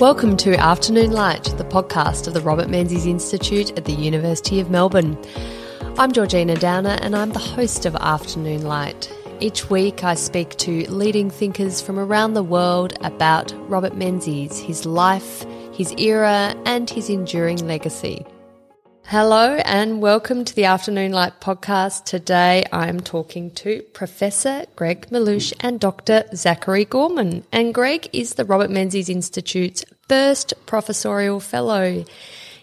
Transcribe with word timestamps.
Welcome 0.00 0.36
to 0.38 0.54
Afternoon 0.56 1.12
Light, 1.12 1.44
the 1.56 1.64
podcast 1.64 2.26
of 2.26 2.34
the 2.34 2.42
Robert 2.42 2.68
Menzies 2.68 3.06
Institute 3.06 3.70
at 3.78 3.86
the 3.86 3.94
University 3.94 4.60
of 4.60 4.68
Melbourne. 4.68 5.16
I'm 5.96 6.12
Georgina 6.12 6.54
Downer 6.54 6.98
and 7.00 7.16
I'm 7.16 7.30
the 7.30 7.38
host 7.38 7.86
of 7.86 7.96
Afternoon 7.96 8.60
Light. 8.64 9.10
Each 9.40 9.70
week 9.70 10.04
I 10.04 10.12
speak 10.12 10.50
to 10.58 10.84
leading 10.90 11.30
thinkers 11.30 11.80
from 11.80 11.98
around 11.98 12.34
the 12.34 12.42
world 12.42 12.92
about 13.00 13.54
Robert 13.70 13.96
Menzies, 13.96 14.58
his 14.58 14.84
life, 14.84 15.46
his 15.72 15.94
era, 15.96 16.54
and 16.66 16.90
his 16.90 17.08
enduring 17.08 17.66
legacy. 17.66 18.26
Hello 19.08 19.54
and 19.64 20.02
welcome 20.02 20.44
to 20.44 20.52
the 20.52 20.64
Afternoon 20.64 21.12
Light 21.12 21.40
podcast. 21.40 22.06
Today 22.06 22.66
I'm 22.72 22.98
talking 22.98 23.52
to 23.52 23.82
Professor 23.92 24.64
Greg 24.74 25.06
Melleuish 25.10 25.52
and 25.60 25.78
Dr. 25.78 26.24
Zachary 26.34 26.84
Gorman. 26.84 27.44
And 27.52 27.72
Greg 27.72 28.08
is 28.12 28.34
the 28.34 28.44
Robert 28.44 28.68
Menzies 28.68 29.08
Institute's 29.08 29.84
first 30.08 30.54
professorial 30.66 31.38
fellow. 31.38 32.04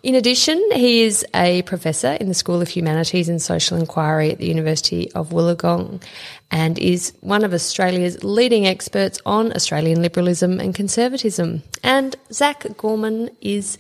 In 0.04 0.16
addition, 0.16 0.62
he 0.74 1.04
is 1.04 1.26
a 1.34 1.62
professor 1.62 2.12
in 2.12 2.28
the 2.28 2.34
School 2.34 2.62
of 2.62 2.68
Humanities 2.68 3.30
and 3.30 3.42
Social 3.42 3.78
Inquiry 3.78 4.32
at 4.32 4.38
the 4.38 4.48
University 4.48 5.10
of 5.14 5.30
Wollongong 5.30 6.04
and 6.52 6.78
is 6.78 7.14
one 7.22 7.46
of 7.46 7.54
Australia's 7.54 8.22
leading 8.22 8.68
experts 8.68 9.18
on 9.26 9.54
Australian 9.54 10.02
liberalism 10.02 10.60
and 10.60 10.76
conservatism. 10.76 11.64
And 11.84 12.18
Zach 12.34 12.66
Gorman 12.76 13.30
is 13.40 13.78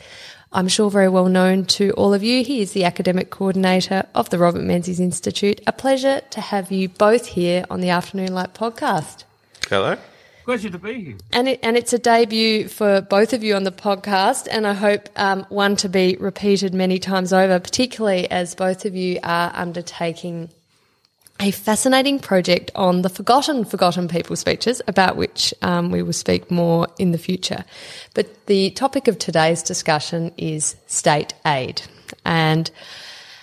I'm 0.55 0.67
sure 0.67 0.91
very 0.91 1.09
well 1.09 1.29
known 1.29 1.65
to 1.65 1.89
all 1.93 2.13
of 2.13 2.21
you. 2.21 2.43
He 2.43 2.61
is 2.61 2.73
the 2.73 2.83
academic 2.83 3.31
coordinator 3.31 4.05
of 4.13 4.29
the 4.29 4.37
Robert 4.37 4.61
Menzies 4.61 4.99
Institute. 4.99 5.59
A 5.65 5.71
pleasure 5.71 6.21
to 6.29 6.41
have 6.41 6.71
you 6.71 6.89
both 6.89 7.25
here 7.25 7.65
on 7.71 7.81
the 7.81 7.89
Afternoon 7.89 8.35
Light 8.35 8.53
podcast. 8.53 9.23
Hello. 9.67 9.97
Pleasure 10.45 10.69
to 10.69 10.77
be 10.77 11.01
here. 11.01 11.15
And, 11.31 11.47
it, 11.47 11.59
and 11.63 11.75
it's 11.75 11.91
a 11.91 11.97
debut 11.97 12.67
for 12.67 13.01
both 13.01 13.33
of 13.33 13.43
you 13.43 13.55
on 13.55 13.63
the 13.63 13.71
podcast, 13.71 14.47
and 14.51 14.67
I 14.67 14.73
hope 14.73 15.09
um, 15.15 15.45
one 15.49 15.75
to 15.77 15.89
be 15.89 16.17
repeated 16.19 16.73
many 16.73 16.99
times 16.99 17.33
over, 17.33 17.59
particularly 17.59 18.29
as 18.29 18.53
both 18.53 18.85
of 18.85 18.93
you 18.93 19.19
are 19.23 19.51
undertaking 19.55 20.49
a 21.39 21.51
fascinating 21.51 22.19
project 22.19 22.71
on 22.75 23.01
the 23.01 23.09
forgotten, 23.09 23.65
forgotten 23.65 24.07
people 24.07 24.35
speeches, 24.35 24.81
about 24.87 25.17
which 25.17 25.53
um, 25.61 25.91
we 25.91 26.03
will 26.03 26.13
speak 26.13 26.49
more 26.51 26.87
in 26.97 27.11
the 27.11 27.17
future. 27.17 27.65
But 28.13 28.45
the 28.45 28.69
topic 28.71 29.07
of 29.07 29.17
today's 29.17 29.63
discussion 29.63 30.31
is 30.37 30.75
state 30.87 31.33
aid. 31.45 31.81
And 32.23 32.69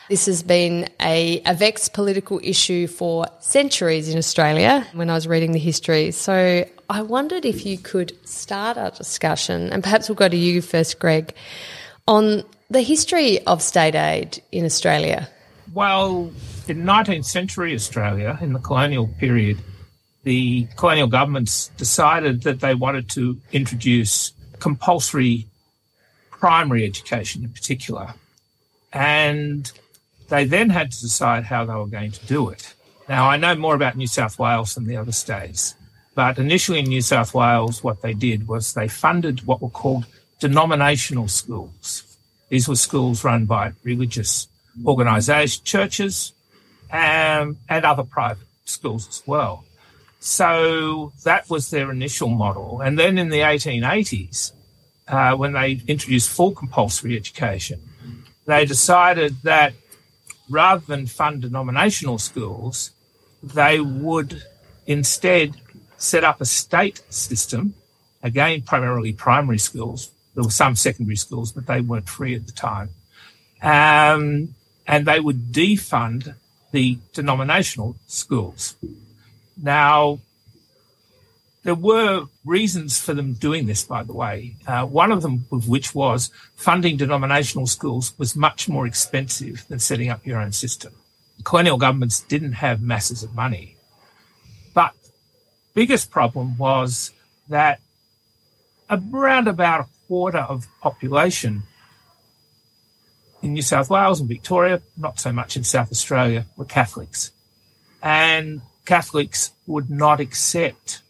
this 0.08 0.26
has 0.26 0.42
been 0.42 0.88
a, 1.00 1.42
a 1.46 1.54
vexed 1.54 1.92
political 1.92 2.40
issue 2.42 2.86
for 2.86 3.26
centuries 3.40 4.08
in 4.08 4.18
Australia 4.18 4.86
when 4.92 5.10
I 5.10 5.14
was 5.14 5.28
reading 5.28 5.52
the 5.52 5.58
history. 5.58 6.10
So 6.10 6.66
I 6.88 7.02
wondered 7.02 7.44
if 7.44 7.64
you 7.64 7.78
could 7.78 8.16
start 8.26 8.76
our 8.76 8.90
discussion, 8.90 9.72
and 9.72 9.82
perhaps 9.82 10.08
we'll 10.08 10.16
go 10.16 10.28
to 10.28 10.36
you 10.36 10.62
first, 10.62 10.98
Greg, 10.98 11.34
on 12.08 12.42
the 12.70 12.82
history 12.82 13.44
of 13.46 13.62
state 13.62 13.94
aid 13.94 14.42
in 14.50 14.64
Australia. 14.64 15.28
Well, 15.72 16.32
in 16.70 16.84
19th 16.84 17.24
century 17.24 17.74
Australia, 17.74 18.38
in 18.40 18.52
the 18.52 18.60
colonial 18.60 19.08
period, 19.18 19.58
the 20.22 20.68
colonial 20.76 21.08
governments 21.08 21.68
decided 21.76 22.42
that 22.42 22.60
they 22.60 22.74
wanted 22.74 23.08
to 23.10 23.40
introduce 23.50 24.32
compulsory 24.60 25.46
primary 26.30 26.84
education 26.84 27.42
in 27.42 27.50
particular. 27.50 28.14
And 28.92 29.70
they 30.28 30.44
then 30.44 30.70
had 30.70 30.92
to 30.92 31.00
decide 31.00 31.44
how 31.44 31.64
they 31.64 31.74
were 31.74 31.86
going 31.86 32.12
to 32.12 32.26
do 32.26 32.48
it. 32.50 32.72
Now, 33.08 33.28
I 33.28 33.36
know 33.36 33.56
more 33.56 33.74
about 33.74 33.96
New 33.96 34.06
South 34.06 34.38
Wales 34.38 34.76
than 34.76 34.86
the 34.86 34.96
other 34.96 35.12
states, 35.12 35.74
but 36.14 36.38
initially 36.38 36.78
in 36.78 36.84
New 36.84 37.02
South 37.02 37.34
Wales, 37.34 37.82
what 37.82 38.00
they 38.00 38.14
did 38.14 38.46
was 38.46 38.74
they 38.74 38.86
funded 38.86 39.44
what 39.44 39.60
were 39.60 39.70
called 39.70 40.06
denominational 40.38 41.26
schools. 41.26 42.04
These 42.48 42.68
were 42.68 42.76
schools 42.76 43.24
run 43.24 43.46
by 43.46 43.72
religious 43.82 44.46
organisations, 44.86 45.58
churches, 45.60 46.32
um, 46.92 47.58
and 47.68 47.84
other 47.84 48.04
private 48.04 48.46
schools 48.64 49.08
as 49.08 49.22
well. 49.26 49.64
So 50.20 51.12
that 51.24 51.48
was 51.48 51.70
their 51.70 51.90
initial 51.90 52.28
model. 52.28 52.80
And 52.80 52.98
then 52.98 53.16
in 53.16 53.30
the 53.30 53.40
1880s, 53.40 54.52
uh, 55.08 55.34
when 55.34 55.52
they 55.52 55.80
introduced 55.86 56.28
full 56.28 56.52
compulsory 56.52 57.16
education, 57.16 57.80
they 58.46 58.64
decided 58.64 59.36
that 59.42 59.72
rather 60.48 60.84
than 60.86 61.06
fund 61.06 61.42
denominational 61.42 62.18
schools, 62.18 62.90
they 63.42 63.80
would 63.80 64.42
instead 64.86 65.56
set 65.96 66.24
up 66.24 66.40
a 66.40 66.44
state 66.44 67.02
system, 67.10 67.74
again, 68.22 68.62
primarily 68.62 69.12
primary 69.12 69.58
schools. 69.58 70.10
There 70.34 70.44
were 70.44 70.50
some 70.50 70.76
secondary 70.76 71.16
schools, 71.16 71.52
but 71.52 71.66
they 71.66 71.80
weren't 71.80 72.08
free 72.08 72.34
at 72.34 72.46
the 72.46 72.52
time. 72.52 72.90
Um, 73.62 74.54
and 74.86 75.06
they 75.06 75.20
would 75.20 75.52
defund 75.52 76.34
the 76.72 76.98
denominational 77.12 77.96
schools. 78.06 78.76
Now, 79.60 80.20
there 81.62 81.74
were 81.74 82.24
reasons 82.44 82.98
for 82.98 83.12
them 83.12 83.34
doing 83.34 83.66
this, 83.66 83.84
by 83.84 84.02
the 84.02 84.14
way. 84.14 84.56
Uh, 84.66 84.86
one 84.86 85.12
of 85.12 85.20
them, 85.22 85.46
of 85.52 85.68
which 85.68 85.94
was 85.94 86.30
funding 86.56 86.96
denominational 86.96 87.66
schools 87.66 88.14
was 88.18 88.34
much 88.34 88.68
more 88.68 88.86
expensive 88.86 89.66
than 89.68 89.78
setting 89.78 90.08
up 90.08 90.26
your 90.26 90.40
own 90.40 90.52
system. 90.52 90.94
Colonial 91.44 91.76
governments 91.76 92.20
didn't 92.20 92.52
have 92.52 92.80
masses 92.80 93.22
of 93.22 93.34
money. 93.34 93.76
But 94.72 94.94
biggest 95.74 96.10
problem 96.10 96.56
was 96.56 97.12
that 97.48 97.80
around 98.88 99.48
about 99.48 99.80
a 99.80 99.88
quarter 100.06 100.38
of 100.38 100.66
population 100.80 101.62
in 103.42 103.52
New 103.54 103.62
South 103.62 103.90
Wales 103.90 104.20
and 104.20 104.28
Victoria, 104.28 104.82
not 104.96 105.18
so 105.18 105.32
much 105.32 105.56
in 105.56 105.64
South 105.64 105.90
Australia, 105.90 106.46
were 106.56 106.64
Catholics. 106.64 107.32
And 108.02 108.62
Catholics 108.84 109.52
would 109.66 109.90
not 109.90 110.20
accept 110.20 111.02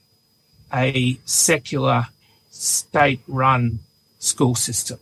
a 0.73 1.19
secular 1.25 2.07
state 2.51 3.21
run 3.27 3.81
school 4.19 4.55
system. 4.55 4.99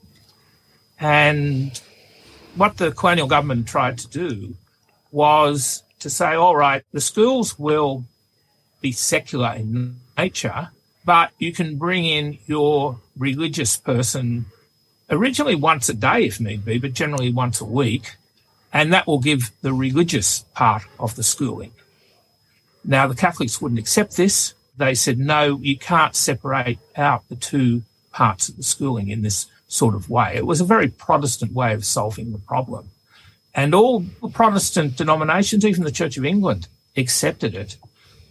And 1.00 1.80
what 2.54 2.76
the 2.76 2.92
colonial 2.92 3.28
government 3.28 3.68
tried 3.68 3.98
to 3.98 4.08
do 4.08 4.54
was 5.10 5.82
to 6.00 6.10
say, 6.10 6.34
all 6.34 6.56
right, 6.56 6.82
the 6.92 7.00
schools 7.00 7.58
will 7.58 8.04
be 8.80 8.92
secular 8.92 9.54
in 9.54 9.96
nature, 10.16 10.70
but 11.04 11.32
you 11.38 11.52
can 11.52 11.76
bring 11.76 12.04
in 12.04 12.38
your 12.46 13.00
religious 13.16 13.76
person 13.76 14.46
originally 15.10 15.54
once 15.54 15.88
a 15.88 15.94
day 15.94 16.24
if 16.24 16.40
need 16.40 16.64
be, 16.64 16.78
but 16.78 16.92
generally 16.92 17.32
once 17.32 17.60
a 17.60 17.64
week. 17.64 18.16
And 18.72 18.92
that 18.92 19.06
will 19.06 19.20
give 19.20 19.50
the 19.62 19.72
religious 19.72 20.44
part 20.54 20.82
of 20.98 21.16
the 21.16 21.22
schooling. 21.22 21.72
Now, 22.84 23.06
the 23.06 23.14
Catholics 23.14 23.60
wouldn't 23.60 23.78
accept 23.78 24.16
this. 24.16 24.54
They 24.76 24.94
said, 24.94 25.18
no, 25.18 25.58
you 25.62 25.76
can't 25.76 26.14
separate 26.14 26.78
out 26.96 27.28
the 27.28 27.36
two 27.36 27.82
parts 28.12 28.48
of 28.48 28.56
the 28.56 28.62
schooling 28.62 29.08
in 29.08 29.22
this 29.22 29.46
sort 29.68 29.94
of 29.94 30.08
way. 30.08 30.34
It 30.36 30.46
was 30.46 30.60
a 30.60 30.64
very 30.64 30.88
Protestant 30.88 31.52
way 31.52 31.72
of 31.74 31.84
solving 31.84 32.32
the 32.32 32.38
problem. 32.38 32.90
And 33.54 33.74
all 33.74 34.00
the 34.00 34.28
Protestant 34.28 34.96
denominations, 34.96 35.64
even 35.64 35.84
the 35.84 35.90
Church 35.90 36.16
of 36.16 36.24
England, 36.24 36.68
accepted 36.96 37.54
it. 37.54 37.76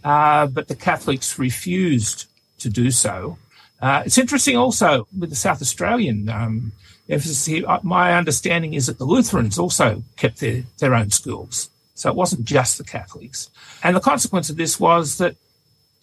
Uh, 0.04 0.46
but 0.46 0.68
the 0.68 0.74
Catholics 0.74 1.38
refused 1.38 2.26
to 2.60 2.70
do 2.70 2.90
so. 2.90 3.38
Uh, 3.80 4.02
it's 4.04 4.18
interesting 4.18 4.56
also 4.56 5.06
with 5.16 5.30
the 5.30 5.36
South 5.36 5.62
Australian 5.62 6.28
um, 6.28 6.72
emphasis 7.08 7.46
here. 7.46 7.64
Uh, 7.68 7.78
my 7.82 8.14
understanding 8.14 8.74
is 8.74 8.86
that 8.86 8.98
the 8.98 9.04
Lutherans 9.04 9.58
also 9.58 10.02
kept 10.16 10.40
their, 10.40 10.64
their 10.78 10.94
own 10.94 11.10
schools. 11.10 11.70
So 11.94 12.10
it 12.10 12.16
wasn't 12.16 12.44
just 12.44 12.78
the 12.78 12.84
Catholics. 12.84 13.50
And 13.82 13.96
the 13.96 14.00
consequence 14.00 14.50
of 14.50 14.56
this 14.56 14.78
was 14.78 15.18
that 15.18 15.36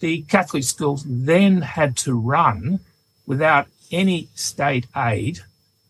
the 0.00 0.22
Catholic 0.22 0.64
schools 0.64 1.04
then 1.06 1.62
had 1.62 1.96
to 1.98 2.18
run 2.18 2.80
without 3.26 3.66
any 3.90 4.28
state 4.34 4.86
aid 4.96 5.40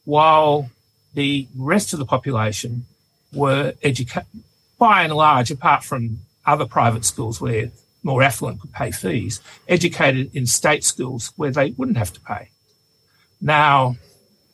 while 0.05 0.70
the 1.14 1.49
rest 1.56 1.93
of 1.93 1.99
the 1.99 2.05
population 2.05 2.87
were 3.32 3.75
educated, 3.82 4.28
by 4.78 5.02
and 5.02 5.12
large, 5.12 5.50
apart 5.50 5.82
from 5.82 6.20
other 6.44 6.66
private 6.66 7.05
schools 7.05 7.40
where 7.40 7.70
more 8.06 8.23
affluent 8.23 8.61
could 8.61 8.73
pay 8.73 8.91
fees, 8.91 9.41
educated 9.69 10.35
in 10.35 10.47
state 10.47 10.85
schools 10.85 11.32
where 11.37 11.50
they 11.50 11.73
wouldn't 11.73 11.99
have 11.99 12.12
to 12.12 12.20
pay. 12.20 12.49
Now, 13.41 13.97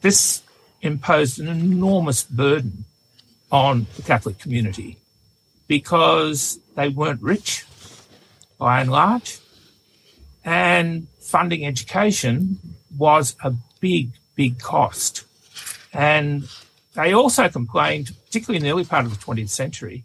this 0.00 0.42
imposed 0.80 1.38
an 1.38 1.48
enormous 1.48 2.24
burden 2.24 2.86
on 3.52 3.86
the 3.96 4.02
Catholic 4.02 4.38
community 4.38 4.96
because 5.68 6.58
they 6.74 6.88
weren't 6.88 7.22
rich 7.22 7.64
by 8.58 8.80
and 8.80 8.90
large, 8.90 9.38
and 10.44 11.06
funding 11.20 11.64
education 11.66 12.58
was 12.96 13.36
a 13.44 13.52
big, 13.80 14.10
big 14.34 14.58
cost. 14.58 15.24
And 15.92 16.48
they 16.94 17.12
also 17.12 17.48
complained, 17.48 18.12
particularly 18.26 18.56
in 18.56 18.62
the 18.62 18.70
early 18.70 18.84
part 18.84 19.04
of 19.04 19.10
the 19.10 19.22
20th 19.22 19.50
century, 19.50 20.04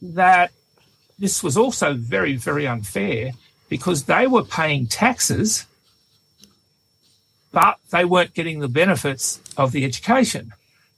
that 0.00 0.52
this 1.18 1.42
was 1.42 1.56
also 1.56 1.94
very, 1.94 2.36
very 2.36 2.66
unfair 2.66 3.32
because 3.68 4.04
they 4.04 4.26
were 4.26 4.44
paying 4.44 4.86
taxes 4.86 5.66
but 7.56 7.78
they 7.88 8.04
weren't 8.04 8.34
getting 8.34 8.60
the 8.60 8.68
benefits 8.68 9.40
of 9.56 9.72
the 9.72 9.86
education. 9.86 10.52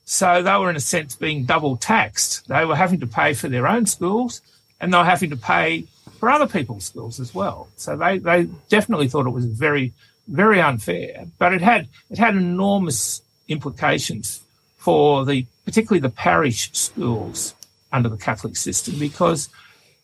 So 0.04 0.42
they 0.42 0.56
were, 0.56 0.68
in 0.68 0.74
a 0.74 0.80
sense, 0.80 1.14
being 1.14 1.44
double 1.44 1.76
taxed. 1.76 2.48
They 2.48 2.64
were 2.64 2.74
having 2.74 2.98
to 2.98 3.06
pay 3.06 3.32
for 3.34 3.48
their 3.48 3.68
own 3.68 3.86
schools 3.86 4.42
and 4.80 4.92
they 4.92 4.98
were 4.98 5.04
having 5.04 5.30
to 5.30 5.36
pay 5.36 5.84
for 6.18 6.28
other 6.28 6.48
people's 6.48 6.84
schools 6.84 7.20
as 7.20 7.32
well. 7.32 7.68
So 7.76 7.96
they, 7.96 8.18
they 8.18 8.48
definitely 8.70 9.06
thought 9.06 9.28
it 9.28 9.30
was 9.30 9.44
very, 9.44 9.92
very 10.26 10.60
unfair. 10.60 11.26
But 11.38 11.54
it 11.54 11.60
had 11.60 11.86
it 12.10 12.18
had 12.18 12.34
enormous 12.34 13.22
implications 13.46 14.42
for 14.78 15.24
the 15.24 15.46
particularly 15.64 16.00
the 16.00 16.10
parish 16.10 16.72
schools 16.72 17.54
under 17.92 18.08
the 18.08 18.16
Catholic 18.16 18.56
system 18.56 18.98
because 18.98 19.48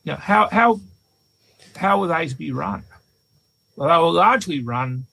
you 0.04 0.12
know 0.12 0.18
how 0.18 0.48
how 0.50 0.80
how 1.76 2.00
were 2.00 2.08
they 2.08 2.28
to 2.28 2.36
be 2.36 2.52
run? 2.52 2.84
Well, 3.76 3.88
they 3.88 4.04
were 4.04 4.12
largely 4.12 4.60
run 4.60 5.06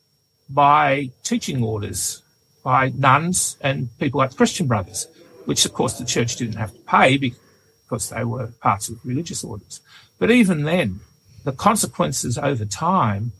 by 0.49 1.09
teaching 1.23 1.63
orders 1.63 2.21
by 2.63 2.89
nuns 2.89 3.57
and 3.61 3.97
people 3.97 4.19
like 4.19 4.31
the 4.31 4.37
Christian 4.37 4.67
Brothers, 4.67 5.07
which 5.45 5.65
of 5.65 5.73
course 5.73 5.93
the 5.93 6.05
church 6.05 6.35
didn't 6.35 6.57
have 6.57 6.73
to 6.73 6.81
pay 6.81 7.17
because 7.17 8.09
they 8.09 8.23
were 8.23 8.47
parts 8.61 8.89
of 8.89 9.03
religious 9.03 9.43
orders. 9.43 9.81
But 10.19 10.29
even 10.29 10.63
then, 10.63 10.99
the 11.43 11.51
consequences 11.51 12.37
over 12.37 12.65
time 12.65 13.31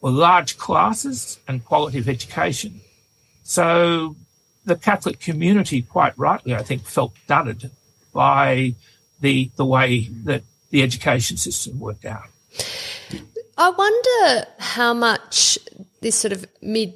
were 0.00 0.10
large 0.10 0.56
classes 0.56 1.38
and 1.46 1.64
quality 1.64 1.98
of 1.98 2.08
education. 2.08 2.80
So 3.42 4.16
the 4.64 4.76
Catholic 4.76 5.20
community, 5.20 5.82
quite 5.82 6.16
rightly, 6.18 6.54
I 6.54 6.62
think, 6.62 6.86
felt 6.86 7.12
dudded 7.26 7.70
by 8.12 8.74
the 9.20 9.50
the 9.56 9.66
way 9.66 10.08
that 10.24 10.42
the 10.70 10.82
education 10.82 11.36
system 11.36 11.78
worked 11.78 12.04
out. 12.04 12.24
I 13.58 13.70
wonder 13.70 14.46
how 14.58 14.94
much 14.94 15.58
this 16.00 16.16
sort 16.16 16.32
of 16.32 16.46
mid 16.62 16.94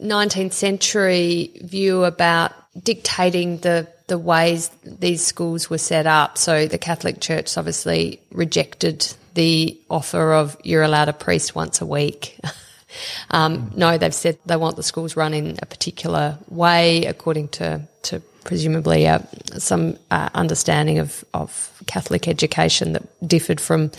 19th 0.00 0.52
century 0.52 1.50
view 1.62 2.04
about 2.04 2.52
dictating 2.82 3.58
the 3.58 3.88
the 4.06 4.18
ways 4.18 4.70
these 4.84 5.24
schools 5.24 5.68
were 5.68 5.78
set 5.78 6.06
up. 6.06 6.38
So 6.38 6.66
the 6.66 6.78
Catholic 6.78 7.20
Church 7.20 7.58
obviously 7.58 8.20
rejected 8.32 9.14
the 9.34 9.78
offer 9.90 10.32
of 10.32 10.56
you're 10.64 10.82
allowed 10.82 11.08
a 11.08 11.12
priest 11.12 11.54
once 11.54 11.80
a 11.82 11.86
week. 11.86 12.38
um, 13.30 13.70
no, 13.76 13.98
they've 13.98 14.14
said 14.14 14.38
they 14.46 14.56
want 14.56 14.76
the 14.76 14.82
schools 14.82 15.14
run 15.14 15.34
in 15.34 15.58
a 15.60 15.66
particular 15.66 16.38
way 16.48 17.04
according 17.04 17.48
to, 17.48 17.82
to 18.02 18.22
presumably 18.48 19.06
uh, 19.06 19.18
some 19.58 19.98
uh, 20.10 20.30
understanding 20.32 20.98
of, 20.98 21.22
of 21.34 21.82
Catholic 21.86 22.26
education 22.26 22.94
that 22.94 23.28
differed 23.28 23.60
from 23.60 23.90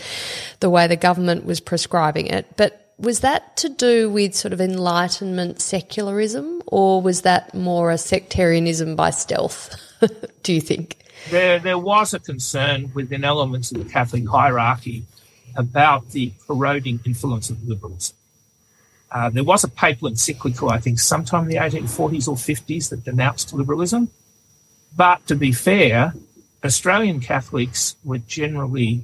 the 0.58 0.68
way 0.68 0.88
the 0.88 0.96
government 0.96 1.44
was 1.44 1.60
prescribing 1.60 2.26
it. 2.26 2.46
But 2.56 2.92
was 2.98 3.20
that 3.20 3.56
to 3.58 3.68
do 3.68 4.10
with 4.10 4.34
sort 4.34 4.52
of 4.52 4.60
Enlightenment 4.60 5.60
secularism, 5.60 6.62
or 6.66 7.00
was 7.00 7.22
that 7.22 7.54
more 7.54 7.92
a 7.92 7.96
sectarianism 7.96 8.96
by 8.96 9.10
stealth? 9.10 9.72
do 10.42 10.52
you 10.52 10.60
think? 10.60 10.96
There, 11.30 11.60
there 11.60 11.78
was 11.78 12.12
a 12.12 12.18
concern 12.18 12.90
within 12.92 13.22
elements 13.22 13.70
of 13.70 13.78
the 13.78 13.88
Catholic 13.88 14.28
hierarchy 14.28 15.04
about 15.54 16.10
the 16.10 16.32
corroding 16.48 16.98
influence 17.06 17.50
of 17.50 17.62
liberalism. 17.68 18.16
Uh, 19.12 19.30
there 19.30 19.44
was 19.44 19.62
a 19.62 19.68
papal 19.68 20.08
encyclical, 20.08 20.70
I 20.70 20.78
think, 20.78 20.98
sometime 20.98 21.44
in 21.44 21.50
the 21.50 21.56
1840s 21.56 22.26
or 22.26 22.34
50s 22.34 22.90
that 22.90 23.04
denounced 23.04 23.52
liberalism. 23.52 24.10
But 24.96 25.26
to 25.28 25.34
be 25.34 25.52
fair, 25.52 26.14
Australian 26.64 27.20
Catholics 27.20 27.96
were 28.04 28.18
generally 28.18 29.02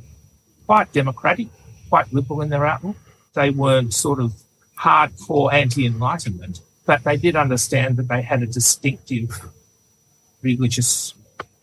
quite 0.66 0.92
democratic, 0.92 1.48
quite 1.88 2.12
liberal 2.12 2.42
in 2.42 2.50
their 2.50 2.66
outlook. 2.66 2.96
They 3.34 3.50
weren't 3.50 3.94
sort 3.94 4.20
of 4.20 4.34
hardcore 4.78 5.52
anti 5.52 5.86
Enlightenment, 5.86 6.60
but 6.84 7.04
they 7.04 7.16
did 7.16 7.36
understand 7.36 7.96
that 7.96 8.08
they 8.08 8.22
had 8.22 8.42
a 8.42 8.46
distinctive 8.46 9.30
religious 10.42 11.14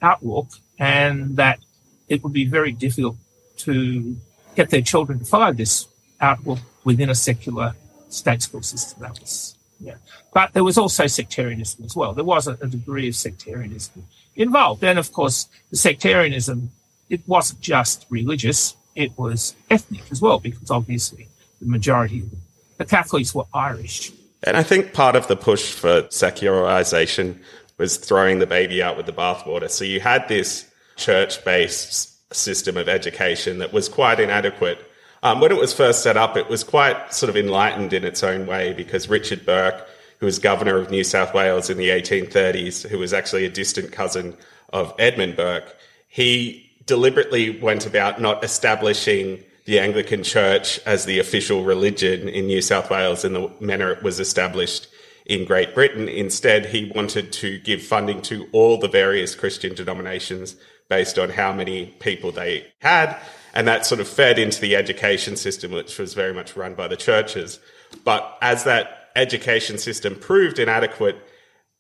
outlook 0.02 0.48
and 0.80 1.38
that 1.38 1.60
it 2.08 2.24
would 2.24 2.34
be 2.34 2.46
very 2.46 2.72
difficult 2.72 3.18
to 3.58 4.18
get 4.56 4.69
their 4.69 4.81
children 4.81 5.19
to 5.19 5.26
follow 5.26 5.54
this 5.54 5.88
outlook 6.19 6.60
within 6.84 7.10
a 7.10 7.16
secular 7.16 7.76
state 8.10 8.42
school 8.42 8.62
system. 8.62 9.02
That 9.02 9.19
was, 9.19 9.58
yeah. 9.83 9.95
But 10.33 10.53
there 10.53 10.63
was 10.63 10.77
also 10.77 11.07
sectarianism 11.07 11.83
as 11.85 11.95
well. 11.95 12.13
There 12.13 12.24
was 12.24 12.47
a, 12.47 12.53
a 12.62 12.68
degree 12.68 13.09
of 13.09 13.15
sectarianism 13.15 14.03
involved. 14.35 14.83
And 14.83 14.97
of 14.97 15.12
course, 15.12 15.47
the 15.69 15.77
sectarianism, 15.77 16.71
it 17.09 17.21
wasn't 17.27 17.62
just 17.62 18.06
religious, 18.09 18.75
it 18.95 19.18
was 19.18 19.56
ethnic 19.69 20.03
as 20.12 20.21
well, 20.21 20.39
because 20.39 20.71
obviously 20.71 21.27
the 21.59 21.68
majority 21.68 22.21
of 22.21 22.30
the 22.77 22.85
Catholics 22.85 23.35
were 23.35 23.45
Irish. 23.53 24.12
And 24.44 24.57
I 24.57 24.63
think 24.63 24.94
part 24.94 25.15
of 25.15 25.27
the 25.27 25.35
push 25.35 25.71
for 25.71 26.07
secularization 26.09 27.39
was 27.77 27.97
throwing 27.97 28.39
the 28.39 28.47
baby 28.47 28.81
out 28.81 28.97
with 28.97 29.06
the 29.06 29.13
bathwater. 29.13 29.69
So 29.69 29.83
you 29.85 30.00
had 30.00 30.27
this 30.27 30.69
church 30.95 31.44
based 31.44 32.33
system 32.33 32.77
of 32.77 32.89
education 32.89 33.59
that 33.59 33.74
was 33.74 33.89
quite 33.89 34.19
inadequate. 34.19 34.80
Um, 35.24 35.40
when 35.40 35.54
it 35.54 35.58
was 35.58 35.74
first 35.74 36.04
set 36.04 36.18
up, 36.18 36.36
it 36.36 36.50
was 36.50 36.66
quite 36.66 37.14
sort 37.14 37.30
of 37.30 37.38
enlightened 37.38 37.94
in 37.94 38.04
its 38.04 38.24
own 38.24 38.46
way 38.46 38.74
because 38.74 39.08
Richard 39.08 39.46
Bourke, 39.46 39.88
who 40.20 40.25
was 40.25 40.38
governor 40.38 40.75
of 40.78 40.92
New 40.92 41.06
South 41.06 41.34
Wales 41.34 41.70
in 41.70 41.78
the 41.78 41.90
1830s, 41.90 42.90
who 42.90 43.00
was 43.00 43.14
actually 43.14 43.46
a 43.46 43.50
distant 43.50 43.94
cousin 43.94 44.36
of 44.74 44.94
Edmund 45.00 45.38
Burke, 45.38 45.78
he 46.10 46.70
deliberately 46.86 47.58
went 47.62 47.86
about 47.86 48.20
not 48.20 48.44
establishing 48.44 49.42
the 49.64 49.80
Anglican 49.80 50.24
Church 50.24 50.78
as 50.86 51.06
the 51.06 51.20
official 51.20 51.64
religion 51.64 52.28
in 52.28 52.48
New 52.48 52.62
South 52.62 52.90
Wales 52.90 53.24
in 53.24 53.31
the 53.31 53.50
manner 53.62 53.92
it 53.92 54.04
was 54.04 54.19
established 54.19 54.90
in 55.26 55.46
Great 55.46 55.74
Britain. 55.74 56.10
Instead, 56.10 56.66
he 56.66 56.92
wanted 56.94 57.31
to 57.31 57.60
give 57.60 57.81
funding 57.81 58.22
to 58.24 58.50
all 58.52 58.78
the 58.78 58.90
various 58.90 59.36
Christian 59.36 59.74
denominations 59.74 60.58
based 60.90 61.18
on 61.18 61.30
how 61.30 61.54
many 61.54 61.86
people 62.02 62.34
they 62.34 62.68
had. 62.80 63.18
And 63.54 63.68
that 63.68 63.86
sort 63.86 64.02
of 64.02 64.08
fed 64.08 64.40
into 64.40 64.60
the 64.60 64.76
education 64.76 65.36
system, 65.36 65.72
which 65.72 66.00
was 66.00 66.14
very 66.14 66.34
much 66.34 66.56
run 66.56 66.74
by 66.74 66.88
the 66.88 66.98
churches. 66.98 67.60
But 68.04 68.38
as 68.42 68.64
that 68.64 69.12
education 69.16 69.78
system 69.78 70.16
proved 70.16 70.58
inadequate, 70.58 71.18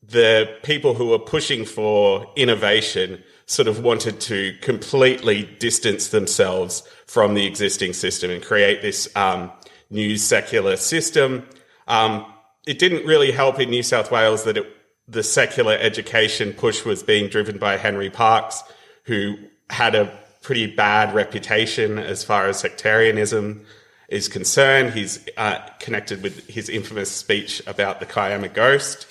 the 0.01 0.57
people 0.63 0.93
who 0.93 1.07
were 1.07 1.19
pushing 1.19 1.65
for 1.65 2.31
innovation 2.35 3.23
sort 3.45 3.67
of 3.67 3.83
wanted 3.83 4.19
to 4.19 4.55
completely 4.61 5.43
distance 5.59 6.09
themselves 6.09 6.83
from 7.07 7.33
the 7.33 7.45
existing 7.45 7.93
system 7.93 8.29
and 8.29 8.43
create 8.43 8.81
this 8.81 9.13
um, 9.15 9.51
new 9.89 10.17
secular 10.17 10.75
system. 10.75 11.47
Um, 11.87 12.25
it 12.65 12.79
didn't 12.79 13.05
really 13.05 13.31
help 13.31 13.59
in 13.59 13.69
New 13.69 13.83
South 13.83 14.11
Wales 14.11 14.43
that 14.43 14.57
it, 14.57 14.65
the 15.07 15.23
secular 15.23 15.73
education 15.73 16.53
push 16.53 16.85
was 16.85 17.03
being 17.03 17.29
driven 17.29 17.57
by 17.57 17.77
Henry 17.77 18.09
Parkes, 18.09 18.63
who 19.03 19.35
had 19.69 19.95
a 19.95 20.22
pretty 20.43 20.67
bad 20.67 21.15
reputation 21.15 21.97
as 21.97 22.23
far 22.23 22.47
as 22.47 22.59
sectarianism 22.59 23.65
is 24.09 24.27
concerned. 24.27 24.93
He's 24.93 25.27
uh, 25.37 25.59
connected 25.79 26.21
with 26.21 26.47
his 26.47 26.69
infamous 26.69 27.09
speech 27.09 27.63
about 27.65 27.99
the 27.99 28.05
Kiama 28.05 28.49
ghost. 28.49 29.07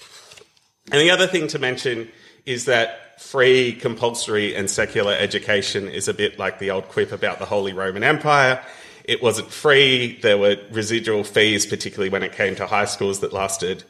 And 0.93 1.01
the 1.01 1.11
other 1.11 1.27
thing 1.27 1.49
to 1.49 1.59
mention 1.59 2.09
is 2.45 2.67
that 2.67 3.21
free, 3.21 3.73
compulsory, 3.73 4.55
and 4.55 4.71
secular 4.71 5.15
education 5.15 5.89
is 5.89 6.07
a 6.07 6.15
bit 6.15 6.39
like 6.39 6.59
the 6.59 6.71
old 6.71 6.89
quip 6.89 7.13
about 7.13 7.39
the 7.39 7.47
Holy 7.47 7.73
Roman 7.73 8.05
Empire. 8.05 8.63
It 9.05 9.23
wasn't 9.23 9.51
free. 9.51 10.19
There 10.21 10.39
were 10.39 10.57
residual 10.71 11.25
fees, 11.25 11.67
particularly 11.67 12.11
when 12.11 12.23
it 12.23 12.33
came 12.33 12.55
to 12.57 12.67
high 12.67 12.85
schools 12.85 13.21
that 13.21 13.33
lasted 13.33 13.85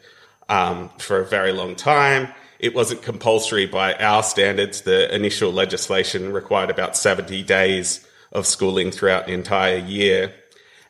um, 0.49 0.91
for 0.99 1.21
a 1.21 1.27
very 1.27 1.53
long 1.53 1.75
time. 1.75 2.29
It 2.63 2.75
wasn't 2.75 3.03
compulsory 3.03 3.67
by 3.67 3.95
our 3.95 4.23
standards. 4.23 4.83
The 4.83 5.13
initial 5.13 5.53
legislation 5.53 6.33
required 6.33 6.71
about 6.71 6.97
70 6.97 7.43
days 7.43 8.07
of 8.31 8.47
schooling 8.47 8.93
throughout 8.93 9.27
the 9.27 9.33
entire 9.33 9.79
year. 9.79 10.33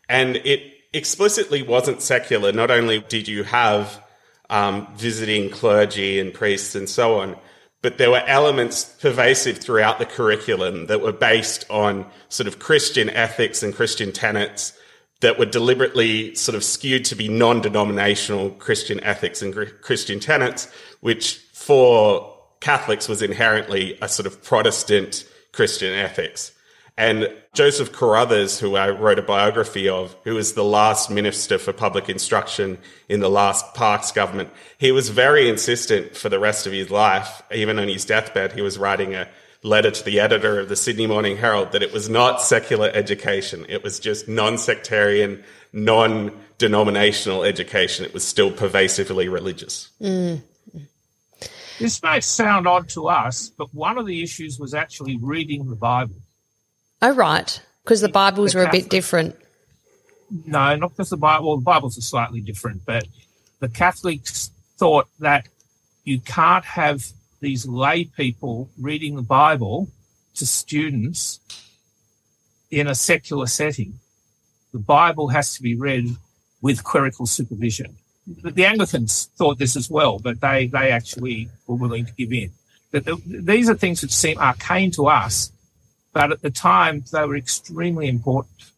And 0.09 0.37
it 0.37 0.62
explicitly 0.93 1.62
wasn't 1.62 2.02
secular. 2.02 2.52
Not 2.52 2.71
only 2.71 3.00
did 3.00 3.26
you 3.26 3.45
have 3.45 4.05
um, 4.50 4.87
visiting 4.95 5.49
clergy 5.49 6.21
and 6.21 6.35
priests 6.35 6.75
and 6.75 6.88
so 6.88 7.19
on, 7.19 7.37
but 7.81 7.97
there 7.97 8.11
were 8.11 8.23
elements 8.26 8.85
pervasive 8.85 9.59
throughout 9.59 9.99
the 9.99 10.05
curriculum 10.05 10.87
that 10.87 11.00
were 11.00 11.12
based 11.12 11.64
on 11.71 12.07
sort 12.29 12.47
of 12.47 12.59
Christian 12.59 13.09
ethics 13.09 13.62
and 13.62 13.75
Christian 13.75 14.12
tenets 14.12 14.79
that 15.21 15.38
were 15.38 15.47
deliberately 15.47 16.35
sort 16.35 16.55
of 16.55 16.64
skewed 16.64 17.05
to 17.07 17.14
be 17.14 17.29
non-denominational 17.29 18.50
Christian 18.50 19.02
ethics 19.02 19.41
and 19.41 19.55
Christian 19.81 20.21
tenets, 20.21 20.69
which 21.00 21.41
for 21.62 22.37
Catholics 22.61 23.09
was 23.09 23.23
inherently 23.23 23.99
a 24.02 24.09
sort 24.09 24.26
of 24.26 24.42
Protestant 24.42 25.25
Christian 25.52 25.92
ethics. 25.92 26.52
And 26.99 27.33
Joseph 27.54 27.92
Carruthers, 27.92 28.61
who 28.61 28.76
I 28.76 28.90
wrote 28.90 29.19
a 29.19 29.23
biography 29.23 29.88
of, 29.88 30.14
who 30.25 30.35
was 30.35 30.52
the 30.52 30.64
last 30.64 31.11
minister 31.11 31.59
for 31.59 31.73
public 31.73 32.09
instruction 32.09 32.78
in 33.09 33.21
the 33.21 33.31
last 33.31 33.75
Parkes 33.75 34.12
government, 34.12 34.50
he 34.78 34.92
was 34.92 35.09
very 35.09 35.49
insistent 35.49 36.16
for 36.16 36.28
the 36.28 36.38
rest 36.38 36.66
of 36.66 36.73
his 36.73 36.90
life, 36.90 37.42
even 37.52 37.78
on 37.78 37.88
his 37.88 38.04
deathbed, 38.04 38.52
he 38.52 38.61
was 38.61 38.76
writing 38.76 39.14
a 39.14 39.28
letter 39.62 39.90
to 39.90 40.04
the 40.04 40.21
editor 40.21 40.61
of 40.61 40.69
the 40.69 40.76
Sydney 40.76 41.07
Morning 41.07 41.37
Herald 41.37 41.73
that 41.73 41.83
it 41.83 41.92
was 41.92 42.09
not 42.09 42.42
secular 42.42 42.90
education. 42.92 43.64
It 43.69 43.83
was 43.85 44.00
just 44.00 44.28
non-sectarian, 44.28 45.42
non-denominational 45.73 47.45
education. 47.45 48.04
It 48.04 48.12
was 48.12 48.25
still 48.25 48.50
pervasively 48.50 49.28
religious. 49.28 49.88
Mm. 50.00 50.42
This 51.79 52.02
may 52.02 52.21
sound 52.21 52.67
odd 52.67 52.88
to 52.91 53.09
us, 53.09 53.49
but 53.49 53.75
one 53.75 53.99
of 53.99 54.07
the 54.07 54.23
issues 54.23 54.59
was 54.59 54.75
actually 54.75 55.17
reading 55.17 55.69
the 55.69 55.76
Bible. 55.76 56.17
Oh, 57.00 57.14
right. 57.14 57.61
Because 57.83 58.00
the 58.00 58.09
Bibles 58.09 58.52
the 58.52 58.61
were 58.61 58.64
a 58.64 58.71
bit 58.71 58.88
different. 58.88 59.37
No, 60.47 60.76
not 60.76 60.91
because 60.91 61.11
the 61.11 61.17
Bible, 61.17 61.49
well, 61.49 61.57
the 61.57 61.62
Bibles 61.62 61.99
are 61.99 62.02
slightly 62.02 62.41
different, 62.41 62.85
but 62.87 63.05
the 63.61 63.69
Catholics 63.69 64.50
thought 64.79 65.09
that 65.19 65.49
you 66.05 66.21
can't 66.21 66.64
have 66.64 67.07
these 67.41 67.67
lay 67.67 68.05
people 68.05 68.71
reading 68.81 69.17
the 69.17 69.23
Bible 69.23 69.88
to 70.35 70.47
students 70.47 71.41
in 72.71 72.87
a 72.87 72.95
secular 72.95 73.47
setting. 73.47 73.99
The 74.73 74.79
Bible 74.79 75.29
has 75.29 75.55
to 75.57 75.62
be 75.62 75.75
read 75.75 76.17
with 76.62 76.85
clerical 76.85 77.26
supervision. 77.26 77.97
The 78.26 78.64
Anglicans 78.64 79.31
thought 79.37 79.59
this 79.59 79.76
as 79.76 79.91
well, 79.91 80.19
but 80.19 80.41
they, 80.41 80.67
they 80.67 80.91
actually 80.91 81.49
were 81.67 81.76
willing 81.76 82.07
to 82.07 82.12
give 82.12 82.33
in. 82.33 82.50
But 82.93 83.05
the, 83.05 83.21
these 83.26 83.69
are 83.69 83.75
things 83.75 84.02
which 84.02 84.14
seem 84.14 84.38
arcane 84.38 84.91
to 84.93 85.09
us, 85.09 85.50
but 86.12 86.31
at 86.31 86.43
the 86.43 86.50
time 86.50 87.05
they 87.12 87.25
were 87.25 87.37
extremely 87.37 88.09
important. 88.09 88.71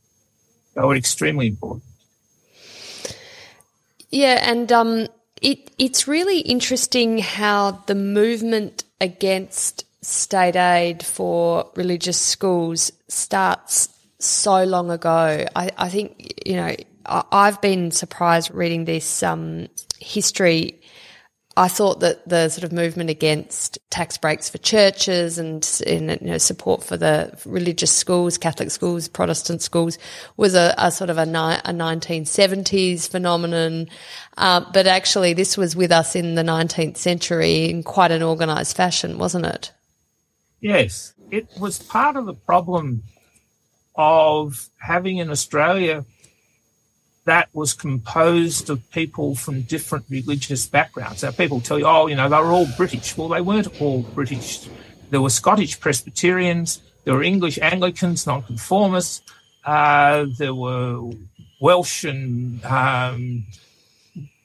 They 0.75 0.83
were 0.83 0.97
extremely 0.97 1.49
important. 1.49 1.85
Yeah, 4.11 4.49
and 4.49 4.71
um, 4.73 5.09
it, 5.43 5.71
it's 5.79 6.09
really 6.09 6.39
interesting 6.41 7.19
how 7.19 7.83
the 7.87 7.95
movement 7.95 8.85
against 9.01 9.85
state 10.03 10.57
aid 10.57 11.03
for 11.03 11.71
religious 11.75 12.19
schools 12.19 12.93
starts 13.09 13.89
so 14.19 14.65
long 14.65 14.91
ago. 14.91 15.47
I, 15.57 15.71
I 15.77 15.89
think, 15.89 16.35
you 16.47 16.57
know, 16.57 16.75
I've 17.07 17.61
been 17.61 17.91
surprised 17.91 18.51
reading 18.53 18.85
this 18.85 19.23
um, 19.23 19.69
history 19.99 20.81
I 21.57 21.69
thought 21.69 22.01
that 22.01 22.29
the 22.29 22.49
sort 22.49 22.65
of 22.65 22.73
movement 22.73 23.11
against 23.11 23.79
tax 23.91 24.19
breaks 24.19 24.51
for 24.51 24.59
churches 24.59 25.39
and, 25.39 25.65
you 25.87 26.01
know, 26.01 26.39
support 26.39 26.83
for 26.83 26.97
the 26.97 27.33
religious 27.45 27.93
schools, 27.93 28.39
Catholic 28.39 28.73
schools, 28.73 29.07
Protestant 29.07 29.63
schools, 29.63 29.97
was 30.37 30.57
a, 30.57 30.75
a 30.79 30.91
sort 30.91 31.11
of 31.11 31.19
a, 31.19 31.27
ni- 31.27 31.61
a 31.65 31.73
1970s 31.73 33.09
phenomenon. 33.09 33.89
Uh, 34.37 34.65
but 34.73 34.89
actually, 34.89 35.33
this 35.33 35.57
was 35.57 35.77
with 35.77 35.93
us 35.93 36.17
in 36.17 36.35
the 36.35 36.43
19th 36.43 36.97
century 36.97 37.71
in 37.71 37.85
quite 37.85 38.11
an 38.11 38.23
organised 38.23 38.77
fashion, 38.77 39.19
wasn't 39.19 39.47
it? 39.47 39.71
Yes, 40.61 41.15
it 41.31 41.47
was 41.61 41.79
part 41.79 42.17
of 42.17 42.27
the 42.27 42.35
problem 42.35 43.05
of 43.95 44.71
having 44.81 45.19
in 45.19 45.31
Australia 45.31 46.05
that 47.25 47.49
was 47.53 47.73
composed 47.73 48.69
of 48.71 48.91
people 48.91 49.35
from 49.35 49.63
different 49.63 50.05
religious 50.09 50.67
backgrounds. 50.67 51.23
Now, 51.23 51.31
people 51.31 51.61
tell 51.61 51.79
you, 51.79 51.87
oh, 51.87 52.07
you 52.07 52.15
know, 52.15 52.29
they 52.29 52.37
were 52.37 52.53
all 52.53 52.69
British. 52.77 53.17
Well, 53.17 53.29
they 53.29 53.41
weren't 53.41 53.81
all 53.81 54.03
British. 54.03 54.69
There 55.11 55.23
were 55.23 55.31
Scottish 55.31 55.81
Presbyterians, 55.81 56.83
there 57.05 57.15
were 57.15 57.23
English 57.23 57.59
Anglicans, 57.61 58.27
nonconformists, 58.27 59.23
uh, 59.65 60.27
there 60.39 60.55
were 60.55 61.11
Welsh 61.61 62.05
and 62.05 62.65
um, 62.65 63.47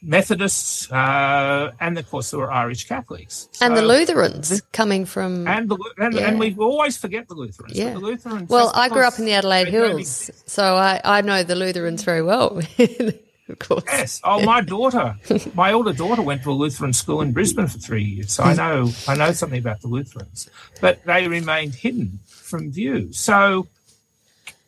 Methodists, 0.01 0.89
uh, 0.91 1.71
and 1.79 1.97
of 1.97 2.09
course 2.09 2.31
there 2.31 2.39
were 2.39 2.51
Irish 2.51 2.87
Catholics. 2.87 3.49
So, 3.51 3.65
and 3.65 3.75
the 3.75 3.81
Lutherans 3.81 4.61
coming 4.71 5.05
from. 5.05 5.45
And, 5.47 5.69
the, 5.69 5.77
and, 5.97 6.13
yeah. 6.13 6.27
and, 6.27 6.39
we 6.39 6.55
always 6.55 6.97
forget 6.97 7.27
the 7.27 7.35
Lutherans. 7.35 7.77
Yeah. 7.77 7.93
The 7.93 7.99
Lutherans 7.99 8.49
well, 8.49 8.71
I 8.73 8.87
grew 8.87 9.03
up 9.03 9.19
in 9.19 9.25
the 9.25 9.33
Adelaide 9.33 9.67
Hills, 9.67 10.31
so 10.45 10.75
I, 10.75 11.01
I 11.03 11.21
know 11.21 11.43
the 11.43 11.55
Lutherans 11.55 12.03
very 12.03 12.21
well. 12.21 12.61
of 12.79 13.59
course. 13.59 13.83
Yes. 13.87 14.21
Oh, 14.23 14.41
my 14.45 14.61
daughter, 14.61 15.15
my 15.53 15.73
older 15.73 15.91
daughter 15.91 16.21
went 16.21 16.43
to 16.43 16.51
a 16.51 16.53
Lutheran 16.53 16.93
school 16.93 17.21
in 17.21 17.33
Brisbane 17.33 17.67
for 17.67 17.79
three 17.79 18.03
years, 18.03 18.31
so 18.31 18.43
I 18.43 18.53
know 18.53 18.91
I 19.07 19.15
know 19.15 19.33
something 19.33 19.59
about 19.59 19.81
the 19.81 19.87
Lutherans, 19.87 20.49
but 20.79 21.03
they 21.03 21.27
remained 21.27 21.75
hidden 21.75 22.19
from 22.25 22.71
view. 22.71 23.11
So 23.11 23.67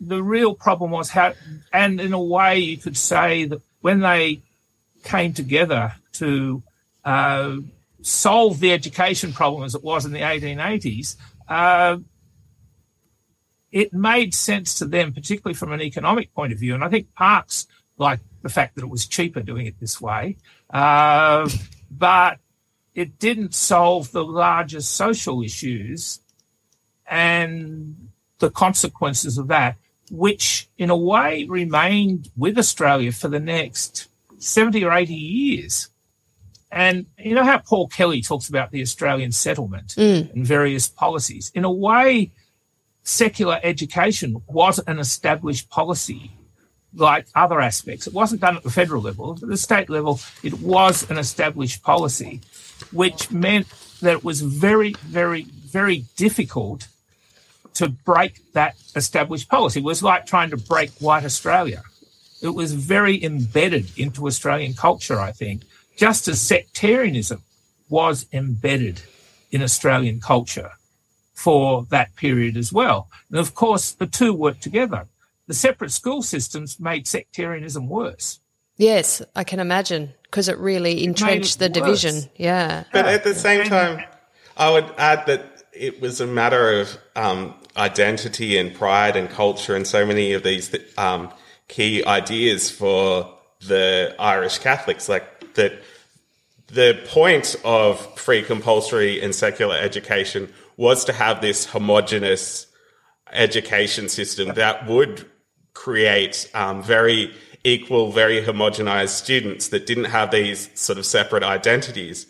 the 0.01 0.21
real 0.21 0.55
problem 0.55 0.91
was 0.91 1.09
how, 1.09 1.33
and 1.71 2.01
in 2.01 2.11
a 2.11 2.21
way, 2.21 2.59
you 2.59 2.77
could 2.77 2.97
say 2.97 3.45
that 3.45 3.61
when 3.81 4.01
they 4.01 4.41
came 5.03 5.33
together 5.33 5.93
to 6.13 6.63
uh, 7.03 7.57
solve 8.01 8.59
the 8.59 8.71
education 8.71 9.33
problem 9.33 9.63
as 9.63 9.75
it 9.75 9.83
was 9.83 10.05
in 10.05 10.11
the 10.11 10.19
1880s, 10.19 11.15
uh, 11.47 11.97
it 13.71 13.93
made 13.93 14.33
sense 14.33 14.75
to 14.75 14.85
them, 14.85 15.13
particularly 15.13 15.53
from 15.53 15.71
an 15.71 15.81
economic 15.81 16.33
point 16.33 16.51
of 16.51 16.59
view. 16.59 16.75
And 16.75 16.83
I 16.83 16.89
think 16.89 17.13
Parkes 17.13 17.67
liked 17.97 18.23
the 18.41 18.49
fact 18.49 18.75
that 18.75 18.83
it 18.83 18.89
was 18.89 19.05
cheaper 19.05 19.41
doing 19.41 19.65
it 19.65 19.79
this 19.79 20.01
way, 20.01 20.37
uh, 20.71 21.49
but 21.89 22.39
it 22.93 23.19
didn't 23.19 23.55
solve 23.55 24.11
the 24.11 24.23
larger 24.23 24.81
social 24.81 25.41
issues 25.41 26.19
and 27.07 28.09
the 28.39 28.49
consequences 28.49 29.37
of 29.37 29.47
that, 29.47 29.77
which 30.09 30.67
in 30.77 30.89
a 30.89 30.97
way 30.97 31.45
remained 31.45 32.29
with 32.35 32.57
Australia 32.57 33.11
for 33.11 33.29
the 33.29 33.39
next 33.39 34.07
70 34.41 34.83
or 34.83 34.91
80 34.91 35.13
years. 35.13 35.89
And 36.71 37.05
you 37.17 37.35
know 37.35 37.43
how 37.43 37.57
Paul 37.57 37.87
Kelly 37.87 38.21
talks 38.21 38.47
about 38.47 38.71
the 38.71 38.81
Australian 38.81 39.31
settlement 39.31 39.89
mm. 39.97 40.31
and 40.33 40.45
various 40.45 40.87
policies? 40.87 41.51
In 41.53 41.65
a 41.65 41.71
way, 41.71 42.31
secular 43.03 43.59
education 43.63 44.41
was 44.47 44.79
an 44.79 44.99
established 44.99 45.69
policy 45.69 46.31
like 46.93 47.27
other 47.35 47.59
aspects. 47.59 48.07
It 48.07 48.13
wasn't 48.13 48.41
done 48.41 48.57
at 48.57 48.63
the 48.63 48.69
federal 48.69 49.01
level. 49.01 49.37
At 49.41 49.47
the 49.47 49.57
state 49.57 49.89
level, 49.89 50.19
it 50.43 50.59
was 50.59 51.09
an 51.09 51.17
established 51.17 51.83
policy, 51.83 52.41
which 52.91 53.31
meant 53.31 53.67
that 54.01 54.13
it 54.13 54.23
was 54.23 54.41
very, 54.41 54.93
very, 55.05 55.43
very 55.43 56.05
difficult 56.15 56.87
to 57.75 57.89
break 57.89 58.53
that 58.53 58.75
established 58.95 59.49
policy. 59.49 59.79
It 59.79 59.85
was 59.85 60.03
like 60.03 60.25
trying 60.25 60.49
to 60.49 60.57
break 60.57 60.91
white 60.99 61.23
Australia. 61.23 61.83
It 62.41 62.49
was 62.49 62.73
very 62.73 63.23
embedded 63.23 63.97
into 63.97 64.27
Australian 64.27 64.73
culture, 64.73 65.19
I 65.19 65.31
think, 65.31 65.63
just 65.95 66.27
as 66.27 66.41
sectarianism 66.41 67.43
was 67.89 68.25
embedded 68.33 69.01
in 69.51 69.61
Australian 69.61 70.19
culture 70.19 70.71
for 71.33 71.85
that 71.89 72.15
period 72.15 72.57
as 72.57 72.71
well. 72.71 73.09
And 73.29 73.39
of 73.39 73.53
course, 73.53 73.91
the 73.91 74.07
two 74.07 74.33
worked 74.33 74.61
together. 74.63 75.07
The 75.47 75.53
separate 75.53 75.91
school 75.91 76.21
systems 76.21 76.79
made 76.79 77.07
sectarianism 77.07 77.89
worse. 77.89 78.39
Yes, 78.77 79.21
I 79.35 79.43
can 79.43 79.59
imagine 79.59 80.13
because 80.23 80.47
it 80.47 80.57
really 80.57 81.03
entrenched 81.03 81.61
it 81.61 81.73
the 81.73 81.79
worse. 81.79 82.01
division. 82.01 82.29
Yeah. 82.37 82.85
But 82.93 83.05
at 83.05 83.23
the 83.23 83.35
same 83.35 83.65
time, 83.65 84.03
I 84.55 84.71
would 84.71 84.91
add 84.97 85.25
that 85.27 85.63
it 85.73 86.01
was 86.01 86.21
a 86.21 86.27
matter 86.27 86.79
of 86.79 86.97
um, 87.15 87.53
identity 87.77 88.57
and 88.57 88.73
pride 88.73 89.15
and 89.15 89.29
culture 89.29 89.75
and 89.75 89.85
so 89.85 90.05
many 90.05 90.33
of 90.33 90.43
these 90.43 90.73
um, 90.97 91.31
key 91.71 92.05
ideas 92.05 92.69
for 92.69 93.33
the 93.65 94.13
Irish 94.19 94.59
Catholics, 94.59 95.07
like 95.09 95.53
that 95.55 95.73
the 96.67 96.99
point 97.07 97.55
of 97.63 97.99
free 98.19 98.43
compulsory 98.43 99.21
and 99.21 99.33
secular 99.33 99.75
education 99.75 100.53
was 100.77 101.05
to 101.05 101.13
have 101.13 101.41
this 101.41 101.65
homogenous 101.65 102.67
education 103.31 104.09
system 104.09 104.53
that 104.55 104.85
would 104.87 105.25
create 105.73 106.49
um, 106.53 106.83
very 106.83 107.33
equal, 107.63 108.11
very 108.11 108.41
homogenized 108.41 109.09
students 109.09 109.69
that 109.69 109.85
didn't 109.85 110.05
have 110.05 110.31
these 110.31 110.69
sort 110.73 110.97
of 110.99 111.05
separate 111.05 111.43
identities. 111.43 112.27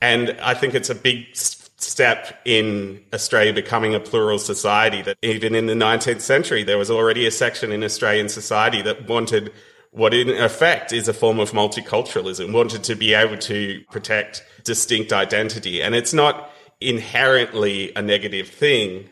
And 0.00 0.36
I 0.42 0.54
think 0.54 0.74
it's 0.74 0.90
a 0.90 0.94
big 0.94 1.36
step 1.82 2.40
in 2.44 3.02
Australia 3.12 3.52
becoming 3.52 3.94
a 3.94 4.00
plural 4.00 4.38
society 4.38 5.02
that 5.02 5.16
even 5.22 5.54
in 5.54 5.66
the 5.66 5.74
19th 5.74 6.20
century, 6.20 6.62
there 6.62 6.78
was 6.78 6.90
already 6.90 7.26
a 7.26 7.30
section 7.30 7.72
in 7.72 7.82
Australian 7.82 8.28
society 8.28 8.82
that 8.82 9.08
wanted 9.08 9.52
what 9.92 10.14
in 10.14 10.28
effect 10.28 10.92
is 10.92 11.08
a 11.08 11.12
form 11.12 11.40
of 11.40 11.50
multiculturalism, 11.50 12.52
wanted 12.52 12.84
to 12.84 12.94
be 12.94 13.12
able 13.12 13.36
to 13.36 13.82
protect 13.90 14.44
distinct 14.62 15.12
identity. 15.12 15.82
And 15.82 15.94
it's 15.94 16.12
not 16.12 16.50
inherently 16.80 17.92
a 17.96 18.02
negative 18.02 18.48
thing. 18.48 19.08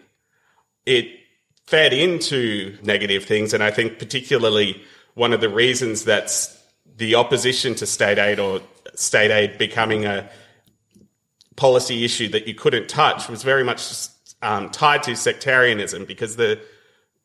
It 0.87 1.09
fed 1.67 1.93
into 1.93 2.79
negative 2.83 3.25
things. 3.25 3.53
And 3.53 3.63
I 3.63 3.71
think 3.71 3.99
particularly 3.99 4.81
one 5.15 5.33
of 5.33 5.41
the 5.41 5.49
reasons 5.49 6.05
that's 6.05 6.57
the 6.97 7.17
opposition 7.17 7.75
to 7.77 7.87
state 7.87 8.19
aid 8.19 8.39
or 8.39 8.61
state 8.95 9.31
aid 9.31 9.59
becoming 9.59 10.05
a 10.05 10.31
policy 11.59 12.05
issue 12.05 12.29
that 12.29 12.49
you 12.49 12.55
couldn't 12.55 12.89
touch 12.89 13.29
was 13.29 13.43
very 13.43 13.65
much 13.65 13.83
um, 14.41 14.71
tied 14.71 15.03
to 15.03 15.15
sectarianism 15.15 16.05
because 16.07 16.37
the 16.37 16.59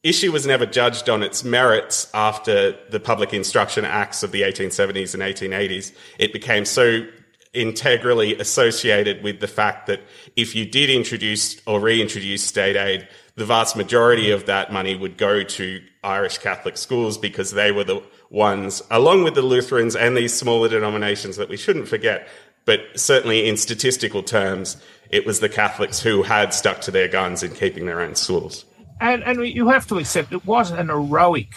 issue 0.02 0.32
was 0.32 0.46
never 0.46 0.66
judged 0.66 1.08
on 1.08 1.24
its 1.24 1.44
merits 1.44 2.10
after 2.14 2.76
the 2.90 3.00
Public 3.00 3.34
Instruction 3.34 3.86
Acts 3.86 4.24
of 4.24 4.32
the 4.32 4.42
1870s 4.42 5.14
and 5.14 5.24
1880s. 5.24 5.94
It 6.20 6.34
became 6.34 6.66
so 6.66 7.08
integrally 7.54 8.36
associated 8.40 9.24
with 9.24 9.40
the 9.40 9.48
fact 9.48 9.86
that 9.86 10.02
if 10.36 10.56
you 10.56 10.66
did 10.66 10.90
introduce 10.90 11.62
or 11.68 11.80
reintroduce 11.80 12.44
state 12.44 12.76
aid, 12.76 13.08
the 13.36 13.46
vast 13.46 13.76
majority 13.76 14.32
of 14.32 14.48
that 14.48 14.74
money 14.74 14.96
would 14.96 15.18
go 15.18 15.44
to 15.44 15.82
Irish 16.04 16.40
Catholic 16.40 16.78
schools 16.78 17.18
because 17.18 17.52
they 17.52 17.72
were 17.72 17.84
the 17.84 18.02
ones, 18.30 18.82
along 18.90 19.24
with 19.24 19.36
the 19.36 19.42
Lutherans 19.42 19.96
and 19.96 20.18
these 20.18 20.34
smaller 20.34 20.68
denominations 20.68 21.38
that 21.38 21.50
we 21.50 21.58
shouldn't 21.58 21.88
forget, 21.88 22.28
but 22.66 22.82
certainly 22.96 23.48
in 23.48 23.58
statistical 23.58 24.24
terms, 24.24 24.78
it 25.10 25.26
was 25.26 25.40
the 25.40 25.50
Catholics 25.50 26.00
who 26.00 26.24
had 26.24 26.54
stuck 26.54 26.82
to 26.82 26.92
their 26.92 27.08
guns 27.08 27.44
in 27.44 27.54
keeping 27.54 27.86
their 27.86 28.02
own 28.02 28.16
schools. 28.16 28.66
And, 29.00 29.24
and 29.24 29.46
you 29.48 29.68
have 29.70 29.88
to 29.88 29.98
accept 30.00 30.32
it 30.32 30.46
was 30.46 30.72
an 30.72 30.88
heroic, 30.88 31.50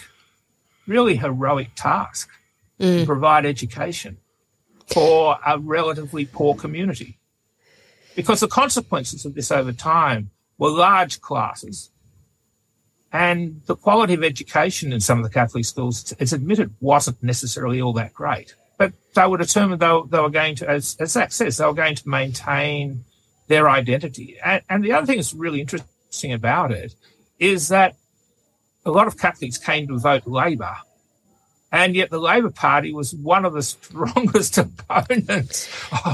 really 0.85 1.15
heroic 1.15 1.69
task 1.75 2.29
mm. 2.79 2.99
to 2.99 3.05
provide 3.05 3.45
education 3.45 4.17
for 4.87 5.37
a 5.45 5.57
relatively 5.57 6.25
poor 6.25 6.55
community. 6.55 7.17
Because 8.15 8.39
the 8.39 8.47
consequences 8.47 9.25
of 9.25 9.35
this 9.35 9.51
over 9.51 9.71
time 9.71 10.31
were 10.57 10.69
large 10.69 11.21
classes 11.21 11.91
and 13.11 13.61
the 13.65 13.75
quality 13.75 14.13
of 14.13 14.23
education 14.23 14.91
in 14.91 14.99
some 14.99 15.17
of 15.17 15.23
the 15.23 15.29
Catholic 15.29 15.65
schools, 15.65 16.13
it's 16.19 16.33
admitted, 16.33 16.73
wasn't 16.79 17.21
necessarily 17.23 17.81
all 17.81 17.93
that 17.93 18.13
great. 18.13 18.55
But 18.77 18.93
they 19.15 19.25
were 19.27 19.37
determined 19.37 19.81
they, 19.81 20.01
they 20.09 20.19
were 20.19 20.29
going 20.29 20.55
to, 20.55 20.69
as, 20.69 20.95
as 20.99 21.13
Zach 21.13 21.31
says, 21.31 21.57
they 21.57 21.65
were 21.65 21.73
going 21.73 21.95
to 21.95 22.09
maintain 22.09 23.03
their 23.47 23.69
identity. 23.69 24.37
And, 24.43 24.61
and 24.69 24.83
the 24.83 24.91
other 24.91 25.05
thing 25.05 25.17
that's 25.17 25.33
really 25.33 25.61
interesting 25.61 26.33
about 26.33 26.71
it 26.71 26.93
is 27.39 27.69
that 27.69 27.95
a 28.85 28.91
lot 28.91 29.07
of 29.07 29.17
Catholics 29.17 29.57
came 29.57 29.87
to 29.87 29.97
vote 29.97 30.27
Labor 30.27 30.75
and 31.71 31.95
yet 31.95 32.09
the 32.09 32.19
Labor 32.19 32.49
Party 32.49 32.93
was 32.93 33.13
one 33.13 33.45
of 33.45 33.53
the 33.53 33.63
strongest 33.63 34.57
opponents 34.89 35.69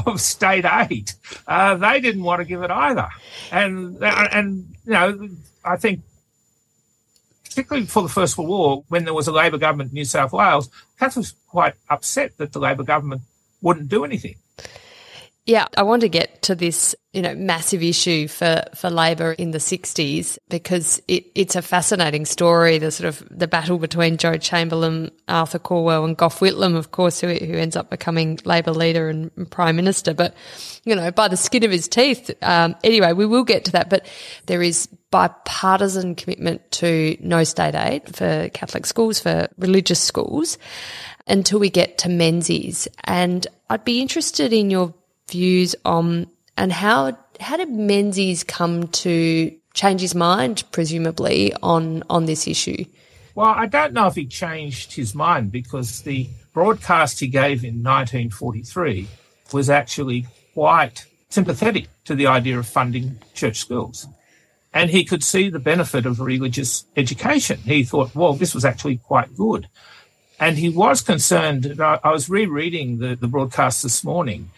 of 0.06 0.20
state 0.20 0.66
aid. 0.66 1.12
Uh, 1.48 1.76
they 1.76 2.00
didn't 2.00 2.24
want 2.24 2.40
to 2.40 2.46
give 2.46 2.64
it 2.64 2.72
either. 2.72 3.08
And, 3.52 4.04
and, 4.04 4.76
you 4.86 4.94
know, 4.94 5.30
I 5.64 5.78
think 5.78 6.02
particularly 7.54 7.86
before 7.86 8.04
the 8.04 8.10
First 8.10 8.38
World 8.38 8.50
War, 8.50 8.84
when 8.88 9.06
there 9.06 9.14
was 9.14 9.28
a 9.28 9.32
Labor 9.32 9.60
government 9.60 9.92
in 9.92 9.94
New 9.94 10.06
South 10.06 10.34
Wales, 10.34 10.70
Catholics 10.98 11.34
were 11.34 11.52
quite 11.52 11.74
upset 11.90 12.36
that 12.38 12.52
the 12.52 12.60
Labor 12.60 12.84
government 12.84 13.22
wouldn't 13.62 13.90
do 13.90 14.04
anything. 14.04 14.36
Yeah, 15.46 15.68
I 15.76 15.84
want 15.84 16.04
to 16.04 16.10
get 16.10 16.42
to 16.44 16.56
this, 16.56 16.96
you 17.12 17.22
know, 17.22 17.36
massive 17.36 17.84
issue 17.84 18.30
for, 18.30 18.64
for 18.76 18.90
Labor 18.90 19.34
in 19.34 19.52
the 19.52 19.58
60s 19.58 20.38
because 20.48 21.02
it, 21.10 21.26
it's 21.36 21.58
a 21.58 21.62
fascinating 21.62 22.24
story, 22.24 22.78
the 22.78 22.92
sort 22.92 23.10
of 23.10 23.28
the 23.30 23.48
battle 23.48 23.78
between 23.78 24.16
Joe 24.16 24.38
Chamberlain, 24.38 25.12
Arthur 25.28 25.60
Calwell 25.60 26.06
and 26.06 26.16
Gough 26.16 26.40
Whitlam, 26.40 26.78
of 26.78 26.92
course, 26.92 27.20
who, 27.20 27.28
who 27.28 27.56
ends 27.56 27.76
up 27.76 27.90
becoming 27.90 28.40
Labor 28.46 28.72
leader 28.72 29.10
and 29.10 29.52
Prime 29.52 29.76
Minister. 29.76 30.14
But, 30.14 30.34
you 30.86 30.96
know, 30.96 31.12
by 31.12 31.28
the 31.28 31.36
skin 31.36 31.66
of 31.66 31.72
his 31.72 31.90
teeth. 31.90 32.32
Um, 32.42 32.78
anyway, 32.82 33.12
we 33.12 33.26
will 33.26 33.44
get 33.44 33.66
to 33.66 33.74
that, 33.74 33.90
but 33.90 34.08
there 34.46 34.64
is 34.64 34.88
bipartisan 35.12 36.16
commitment 36.16 36.72
to 36.72 37.18
no 37.20 37.44
state 37.44 37.76
aid 37.76 38.16
for 38.16 38.48
Catholic 38.54 38.86
schools, 38.86 39.20
for 39.20 39.50
religious 39.58 40.00
schools 40.00 40.58
until 41.28 41.60
we 41.60 41.70
get 41.70 41.98
to 41.98 42.10
Menzies. 42.10 42.88
And 43.04 43.46
I'd 43.70 43.84
be 43.84 44.02
interested 44.02 44.54
in 44.54 44.70
your 44.70 44.94
views 45.30 45.76
on 45.86 46.28
and 46.58 46.72
how 46.72 47.18
how 47.40 47.58
did 47.58 47.70
Menzies 47.70 48.44
come 48.44 48.88
to 48.88 49.56
change 49.74 50.02
his 50.02 50.16
mind, 50.16 50.64
presumably 50.72 51.54
on 51.62 52.04
on 52.10 52.26
this 52.26 52.48
issue? 52.48 52.86
Well, 53.36 53.48
I 53.48 53.66
don't 53.66 53.94
know 53.94 54.08
if 54.08 54.16
he 54.16 54.28
changed 54.28 54.94
his 54.94 55.16
mind 55.16 55.52
because 55.52 56.02
the 56.02 56.30
broadcast 56.54 57.20
he 57.20 57.28
gave 57.28 57.64
in 57.64 57.82
1943 57.82 59.08
was 59.52 59.70
actually 59.70 60.28
quite 60.54 61.06
sympathetic 61.30 61.88
to 62.06 62.14
the 62.14 62.28
idea 62.28 62.60
of 62.60 62.68
funding 62.68 63.18
church 63.34 63.58
schools. 63.58 64.08
And 64.72 64.90
he 64.90 65.04
could 65.04 65.24
see 65.24 65.50
the 65.50 65.60
benefit 65.60 66.06
of 66.06 66.20
religious 66.20 66.86
education. 66.96 67.60
He 67.60 67.84
thought, 67.84 68.16
well, 68.16 68.34
this 68.34 68.54
was 68.54 68.66
actually 68.66 68.98
quite 68.98 69.36
good. 69.36 69.68
And 70.40 70.58
he 70.58 70.70
was 70.70 71.02
concerned. 71.02 71.80
I 71.80 72.12
was 72.12 72.30
rereading 72.30 73.00
the, 73.00 73.16
the 73.16 73.28
broadcast 73.28 73.84
this 73.84 74.04
morning, 74.04 74.52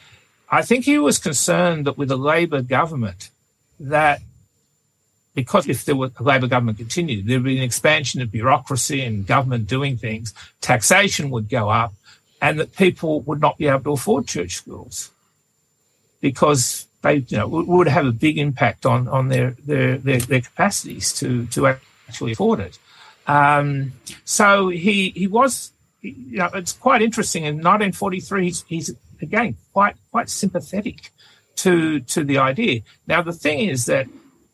I 0.55 0.61
think 0.61 0.85
he 0.85 0.97
was 0.97 1.19
concerned 1.19 1.85
that 1.85 1.97
with 1.97 2.09
a 2.11 2.15
Labor 2.15 2.61
government, 2.61 3.29
that 3.79 4.21
because 5.33 5.67
if 5.67 5.83
the 5.83 5.93
Labor 6.21 6.47
government 6.47 6.77
continued, 6.77 7.27
there'd 7.27 7.43
be 7.43 7.57
an 7.57 7.63
expansion 7.63 8.21
of 8.21 8.31
bureaucracy 8.31 9.01
and 9.01 9.27
government 9.27 9.67
doing 9.67 9.97
things, 9.97 10.33
taxation 10.61 11.29
would 11.29 11.49
go 11.49 11.69
up, 11.69 11.93
and 12.41 12.57
that 12.57 12.73
people 12.77 13.19
would 13.21 13.41
not 13.41 13.57
be 13.57 13.67
able 13.67 13.81
to 13.81 13.91
afford 13.91 14.27
church 14.27 14.55
schools 14.55 15.11
because 16.21 16.87
they, 17.01 17.15
you 17.27 17.37
know, 17.37 17.47
would 17.47 17.89
have 17.89 18.05
a 18.05 18.13
big 18.13 18.37
impact 18.37 18.85
on 18.85 19.09
on 19.09 19.27
their 19.27 19.57
their 19.65 19.97
their, 19.97 20.19
their 20.19 20.41
capacities 20.41 21.11
to 21.19 21.47
to 21.47 21.67
actually 21.67 22.31
afford 22.31 22.61
it. 22.61 22.79
Um, 23.27 23.91
so 24.23 24.69
he 24.69 25.09
he 25.09 25.27
was, 25.27 25.71
you 26.01 26.37
know, 26.37 26.49
it's 26.53 26.71
quite 26.71 27.01
interesting. 27.01 27.43
In 27.43 27.55
1943, 27.55 28.43
he's, 28.45 28.63
he's 28.69 28.95
again 29.21 29.55
quite 29.73 29.95
quite 30.11 30.29
sympathetic 30.29 31.11
to 31.57 31.99
to 32.01 32.23
the 32.23 32.37
idea. 32.37 32.81
Now 33.07 33.21
the 33.21 33.33
thing 33.33 33.59
is 33.69 33.85
that 33.85 34.07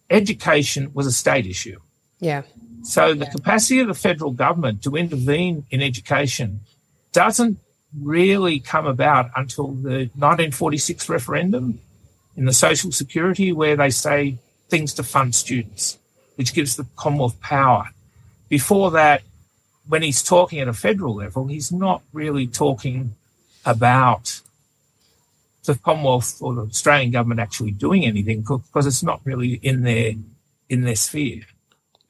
education 0.09 0.91
was 0.93 1.07
a 1.07 1.11
state 1.11 1.45
issue. 1.45 1.79
Yeah. 2.19 2.43
So 2.83 3.13
the 3.13 3.25
yeah. 3.25 3.31
capacity 3.31 3.79
of 3.79 3.87
the 3.87 3.93
federal 3.93 4.31
government 4.31 4.83
to 4.83 4.95
intervene 4.95 5.65
in 5.69 5.81
education 5.81 6.61
doesn't 7.13 7.57
really 7.99 8.59
come 8.59 8.85
about 8.85 9.29
until 9.35 9.67
the 9.67 10.09
1946 10.15 11.09
referendum 11.09 11.79
in 12.37 12.45
the 12.45 12.53
Social 12.53 12.91
Security, 12.91 13.51
where 13.51 13.75
they 13.75 13.89
say 13.89 14.37
things 14.69 14.93
to 14.95 15.03
fund 15.03 15.35
students, 15.35 15.97
which 16.35 16.53
gives 16.53 16.75
the 16.75 16.85
Commonwealth 16.95 17.39
power. 17.41 17.89
Before 18.49 18.91
that, 18.91 19.21
when 19.87 20.01
he's 20.01 20.23
talking 20.23 20.59
at 20.59 20.67
a 20.67 20.73
federal 20.73 21.15
level, 21.15 21.47
he's 21.47 21.71
not 21.71 22.01
really 22.13 22.47
talking 22.47 23.15
about 23.65 24.41
the 25.65 25.75
Commonwealth 25.75 26.41
or 26.41 26.53
the 26.53 26.61
Australian 26.61 27.11
government 27.11 27.39
actually 27.39 27.71
doing 27.71 28.05
anything 28.05 28.41
because 28.41 28.87
it's 28.87 29.03
not 29.03 29.21
really 29.23 29.53
in 29.53 29.83
their 29.83 30.13
in 30.69 30.81
their 30.81 30.95
sphere. 30.95 31.41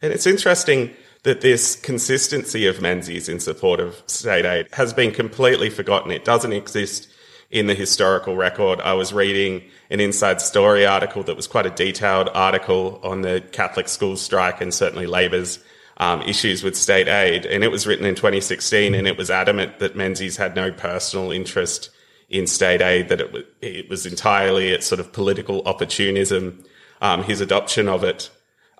And 0.01 0.13
it's 0.13 0.25
interesting 0.25 0.91
that 1.23 1.41
this 1.41 1.75
consistency 1.75 2.65
of 2.65 2.81
Menzies 2.81 3.29
in 3.29 3.39
support 3.39 3.79
of 3.79 4.01
state 4.07 4.45
aid 4.45 4.67
has 4.73 4.93
been 4.93 5.11
completely 5.11 5.69
forgotten. 5.69 6.11
It 6.11 6.25
doesn't 6.25 6.53
exist 6.53 7.07
in 7.51 7.67
the 7.67 7.75
historical 7.75 8.35
record. 8.35 8.79
I 8.81 8.93
was 8.93 9.13
reading 9.13 9.61
an 9.89 9.99
inside 9.99 10.41
story 10.41 10.85
article 10.85 11.21
that 11.23 11.35
was 11.35 11.47
quite 11.47 11.65
a 11.65 11.69
detailed 11.69 12.29
article 12.33 12.99
on 13.03 13.21
the 13.21 13.43
Catholic 13.51 13.87
school 13.87 14.15
strike 14.15 14.61
and 14.61 14.73
certainly 14.73 15.05
Labor's 15.05 15.59
um, 15.97 16.21
issues 16.23 16.63
with 16.63 16.75
state 16.75 17.07
aid. 17.07 17.45
And 17.45 17.63
it 17.63 17.67
was 17.67 17.85
written 17.85 18.05
in 18.05 18.15
2016 18.15 18.95
and 18.95 19.07
it 19.07 19.17
was 19.17 19.29
adamant 19.29 19.79
that 19.79 19.95
Menzies 19.95 20.37
had 20.37 20.55
no 20.55 20.71
personal 20.71 21.31
interest 21.31 21.89
in 22.31 22.47
state 22.47 22.81
aid 22.81 23.09
that 23.09 23.21
it, 23.21 23.55
it 23.61 23.89
was 23.89 24.05
entirely 24.05 24.69
its 24.69 24.87
sort 24.87 24.99
of 24.99 25.11
political 25.11 25.61
opportunism, 25.67 26.63
um, 27.01 27.23
his 27.23 27.41
adoption 27.41 27.87
of 27.87 28.03
it. 28.03 28.31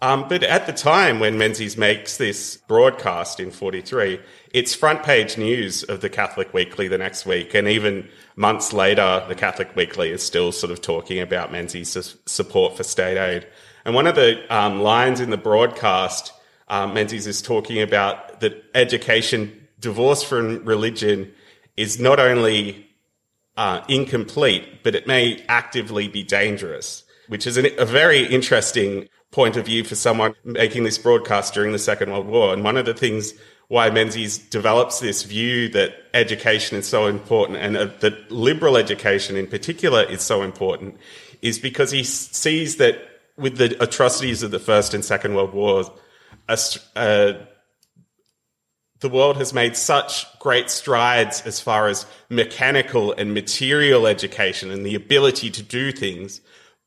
Um, 0.01 0.27
but 0.27 0.41
at 0.41 0.65
the 0.65 0.73
time 0.73 1.19
when 1.19 1.37
Menzies 1.37 1.77
makes 1.77 2.17
this 2.17 2.57
broadcast 2.67 3.39
in 3.39 3.51
43, 3.51 4.19
it's 4.51 4.73
front 4.73 5.03
page 5.03 5.37
news 5.37 5.83
of 5.83 6.01
the 6.01 6.09
Catholic 6.09 6.51
Weekly 6.55 6.87
the 6.87 6.97
next 6.97 7.25
week. 7.27 7.53
And 7.53 7.67
even 7.67 8.09
months 8.35 8.73
later, 8.73 9.23
the 9.27 9.35
Catholic 9.35 9.75
Weekly 9.75 10.09
is 10.09 10.23
still 10.23 10.51
sort 10.51 10.71
of 10.71 10.81
talking 10.81 11.19
about 11.19 11.51
Menzies' 11.51 12.17
support 12.25 12.77
for 12.77 12.83
state 12.83 13.17
aid. 13.17 13.45
And 13.85 13.93
one 13.93 14.07
of 14.07 14.15
the 14.15 14.43
um, 14.49 14.81
lines 14.81 15.19
in 15.19 15.29
the 15.29 15.37
broadcast, 15.37 16.33
um, 16.67 16.95
Menzies 16.95 17.27
is 17.27 17.41
talking 17.41 17.79
about 17.79 18.39
that 18.39 18.63
education 18.73 19.67
divorced 19.79 20.25
from 20.25 20.65
religion 20.65 21.31
is 21.77 21.99
not 21.99 22.19
only 22.19 22.90
uh, 23.61 23.83
incomplete, 23.87 24.81
but 24.81 24.95
it 24.95 25.05
may 25.05 25.39
actively 25.47 26.07
be 26.07 26.23
dangerous, 26.23 27.03
which 27.27 27.45
is 27.45 27.57
an, 27.57 27.67
a 27.77 27.85
very 27.85 28.25
interesting 28.25 29.07
point 29.29 29.55
of 29.55 29.67
view 29.67 29.83
for 29.83 29.93
someone 29.93 30.33
making 30.43 30.83
this 30.83 30.97
broadcast 30.97 31.53
during 31.53 31.71
the 31.71 31.77
Second 31.77 32.11
World 32.11 32.25
War. 32.25 32.53
And 32.53 32.63
one 32.63 32.75
of 32.75 32.87
the 32.87 32.95
things 32.95 33.35
why 33.67 33.91
Menzies 33.91 34.39
develops 34.39 34.99
this 34.99 35.21
view 35.21 35.69
that 35.69 35.93
education 36.15 36.75
is 36.75 36.87
so 36.87 37.05
important 37.05 37.59
and 37.59 37.77
uh, 37.77 37.85
that 37.99 38.31
liberal 38.31 38.77
education 38.77 39.37
in 39.37 39.45
particular 39.45 40.01
is 40.05 40.23
so 40.23 40.41
important 40.41 40.97
is 41.43 41.59
because 41.59 41.91
he 41.91 42.03
sees 42.03 42.77
that 42.77 42.97
with 43.37 43.57
the 43.57 43.77
atrocities 43.81 44.41
of 44.41 44.49
the 44.49 44.59
First 44.59 44.95
and 44.95 45.05
Second 45.05 45.35
World 45.35 45.53
Wars, 45.53 45.87
a, 46.49 46.57
a 46.95 47.47
the 49.01 49.09
world 49.09 49.37
has 49.37 49.53
made 49.53 49.75
such 49.75 50.27
great 50.39 50.69
strides 50.69 51.41
as 51.41 51.59
far 51.59 51.87
as 51.87 52.05
mechanical 52.29 53.13
and 53.13 53.33
material 53.33 54.07
education 54.07 54.71
and 54.71 54.85
the 54.85 54.95
ability 54.95 55.49
to 55.49 55.63
do 55.63 55.91
things. 55.91 56.39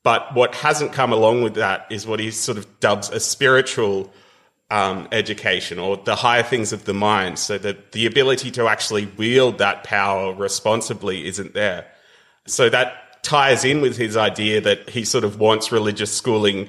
But 0.05 0.33
what 0.35 0.55
hasn't 0.55 0.93
come 0.93 1.13
along 1.13 1.43
with 1.43 1.55
that 1.55 1.87
is 1.91 2.07
what 2.07 2.21
he 2.21 2.31
sort 2.31 2.57
of 2.57 2.81
dubs 2.81 3.11
a 3.11 3.19
spiritual 3.19 4.13
um, 4.71 5.09
education 5.11 5.79
or 5.79 5.97
the 5.97 6.15
higher 6.15 6.43
things 6.45 6.73
of 6.73 6.85
the 6.85 6.95
mind. 6.95 7.39
So 7.39 7.59
that 7.59 7.93
the 7.93 8.07
ability 8.07 8.53
to 8.53 8.69
actually 8.69 9.07
wield 9.07 9.59
that 9.59 9.83
power 9.83 10.33
responsibly 10.33 11.27
isn't 11.27 11.53
there. 11.53 11.87
So 12.47 12.69
that 12.71 13.25
ties 13.25 13.65
in 13.65 13.81
with 13.81 13.97
his 13.97 14.17
idea 14.17 14.61
that 14.61 14.89
he 14.91 15.05
sort 15.05 15.25
of 15.25 15.41
wants 15.41 15.73
religious 15.73 16.15
schooling 16.15 16.69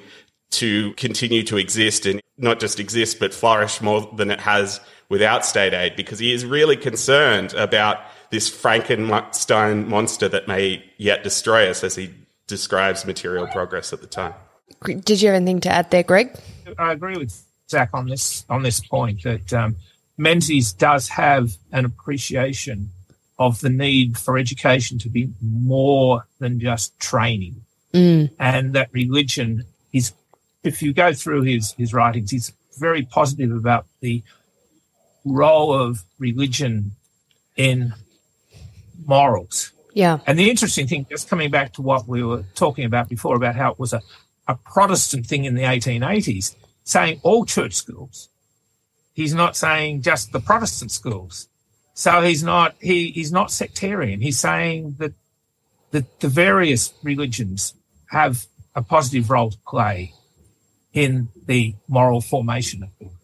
to 0.52 0.92
continue 0.94 1.42
to 1.44 1.56
exist 1.56 2.06
and 2.06 2.20
not 2.38 2.58
just 2.58 2.80
exist, 2.80 3.20
but 3.20 3.34
flourish 3.34 3.80
more 3.80 4.10
than 4.16 4.30
it 4.30 4.40
has 4.40 4.80
without 5.08 5.44
state 5.44 5.72
aid 5.72 5.96
because 5.96 6.18
he 6.18 6.32
is 6.32 6.44
really 6.44 6.76
concerned 6.76 7.54
about 7.54 7.98
this 8.30 8.48
Frankenstein 8.48 9.88
monster 9.88 10.28
that 10.28 10.48
may 10.48 10.84
yet 10.96 11.22
destroy 11.22 11.70
us 11.70 11.84
as 11.84 11.94
he 11.96 12.12
describes 12.46 13.04
material 13.04 13.46
progress 13.46 13.92
at 13.92 14.00
the 14.00 14.06
time. 14.06 14.34
Did 14.84 15.22
you 15.22 15.28
have 15.28 15.36
anything 15.36 15.60
to 15.60 15.68
add 15.68 15.90
there, 15.90 16.02
Greg? 16.02 16.36
I 16.78 16.92
agree 16.92 17.16
with 17.16 17.44
Zach 17.68 17.90
on 17.92 18.08
this 18.08 18.44
on 18.48 18.62
this 18.62 18.80
point 18.80 19.22
that 19.22 19.52
um, 19.52 19.76
Menzies 20.18 20.72
does 20.72 21.08
have 21.08 21.52
an 21.72 21.84
appreciation 21.84 22.90
of 23.38 23.60
the 23.60 23.70
need 23.70 24.16
for 24.16 24.38
education 24.38 24.98
to 24.98 25.08
be 25.08 25.30
more 25.42 26.26
than 26.38 26.58
just 26.58 26.98
training, 26.98 27.62
mm. 27.92 28.30
and 28.38 28.72
that 28.74 28.88
religion 28.92 29.64
is. 29.92 30.12
If 30.62 30.82
you 30.82 30.92
go 30.92 31.12
through 31.12 31.42
his 31.42 31.72
his 31.72 31.94
writings, 31.94 32.30
he's 32.30 32.52
very 32.78 33.02
positive 33.02 33.52
about 33.52 33.86
the 34.00 34.22
role 35.26 35.72
of 35.72 36.04
religion 36.18 36.92
in 37.56 37.92
morals. 39.04 39.72
Yeah. 39.92 40.18
And 40.26 40.38
the 40.38 40.50
interesting 40.50 40.86
thing, 40.86 41.06
just 41.10 41.28
coming 41.28 41.50
back 41.50 41.72
to 41.74 41.82
what 41.82 42.06
we 42.06 42.22
were 42.22 42.44
talking 42.54 42.84
about 42.84 43.08
before, 43.08 43.34
about 43.36 43.56
how 43.56 43.72
it 43.72 43.78
was 43.78 43.92
a, 43.92 44.02
a 44.46 44.54
Protestant 44.54 45.26
thing 45.26 45.44
in 45.44 45.54
the 45.54 45.62
1880s, 45.62 46.54
saying 46.84 47.20
all 47.22 47.44
church 47.44 47.74
schools. 47.74 48.28
He's 49.14 49.34
not 49.34 49.56
saying 49.56 50.02
just 50.02 50.32
the 50.32 50.40
Protestant 50.40 50.90
schools. 50.90 51.48
So 51.94 52.20
he's 52.20 52.42
not 52.42 52.76
he 52.78 53.10
he's 53.10 53.32
not 53.32 53.50
sectarian. 53.50 54.20
He's 54.20 54.38
saying 54.38 54.96
that 54.98 55.14
that 55.92 56.20
the 56.20 56.28
various 56.28 56.92
religions 57.02 57.72
have 58.10 58.46
a 58.74 58.82
positive 58.82 59.30
role 59.30 59.50
to 59.50 59.58
play 59.66 60.12
in 60.92 61.28
the 61.46 61.74
moral 61.88 62.20
formation 62.20 62.82
of 62.82 62.98
people. 62.98 63.15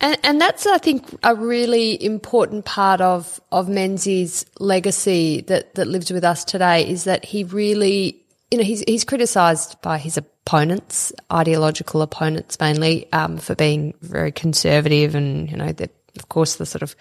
And, 0.00 0.16
and 0.22 0.40
that's, 0.40 0.66
I 0.66 0.78
think, 0.78 1.04
a 1.22 1.34
really 1.34 2.02
important 2.02 2.64
part 2.64 3.00
of, 3.00 3.40
of 3.50 3.68
Menzies' 3.68 4.46
legacy 4.60 5.40
that, 5.42 5.74
that 5.74 5.88
lives 5.88 6.12
with 6.12 6.24
us 6.24 6.44
today 6.44 6.88
is 6.88 7.04
that 7.04 7.24
he 7.24 7.44
really, 7.44 8.22
you 8.50 8.58
know, 8.58 8.64
he's, 8.64 8.84
he's 8.86 9.04
criticised 9.04 9.80
by 9.82 9.98
his 9.98 10.16
opponents, 10.16 11.12
ideological 11.32 12.00
opponents 12.00 12.58
mainly, 12.60 13.12
um, 13.12 13.38
for 13.38 13.56
being 13.56 13.94
very 14.00 14.30
conservative 14.30 15.16
and, 15.16 15.50
you 15.50 15.56
know, 15.56 15.72
the, 15.72 15.90
of 16.18 16.28
course, 16.28 16.56
the 16.56 16.66
sort 16.66 16.82
of 16.82 16.94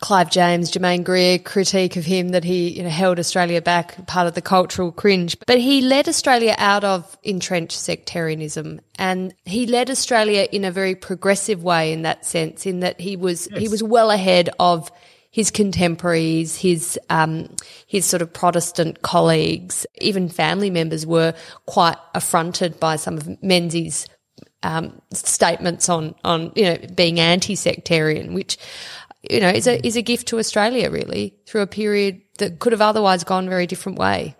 Clive 0.00 0.30
James, 0.30 0.70
Germaine 0.70 1.02
Greer 1.02 1.38
critique 1.38 1.96
of 1.96 2.04
him 2.04 2.30
that 2.30 2.44
he 2.44 2.76
you 2.76 2.82
know, 2.82 2.88
held 2.88 3.18
Australia 3.18 3.62
back, 3.62 4.06
part 4.06 4.26
of 4.26 4.34
the 4.34 4.42
cultural 4.42 4.92
cringe. 4.92 5.36
But 5.46 5.58
he 5.58 5.80
led 5.80 6.08
Australia 6.08 6.54
out 6.58 6.84
of 6.84 7.16
entrenched 7.22 7.78
sectarianism, 7.78 8.80
and 8.98 9.34
he 9.44 9.66
led 9.66 9.90
Australia 9.90 10.46
in 10.52 10.64
a 10.64 10.70
very 10.70 10.94
progressive 10.94 11.62
way 11.62 11.92
in 11.92 12.02
that 12.02 12.24
sense, 12.24 12.66
in 12.66 12.80
that 12.80 13.00
he 13.00 13.16
was 13.16 13.48
yes. 13.50 13.60
he 13.60 13.68
was 13.68 13.82
well 13.82 14.10
ahead 14.10 14.50
of 14.58 14.90
his 15.30 15.50
contemporaries, 15.50 16.56
his 16.56 16.98
um, 17.10 17.54
his 17.86 18.06
sort 18.06 18.22
of 18.22 18.32
Protestant 18.32 19.02
colleagues, 19.02 19.86
even 20.00 20.28
family 20.28 20.70
members 20.70 21.04
were 21.04 21.34
quite 21.66 21.98
affronted 22.14 22.80
by 22.80 22.96
some 22.96 23.18
of 23.18 23.42
Menzies' 23.42 24.06
um, 24.62 25.00
statements 25.12 25.88
on 25.88 26.14
on 26.24 26.52
you 26.54 26.64
know 26.64 26.78
being 26.94 27.20
anti-sectarian, 27.20 28.34
which 28.34 28.58
you 29.30 29.40
know, 29.40 29.48
is 29.48 29.66
a, 29.66 29.84
is 29.86 29.96
a 29.96 30.02
gift 30.02 30.28
to 30.28 30.38
Australia 30.38 30.90
really 30.90 31.34
through 31.46 31.62
a 31.62 31.66
period 31.66 32.20
that 32.38 32.58
could 32.58 32.72
have 32.72 32.80
otherwise 32.80 33.24
gone 33.24 33.46
a 33.46 33.50
very 33.50 33.66
different 33.66 33.98
way. 33.98 34.36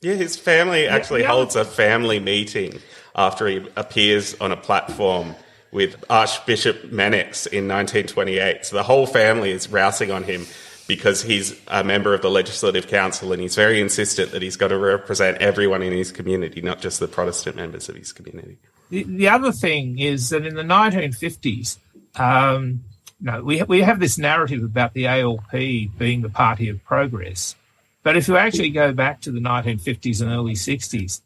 Yeah, 0.00 0.14
his 0.14 0.36
family 0.36 0.86
actually 0.86 1.22
yeah. 1.22 1.28
holds 1.28 1.54
a 1.54 1.64
family 1.64 2.18
meeting 2.18 2.80
after 3.14 3.46
he 3.46 3.66
appears 3.76 4.34
on 4.40 4.52
a 4.52 4.56
platform 4.56 5.34
with 5.70 6.04
Archbishop 6.10 6.90
Mannix 6.90 7.46
in 7.46 7.68
1928. 7.68 8.66
So 8.66 8.76
the 8.76 8.82
whole 8.82 9.06
family 9.06 9.50
is 9.50 9.68
rousing 9.70 10.10
on 10.10 10.24
him 10.24 10.46
because 10.88 11.22
he's 11.22 11.58
a 11.68 11.84
member 11.84 12.14
of 12.14 12.20
the 12.20 12.30
Legislative 12.30 12.88
Council 12.88 13.32
and 13.32 13.40
he's 13.40 13.54
very 13.54 13.80
insistent 13.80 14.32
that 14.32 14.42
he's 14.42 14.56
got 14.56 14.68
to 14.68 14.78
represent 14.78 15.38
everyone 15.38 15.82
in 15.82 15.92
his 15.92 16.10
community, 16.10 16.60
not 16.60 16.80
just 16.80 17.00
the 17.00 17.08
Protestant 17.08 17.56
members 17.56 17.88
of 17.88 17.94
his 17.94 18.12
community. 18.12 18.58
The, 18.92 19.04
the 19.04 19.28
other 19.30 19.52
thing 19.52 19.98
is 19.98 20.28
that 20.28 20.44
in 20.44 20.54
the 20.54 20.62
1950s, 20.62 21.78
um, 22.16 22.84
no, 23.18 23.42
we, 23.42 23.62
we 23.62 23.80
have 23.80 23.98
this 23.98 24.18
narrative 24.18 24.62
about 24.62 24.92
the 24.92 25.06
ALP 25.06 25.50
being 25.50 26.20
the 26.20 26.28
party 26.28 26.68
of 26.68 26.84
progress. 26.84 27.56
But 28.02 28.18
if 28.18 28.28
you 28.28 28.36
actually 28.36 28.68
go 28.68 28.92
back 28.92 29.22
to 29.22 29.32
the 29.32 29.40
1950s 29.40 30.20
and 30.20 30.30
early 30.30 30.52
60s, 30.52 31.22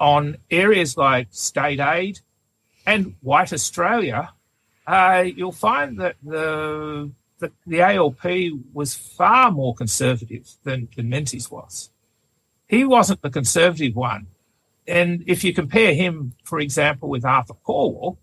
on 0.00 0.38
areas 0.50 0.96
like 0.96 1.28
state 1.30 1.78
aid 1.78 2.18
and 2.84 3.14
white 3.20 3.52
Australia, 3.52 4.32
uh, 4.84 5.22
you'll 5.24 5.52
find 5.52 6.00
that 6.00 6.16
the, 6.20 7.12
the, 7.38 7.52
the 7.64 7.80
ALP 7.80 8.24
was 8.72 8.92
far 8.96 9.52
more 9.52 9.72
conservative 9.72 10.50
than, 10.64 10.88
than 10.96 11.10
Menzies 11.10 11.48
was. 11.48 11.90
He 12.66 12.84
wasn't 12.84 13.22
the 13.22 13.30
conservative 13.30 13.94
one. 13.94 14.26
And 14.86 15.24
if 15.26 15.44
you 15.44 15.54
compare 15.54 15.94
him, 15.94 16.34
for 16.44 16.60
example, 16.60 17.08
with 17.08 17.24
Arthur 17.24 17.54
Calwell, 17.66 18.18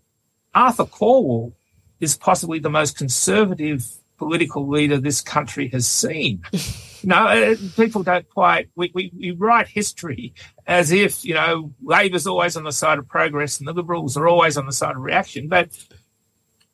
Arthur 0.54 0.84
Calwell 0.84 1.52
is 2.00 2.16
possibly 2.16 2.58
the 2.58 2.70
most 2.70 2.96
conservative 2.96 3.84
political 4.18 4.68
leader 4.68 4.98
this 4.98 5.20
country 5.20 5.68
has 5.68 5.88
seen. 5.88 6.42
no, 7.04 7.16
uh, 7.16 7.56
people 7.76 8.02
don't 8.02 8.28
quite, 8.28 8.68
we, 8.76 8.92
we, 8.94 9.12
we, 9.18 9.30
write 9.32 9.66
history 9.66 10.32
as 10.66 10.92
if, 10.92 11.24
you 11.24 11.34
know, 11.34 11.72
Labor's 11.82 12.26
always 12.26 12.56
on 12.56 12.62
the 12.62 12.72
side 12.72 12.98
of 12.98 13.08
progress 13.08 13.58
and 13.58 13.66
the 13.66 13.72
Liberals 13.72 14.16
are 14.16 14.28
always 14.28 14.56
on 14.56 14.66
the 14.66 14.72
side 14.72 14.94
of 14.94 15.02
reaction. 15.02 15.48
But 15.48 15.70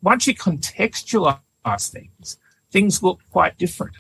once 0.03 0.27
you 0.27 0.35
contextualize 0.35 1.91
things, 1.91 2.37
things 2.71 3.03
look 3.03 3.21
quite 3.31 3.57
different. 3.57 3.97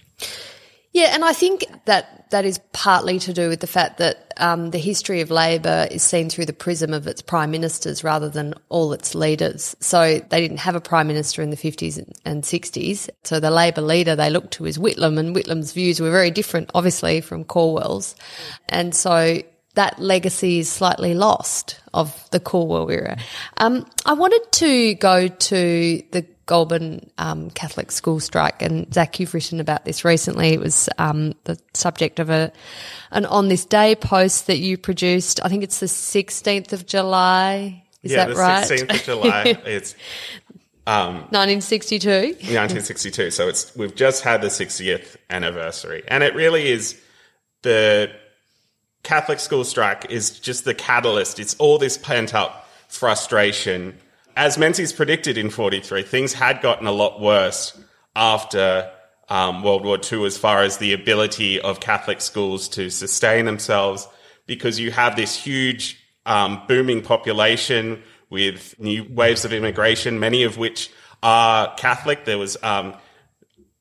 Yeah, 0.98 1.14
and 1.14 1.24
I 1.24 1.32
think 1.32 1.64
that 1.84 2.28
that 2.30 2.44
is 2.44 2.58
partly 2.72 3.20
to 3.20 3.32
do 3.32 3.48
with 3.48 3.60
the 3.60 3.68
fact 3.68 3.98
that 3.98 4.34
um, 4.36 4.72
the 4.72 4.78
history 4.78 5.20
of 5.20 5.30
Labor 5.30 5.86
is 5.92 6.02
seen 6.02 6.28
through 6.28 6.46
the 6.46 6.52
prism 6.52 6.92
of 6.92 7.06
its 7.06 7.22
prime 7.22 7.52
ministers 7.52 8.02
rather 8.02 8.28
than 8.28 8.52
all 8.68 8.92
its 8.92 9.14
leaders. 9.14 9.76
So 9.78 10.18
they 10.18 10.40
didn't 10.40 10.56
have 10.56 10.74
a 10.74 10.80
prime 10.80 11.06
minister 11.06 11.40
in 11.40 11.50
the 11.50 11.56
50s 11.56 12.04
and 12.24 12.42
60s. 12.42 13.08
So 13.22 13.38
the 13.38 13.52
Labor 13.52 13.80
leader 13.80 14.16
they 14.16 14.28
looked 14.28 14.54
to 14.54 14.66
is 14.66 14.76
Whitlam, 14.76 15.20
and 15.20 15.36
Whitlam's 15.36 15.70
views 15.70 16.00
were 16.00 16.10
very 16.10 16.32
different, 16.32 16.68
obviously, 16.74 17.20
from 17.20 17.44
Calwell's. 17.44 18.16
And 18.68 18.92
so 18.92 19.40
that 19.74 20.00
legacy 20.00 20.58
is 20.58 20.68
slightly 20.68 21.14
lost 21.14 21.78
of 21.94 22.28
the 22.32 22.40
Calwell 22.40 22.90
era. 22.90 23.18
Um, 23.58 23.86
I 24.04 24.14
wanted 24.14 24.50
to 24.50 24.94
go 24.96 25.28
to 25.28 26.02
the 26.10 26.26
Goulburn 26.48 27.08
um, 27.18 27.50
Catholic 27.50 27.92
school 27.92 28.18
strike. 28.18 28.60
And 28.62 28.92
Zach, 28.92 29.20
you've 29.20 29.34
written 29.34 29.60
about 29.60 29.84
this 29.84 30.04
recently. 30.04 30.48
It 30.54 30.60
was 30.60 30.88
um, 30.98 31.34
the 31.44 31.60
subject 31.74 32.18
of 32.18 32.30
a 32.30 32.50
an 33.12 33.26
on 33.26 33.48
this 33.48 33.64
day 33.64 33.94
post 33.94 34.48
that 34.48 34.58
you 34.58 34.76
produced. 34.76 35.40
I 35.44 35.48
think 35.48 35.62
it's 35.62 35.78
the 35.78 35.86
16th 35.86 36.72
of 36.72 36.86
July. 36.86 37.84
Is 38.02 38.12
yeah, 38.12 38.26
that 38.26 38.36
right? 38.36 38.66
16th 38.66 38.94
of 38.94 39.02
July. 39.04 39.42
it's 39.66 39.94
um, 40.86 41.16
1962. 41.30 42.08
1962. 42.08 43.30
So 43.30 43.48
it's 43.48 43.76
we've 43.76 43.94
just 43.94 44.24
had 44.24 44.40
the 44.40 44.48
60th 44.48 45.16
anniversary, 45.30 46.02
and 46.08 46.24
it 46.24 46.34
really 46.34 46.68
is 46.68 46.98
the 47.60 48.10
Catholic 49.02 49.38
school 49.38 49.64
strike 49.64 50.10
is 50.10 50.40
just 50.40 50.64
the 50.64 50.74
catalyst. 50.74 51.38
It's 51.38 51.54
all 51.56 51.76
this 51.76 51.98
pent 51.98 52.34
up 52.34 52.68
frustration 52.88 53.98
as 54.38 54.56
Menzies 54.56 54.92
predicted 54.92 55.36
in 55.36 55.50
43, 55.50 56.04
things 56.04 56.32
had 56.32 56.62
gotten 56.62 56.86
a 56.86 56.92
lot 56.92 57.20
worse 57.20 57.76
after 58.14 58.88
um, 59.28 59.64
World 59.64 59.84
War 59.84 59.98
II 60.00 60.24
as 60.26 60.38
far 60.38 60.62
as 60.62 60.78
the 60.78 60.92
ability 60.92 61.60
of 61.60 61.80
Catholic 61.80 62.20
schools 62.20 62.68
to 62.68 62.88
sustain 62.88 63.46
themselves, 63.46 64.06
because 64.46 64.78
you 64.78 64.92
have 64.92 65.16
this 65.16 65.34
huge 65.34 65.98
um, 66.24 66.62
booming 66.68 67.02
population 67.02 68.00
with 68.30 68.76
new 68.78 69.04
waves 69.10 69.44
of 69.44 69.52
immigration, 69.52 70.20
many 70.20 70.44
of 70.44 70.56
which 70.56 70.88
are 71.20 71.74
Catholic. 71.74 72.24
There 72.24 72.38
was 72.38 72.56
um, 72.62 72.94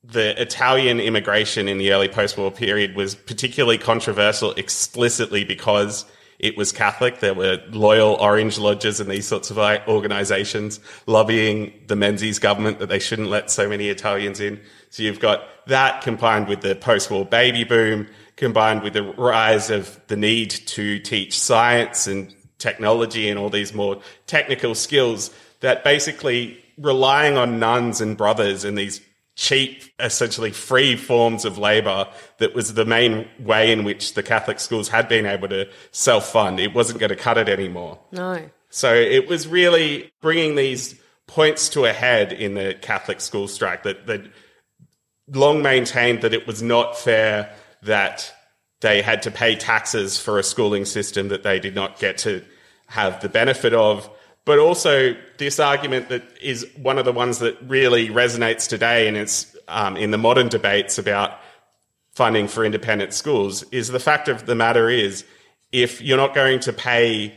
the 0.02 0.42
Italian 0.42 0.98
immigration 0.98 1.68
in 1.68 1.78
the 1.78 1.92
early 1.92 2.08
post-war 2.08 2.50
period 2.50 2.96
was 2.96 3.14
particularly 3.14 3.78
controversial 3.78 4.50
explicitly 4.54 5.44
because 5.44 6.04
it 6.38 6.56
was 6.56 6.70
Catholic. 6.70 7.18
There 7.20 7.34
were 7.34 7.60
loyal 7.70 8.14
Orange 8.14 8.58
Lodges 8.58 9.00
and 9.00 9.10
these 9.10 9.26
sorts 9.26 9.50
of 9.50 9.58
organizations 9.58 10.80
lobbying 11.06 11.72
the 11.88 11.96
Menzies 11.96 12.38
government 12.38 12.78
that 12.78 12.88
they 12.88 13.00
shouldn't 13.00 13.28
let 13.28 13.50
so 13.50 13.68
many 13.68 13.88
Italians 13.88 14.40
in. 14.40 14.60
So 14.90 15.02
you've 15.02 15.20
got 15.20 15.42
that 15.66 16.02
combined 16.02 16.48
with 16.48 16.60
the 16.60 16.74
post-war 16.74 17.26
baby 17.26 17.64
boom, 17.64 18.08
combined 18.36 18.82
with 18.82 18.92
the 18.92 19.02
rise 19.02 19.68
of 19.70 20.00
the 20.06 20.16
need 20.16 20.50
to 20.50 21.00
teach 21.00 21.38
science 21.38 22.06
and 22.06 22.34
technology 22.58 23.28
and 23.28 23.38
all 23.38 23.50
these 23.50 23.74
more 23.74 24.00
technical 24.26 24.74
skills 24.74 25.30
that 25.60 25.82
basically 25.82 26.62
relying 26.78 27.36
on 27.36 27.58
nuns 27.58 28.00
and 28.00 28.16
brothers 28.16 28.64
and 28.64 28.78
these 28.78 29.00
cheap, 29.38 29.84
essentially 30.00 30.50
free 30.50 30.96
forms 30.96 31.44
of 31.44 31.56
labor 31.58 32.08
that 32.38 32.56
was 32.56 32.74
the 32.74 32.84
main 32.84 33.26
way 33.38 33.70
in 33.70 33.84
which 33.84 34.14
the 34.14 34.22
Catholic 34.22 34.58
schools 34.58 34.88
had 34.88 35.08
been 35.08 35.26
able 35.26 35.48
to 35.48 35.68
self 35.92 36.32
fund. 36.32 36.58
It 36.58 36.74
wasn't 36.74 36.98
going 36.98 37.10
to 37.10 37.16
cut 37.16 37.38
it 37.38 37.48
anymore. 37.48 38.00
No. 38.10 38.50
So 38.68 38.92
it 38.92 39.28
was 39.28 39.46
really 39.46 40.12
bringing 40.20 40.56
these 40.56 41.00
points 41.28 41.68
to 41.70 41.84
a 41.84 41.92
head 41.92 42.32
in 42.32 42.54
the 42.54 42.76
Catholic 42.82 43.20
school 43.20 43.46
strike 43.46 43.84
that, 43.84 44.08
that 44.08 44.28
long 45.28 45.62
maintained 45.62 46.22
that 46.22 46.34
it 46.34 46.48
was 46.48 46.60
not 46.60 46.98
fair 46.98 47.54
that 47.84 48.34
they 48.80 49.02
had 49.02 49.22
to 49.22 49.30
pay 49.30 49.54
taxes 49.54 50.18
for 50.18 50.40
a 50.40 50.42
schooling 50.42 50.84
system 50.84 51.28
that 51.28 51.44
they 51.44 51.60
did 51.60 51.76
not 51.76 52.00
get 52.00 52.18
to 52.18 52.44
have 52.88 53.20
the 53.20 53.28
benefit 53.28 53.72
of. 53.72 54.10
But 54.48 54.58
also, 54.60 55.14
this 55.36 55.60
argument 55.60 56.08
that 56.08 56.22
is 56.40 56.66
one 56.74 56.96
of 56.96 57.04
the 57.04 57.12
ones 57.12 57.38
that 57.40 57.58
really 57.68 58.08
resonates 58.08 58.66
today, 58.66 59.06
and 59.06 59.14
it's 59.14 59.54
um, 59.68 59.94
in 59.98 60.10
the 60.10 60.16
modern 60.16 60.48
debates 60.48 60.96
about 60.96 61.38
funding 62.12 62.48
for 62.48 62.64
independent 62.64 63.12
schools, 63.12 63.62
is 63.64 63.88
the 63.88 64.00
fact 64.00 64.26
of 64.26 64.46
the 64.46 64.54
matter 64.54 64.88
is 64.88 65.26
if 65.70 66.00
you're 66.00 66.16
not 66.16 66.34
going 66.34 66.60
to 66.60 66.72
pay 66.72 67.34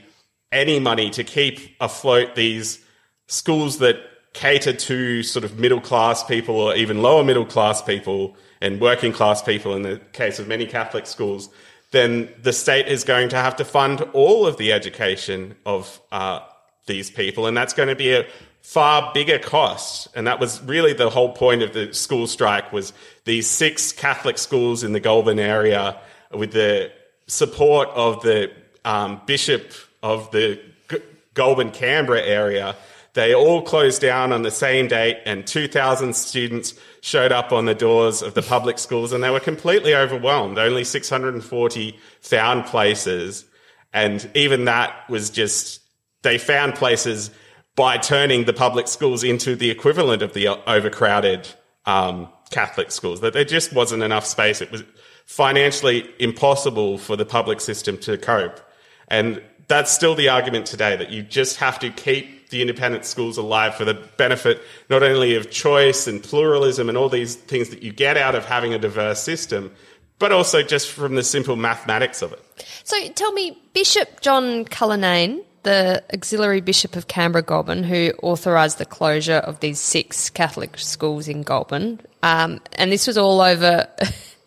any 0.53 0.79
money 0.79 1.09
to 1.09 1.21
keep 1.25 1.75
afloat 1.81 2.35
these 2.35 2.79
schools 3.27 3.79
that 3.79 3.97
cater 4.31 4.71
to 4.71 5.21
sort 5.21 5.43
of 5.43 5.59
middle 5.59 5.81
class 5.81 6.23
people 6.23 6.55
or 6.55 6.73
even 6.75 7.01
lower 7.01 7.25
middle 7.25 7.45
class 7.45 7.81
people 7.81 8.37
and 8.61 8.79
working 8.79 9.11
class 9.11 9.41
people 9.41 9.75
in 9.75 9.81
the 9.81 9.97
case 10.13 10.39
of 10.39 10.47
many 10.47 10.65
Catholic 10.65 11.05
schools, 11.05 11.49
then 11.91 12.33
the 12.41 12.53
state 12.53 12.87
is 12.87 13.03
going 13.03 13.27
to 13.27 13.35
have 13.35 13.57
to 13.57 13.65
fund 13.65 13.99
all 14.13 14.47
of 14.47 14.55
the 14.55 14.71
education 14.71 15.55
of 15.65 15.99
uh, 16.13 16.39
these 16.85 17.09
people, 17.09 17.47
and 17.47 17.55
that's 17.55 17.73
going 17.73 17.89
to 17.89 17.95
be 17.95 18.13
a 18.13 18.25
far 18.61 19.11
bigger 19.13 19.39
cost. 19.39 20.07
And 20.15 20.27
that 20.27 20.39
was 20.39 20.61
really 20.63 20.93
the 20.93 21.09
whole 21.09 21.33
point 21.33 21.63
of 21.63 21.73
the 21.73 21.93
school 21.93 22.27
strike 22.27 22.71
was 22.71 22.93
these 23.25 23.47
six 23.47 23.91
Catholic 23.91 24.37
schools 24.37 24.83
in 24.83 24.93
the 24.93 24.99
Goulburn 24.99 25.39
area 25.39 25.99
with 26.31 26.51
the 26.51 26.91
support 27.27 27.89
of 27.89 28.21
the 28.21 28.51
um, 28.85 29.21
bishop 29.25 29.71
of 30.03 30.31
the 30.31 30.59
G- 30.89 30.97
Goulburn 31.33 31.71
Canberra 31.71 32.21
area 32.21 32.75
they 33.13 33.33
all 33.33 33.61
closed 33.61 34.01
down 34.01 34.31
on 34.31 34.43
the 34.43 34.51
same 34.51 34.87
date, 34.87 35.17
and 35.25 35.45
2,000 35.45 36.15
students 36.15 36.73
showed 37.01 37.31
up 37.33 37.51
on 37.51 37.65
the 37.65 37.75
doors 37.75 38.21
of 38.21 38.35
the 38.35 38.41
public 38.41 38.79
schools, 38.79 39.11
and 39.11 39.21
they 39.21 39.29
were 39.29 39.41
completely 39.41 39.93
overwhelmed. 39.93 40.57
Only 40.57 40.85
640 40.85 41.99
found 42.21 42.65
places, 42.65 43.45
and 43.91 44.29
even 44.33 44.65
that 44.65 45.09
was 45.09 45.29
just, 45.29 45.80
they 46.21 46.37
found 46.37 46.75
places 46.75 47.31
by 47.75 47.97
turning 47.97 48.45
the 48.45 48.53
public 48.53 48.87
schools 48.87 49.23
into 49.23 49.55
the 49.55 49.69
equivalent 49.69 50.21
of 50.21 50.33
the 50.33 50.47
overcrowded 50.69 51.47
um, 51.85 52.27
Catholic 52.49 52.91
schools. 52.91 53.21
That 53.21 53.33
there 53.33 53.45
just 53.45 53.73
wasn't 53.73 54.03
enough 54.03 54.25
space. 54.25 54.61
It 54.61 54.71
was 54.71 54.83
financially 55.25 56.09
impossible 56.19 56.97
for 56.97 57.15
the 57.15 57.25
public 57.25 57.61
system 57.61 57.97
to 57.99 58.17
cope. 58.17 58.59
And 59.07 59.41
that's 59.67 59.91
still 59.91 60.15
the 60.15 60.27
argument 60.27 60.65
today 60.65 60.97
that 60.97 61.11
you 61.11 61.23
just 61.23 61.57
have 61.57 61.79
to 61.79 61.89
keep 61.89 62.49
the 62.49 62.61
independent 62.61 63.05
schools 63.05 63.37
alive 63.37 63.73
for 63.73 63.85
the 63.85 63.93
benefit 64.17 64.61
not 64.89 65.01
only 65.01 65.35
of 65.35 65.49
choice 65.49 66.05
and 66.05 66.21
pluralism 66.21 66.89
and 66.89 66.97
all 66.97 67.07
these 67.07 67.35
things 67.35 67.69
that 67.69 67.81
you 67.81 67.93
get 67.93 68.17
out 68.17 68.35
of 68.35 68.43
having 68.43 68.73
a 68.73 68.77
diverse 68.77 69.23
system, 69.23 69.71
but 70.19 70.33
also 70.33 70.61
just 70.61 70.91
from 70.91 71.15
the 71.15 71.23
simple 71.23 71.55
mathematics 71.55 72.21
of 72.21 72.33
it. 72.33 72.43
So 72.83 73.07
tell 73.13 73.31
me, 73.31 73.57
Bishop 73.73 74.19
John 74.19 74.65
Cullinane, 74.65 75.41
the 75.63 76.03
auxiliary 76.13 76.61
bishop 76.61 76.95
of 76.95 77.07
Canberra 77.07 77.43
Goulburn, 77.43 77.83
who 77.83 78.11
authorised 78.21 78.77
the 78.77 78.85
closure 78.85 79.37
of 79.37 79.59
these 79.59 79.79
six 79.79 80.29
Catholic 80.29 80.77
schools 80.77 81.27
in 81.27 81.43
Goulburn, 81.43 82.01
um, 82.23 82.61
and 82.73 82.91
this 82.91 83.07
was 83.07 83.17
all 83.17 83.41
over. 83.41 83.87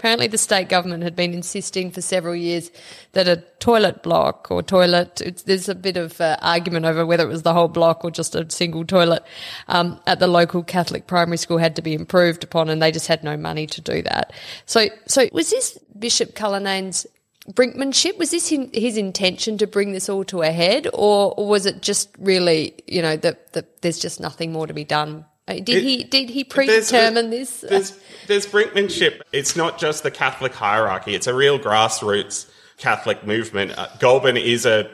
Apparently, 0.05 0.27
the 0.27 0.37
state 0.37 0.69
government 0.69 1.03
had 1.03 1.17
been 1.17 1.33
insisting 1.33 1.91
for 1.91 2.03
several 2.03 2.35
years 2.35 2.71
that 3.13 3.27
a 3.27 3.43
toilet 3.59 4.03
block 4.03 4.49
or 4.51 4.63
toilet, 4.63 5.23
there's 5.47 5.67
a 5.71 5.75
bit 5.75 5.97
of 5.97 6.21
uh, 6.21 6.37
argument 6.43 6.85
over 6.85 7.07
whether 7.07 7.25
it 7.25 7.29
was 7.29 7.41
the 7.41 7.55
whole 7.55 7.69
block 7.69 8.05
or 8.05 8.11
just 8.11 8.35
a 8.35 8.45
single 8.51 8.85
toilet 8.85 9.25
um, 9.69 9.99
at 10.07 10.19
the 10.19 10.27
local 10.27 10.63
Catholic 10.63 11.07
primary 11.07 11.39
school 11.39 11.57
had 11.57 11.75
to 11.77 11.81
be 11.81 11.95
improved 11.95 12.45
upon, 12.45 12.69
and 12.69 12.83
they 12.83 12.93
just 12.93 13.07
had 13.07 13.25
no 13.25 13.35
money 13.35 13.67
to 13.67 13.81
do 13.81 14.03
that. 14.03 14.35
So, 14.67 14.89
so 15.07 15.27
was 15.33 15.49
this 15.49 15.79
Bishop 15.99 16.35
Cullinane's 16.35 17.07
brinkmanship? 17.53 18.19
Was 18.19 18.31
this 18.31 18.49
his 18.49 18.97
intention 18.97 19.59
to 19.59 19.67
bring 19.67 19.93
this 19.93 20.09
all 20.09 20.25
to 20.25 20.43
a 20.43 20.51
head, 20.51 20.87
or, 20.93 21.35
or 21.37 21.47
was 21.47 21.67
it 21.67 21.83
just 21.83 22.11
really, 22.19 22.75
you 22.87 23.03
know, 23.03 23.17
that 23.17 23.53
the, 23.53 23.67
there's 23.81 23.99
just 23.99 24.21
nothing 24.21 24.53
more 24.53 24.67
to 24.67 24.75
be 24.75 24.85
done 24.85 25.25
uh, 25.47 25.55
did 25.55 25.69
it, 25.69 25.83
he 25.83 26.05
did 26.05 26.31
he 26.31 26.43
predetermine 26.43 27.29
there's, 27.31 27.61
this? 27.61 27.71
There's, 27.71 28.01
there's 28.29 28.47
brinkmanship. 28.47 29.21
It's 29.33 29.57
not 29.57 29.79
just 29.79 30.03
the 30.03 30.11
Catholic 30.11 30.55
hierarchy. 30.55 31.15
It's 31.15 31.27
a 31.27 31.35
real 31.35 31.59
grassroots 31.59 32.51
Catholic 32.79 33.27
movement. 33.27 33.77
Uh, 33.77 33.89
Goulburn 33.99 34.39
is 34.39 34.65
a 34.65 34.91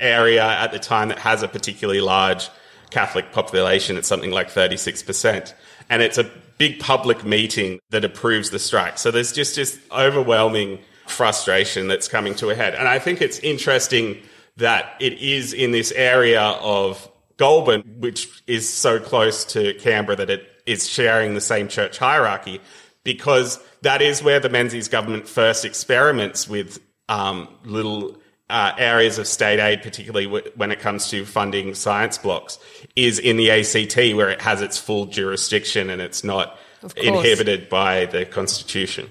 area 0.00 0.44
at 0.44 0.72
the 0.72 0.80
time 0.80 1.08
that 1.08 1.20
has 1.20 1.44
a 1.44 1.48
particularly 1.48 2.00
large 2.00 2.50
Catholic 2.90 3.30
population. 3.30 3.96
It's 3.96 4.08
something 4.08 4.32
like 4.32 4.48
36%. 4.48 5.54
And 5.88 6.02
it's 6.02 6.18
a 6.18 6.28
big 6.58 6.80
public 6.80 7.24
meeting 7.24 7.78
that 7.90 8.04
approves 8.04 8.50
the 8.50 8.58
strike. 8.58 8.98
So 8.98 9.12
there's 9.12 9.32
just 9.32 9.54
this 9.54 9.78
overwhelming 9.92 10.80
frustration 11.12 11.88
that's 11.88 12.08
coming 12.08 12.34
to 12.36 12.50
a 12.50 12.54
head. 12.54 12.74
And 12.74 12.88
I 12.88 12.98
think 12.98 13.20
it's 13.20 13.38
interesting 13.38 14.18
that 14.56 14.94
it 15.00 15.14
is 15.14 15.52
in 15.52 15.70
this 15.70 15.92
area 15.92 16.42
of 16.42 17.08
Goulburn, 17.36 17.82
which 17.98 18.42
is 18.46 18.68
so 18.68 18.98
close 18.98 19.44
to 19.46 19.74
Canberra 19.74 20.16
that 20.16 20.30
it 20.30 20.48
is 20.66 20.88
sharing 20.88 21.34
the 21.34 21.40
same 21.40 21.68
church 21.68 21.98
hierarchy, 21.98 22.60
because 23.04 23.58
that 23.82 24.02
is 24.02 24.22
where 24.22 24.40
the 24.40 24.48
Menzies 24.48 24.88
government 24.88 25.28
first 25.28 25.64
experiments 25.64 26.48
with 26.48 26.80
um, 27.08 27.48
little 27.64 28.16
uh, 28.48 28.72
areas 28.76 29.18
of 29.18 29.26
state 29.26 29.58
aid, 29.58 29.82
particularly 29.82 30.26
w- 30.26 30.52
when 30.56 30.70
it 30.70 30.78
comes 30.78 31.08
to 31.08 31.24
funding 31.24 31.74
science 31.74 32.18
blocks, 32.18 32.58
is 32.94 33.18
in 33.18 33.36
the 33.38 33.50
ACT, 33.50 33.96
where 34.14 34.28
it 34.28 34.42
has 34.42 34.60
its 34.60 34.78
full 34.78 35.06
jurisdiction 35.06 35.90
and 35.90 36.02
it's 36.02 36.22
not 36.22 36.58
inhibited 36.96 37.68
by 37.68 38.06
the 38.06 38.26
constitution. 38.26 39.10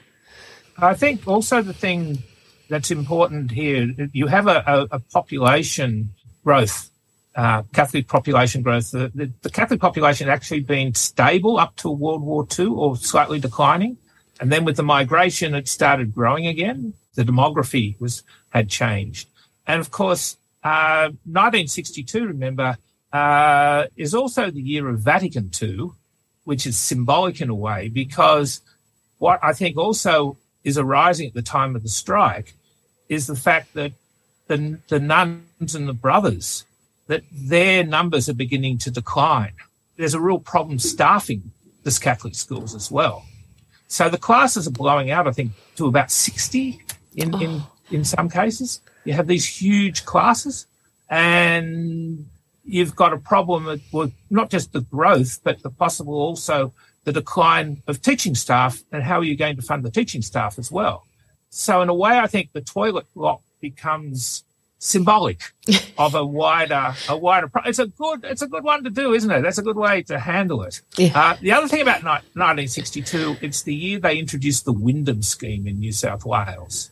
I 0.82 0.94
think 0.96 1.28
also 1.28 1.62
the 1.62 1.74
thing 1.74 2.24
that's 2.70 2.92
important 2.92 3.52
here, 3.52 3.90
you 4.14 4.28
have 4.28 4.48
a, 4.48 4.64
a, 4.66 4.96
a 4.96 5.00
population 5.00 6.14
growth 6.44 6.92
uh, 7.36 7.64
Catholic 7.74 8.08
population 8.08 8.62
growth. 8.62 8.92
The, 8.92 9.12
the, 9.14 9.32
the, 9.42 9.50
Catholic 9.50 9.80
population 9.80 10.28
had 10.28 10.34
actually 10.34 10.62
been 10.62 10.94
stable 10.94 11.58
up 11.58 11.76
to 11.78 11.90
World 11.90 12.22
War 12.22 12.46
II 12.58 12.68
or 12.68 12.98
slightly 12.98 13.40
declining. 13.40 13.98
And 14.40 14.52
then 14.52 14.66
with 14.66 14.76
the 14.76 14.84
migration, 14.84 15.56
it 15.56 15.68
started 15.68 16.14
growing 16.14 16.48
again. 16.48 16.94
The 17.16 17.24
demography 17.24 18.00
was 18.00 18.24
had 18.50 18.70
changed. 18.70 19.30
And 19.66 19.80
of 19.80 19.92
course, 19.92 20.38
uh, 20.64 21.12
1962, 21.26 22.26
remember, 22.26 22.78
uh, 23.14 23.86
is 23.96 24.14
also 24.14 24.50
the 24.50 24.62
year 24.62 24.90
of 24.90 25.00
Vatican 25.00 25.52
II, 25.62 25.92
which 26.44 26.66
is 26.66 26.78
symbolic 26.78 27.40
in 27.40 27.50
a 27.50 27.56
way 27.56 27.88
because 27.88 28.62
what 29.20 29.40
I 29.44 29.54
think 29.54 29.78
also 29.78 30.38
is 30.64 30.78
arising 30.78 31.28
at 31.28 31.34
the 31.34 31.42
time 31.42 31.76
of 31.76 31.84
the 31.84 31.90
strike 31.90 32.54
is 33.10 33.28
the 33.28 33.36
fact 33.36 33.74
that 33.74 33.92
the, 34.48 34.80
the 34.88 35.00
nuns 35.00 35.76
and 35.76 35.88
the 35.88 35.94
brothers 35.94 36.66
that 37.08 37.24
their 37.32 37.84
numbers 37.84 38.30
are 38.30 38.34
beginning 38.34 38.78
to 38.80 38.92
decline. 38.92 39.54
There's 39.98 40.14
a 40.14 40.20
real 40.20 40.40
problem 40.40 40.80
staffing 40.80 41.52
this 41.84 42.00
Catholic 42.00 42.36
schools 42.36 42.76
as 42.76 42.92
well. 42.92 43.26
So 43.88 44.08
the 44.08 44.18
classes 44.18 44.68
are 44.68 44.72
blowing 44.72 45.12
out, 45.12 45.28
I 45.28 45.32
think, 45.32 45.52
to 45.76 45.88
about 45.88 46.12
60 46.12 46.80
in, 47.16 47.36
oh. 47.36 47.40
in, 47.40 47.62
in 47.92 48.04
some 48.06 48.30
cases. 48.30 48.80
You 49.04 49.14
have 49.14 49.28
these 49.28 49.46
huge 49.46 50.06
classes 50.06 50.68
and 51.10 52.26
you've 52.64 52.96
got 52.96 53.12
a 53.14 53.18
problem 53.18 53.82
with 53.92 54.14
not 54.30 54.50
just 54.50 54.72
the 54.72 54.82
growth, 54.82 55.42
but 55.44 55.62
the 55.62 55.70
possible 55.70 56.14
also 56.14 56.74
the 57.04 57.12
decline 57.12 57.82
of 57.88 58.02
teaching 58.02 58.36
staff 58.36 58.84
and 58.92 59.04
how 59.04 59.20
are 59.20 59.24
you 59.24 59.36
going 59.36 59.56
to 59.56 59.62
fund 59.62 59.84
the 59.84 59.92
teaching 59.92 60.22
staff 60.22 60.60
as 60.60 60.72
well. 60.72 61.06
So 61.50 61.82
in 61.82 61.90
a 61.90 61.94
way, 61.94 62.18
I 62.18 62.28
think 62.28 62.52
the 62.54 62.62
toilet 62.62 63.06
block 63.14 63.42
becomes 63.60 64.44
symbolic 64.84 65.42
of 66.00 66.16
a 66.16 66.26
wider 66.26 66.96
a 67.08 67.16
wider 67.16 67.48
it's 67.68 67.78
a 67.78 67.86
good 67.86 68.24
it's 68.24 68.42
a 68.42 68.48
good 68.48 68.64
one 68.64 68.84
to 68.84 68.90
do 68.90 69.14
isn't 69.14 69.30
it? 69.30 69.42
That's 69.44 69.60
a 69.60 69.62
good 69.62 69.76
way 69.76 70.02
to 70.04 70.18
handle 70.18 70.64
it. 70.64 70.82
Yeah. 70.98 71.12
uh, 71.14 71.38
the 71.40 71.52
other 71.52 71.68
thing 71.68 71.84
about 71.84 72.02
ni- 72.02 72.10
1962 72.34 73.38
it's 73.42 73.62
the 73.62 73.76
year 73.76 74.00
they 74.00 74.18
introduced 74.18 74.66
the 74.66 74.74
wyndham 74.74 75.22
scheme 75.22 75.68
in 75.68 75.80
new 75.80 75.92
south 75.92 76.26
wales. 76.26 76.90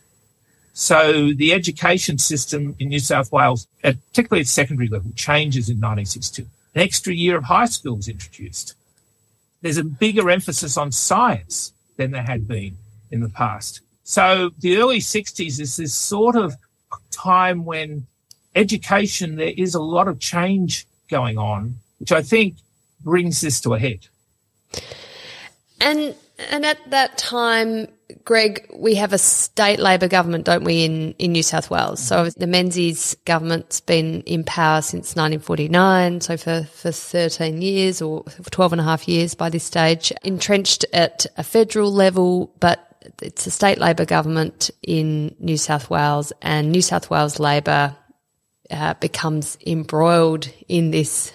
So 0.72 1.32
the 1.32 1.52
education 1.52 2.18
system 2.18 2.76
in 2.78 2.90
new 2.90 3.00
south 3.00 3.32
wales 3.32 3.66
at, 3.82 3.96
particularly 4.10 4.42
at 4.42 4.46
secondary 4.46 4.86
level 4.86 5.10
changes 5.16 5.68
in 5.68 5.78
1962 5.78 6.46
an 6.76 6.82
extra 6.82 7.12
year 7.12 7.38
of 7.38 7.44
high 7.44 7.66
school 7.66 7.98
is 7.98 8.06
introduced 8.06 8.76
there's 9.62 9.78
a 9.78 9.84
bigger 9.84 10.30
emphasis 10.30 10.76
on 10.76 10.92
science 10.92 11.72
than 11.96 12.10
there 12.10 12.22
had 12.22 12.46
been 12.48 12.76
in 13.10 13.20
the 13.20 13.28
past 13.28 13.80
so 14.04 14.50
the 14.58 14.76
early 14.78 14.98
60s 14.98 15.60
is 15.60 15.76
this 15.76 15.94
sort 15.94 16.36
of 16.36 16.54
time 17.10 17.64
when 17.64 18.06
education, 18.54 19.36
there 19.36 19.52
is 19.56 19.74
a 19.74 19.80
lot 19.80 20.08
of 20.08 20.18
change 20.18 20.86
going 21.08 21.38
on, 21.38 21.76
which 21.98 22.12
I 22.12 22.22
think 22.22 22.56
brings 23.02 23.40
this 23.40 23.60
to 23.62 23.74
a 23.74 23.78
head. 23.78 24.06
And 25.80 26.14
and 26.50 26.64
at 26.64 26.90
that 26.90 27.18
time, 27.18 27.88
Greg, 28.24 28.66
we 28.74 28.94
have 28.96 29.12
a 29.12 29.18
state 29.18 29.78
Labor 29.78 30.08
government, 30.08 30.44
don't 30.44 30.64
we, 30.64 30.84
in, 30.84 31.12
in 31.12 31.32
New 31.32 31.42
South 31.42 31.70
Wales? 31.70 32.00
So 32.00 32.30
the 32.30 32.46
Menzies 32.46 33.16
government's 33.24 33.80
been 33.80 34.22
in 34.22 34.44
power 34.44 34.82
since 34.82 35.16
1949, 35.16 36.20
so 36.20 36.36
for, 36.36 36.64
for 36.64 36.92
13 36.92 37.62
years 37.62 38.02
or 38.02 38.24
12 38.50 38.72
and 38.72 38.80
a 38.80 38.84
half 38.84 39.08
years 39.08 39.34
by 39.34 39.50
this 39.50 39.64
stage, 39.64 40.12
entrenched 40.22 40.84
at 40.92 41.26
a 41.36 41.42
federal 41.42 41.92
level, 41.92 42.54
but 42.60 42.86
it's 43.22 43.46
a 43.46 43.50
state 43.50 43.78
Labor 43.78 44.04
government 44.04 44.70
in 44.82 45.34
New 45.38 45.56
South 45.56 45.90
Wales, 45.90 46.32
and 46.42 46.70
New 46.70 46.82
South 46.82 47.10
Wales 47.10 47.38
Labor 47.38 47.96
uh, 48.70 48.94
becomes 48.94 49.58
embroiled 49.66 50.48
in 50.68 50.90
this 50.90 51.32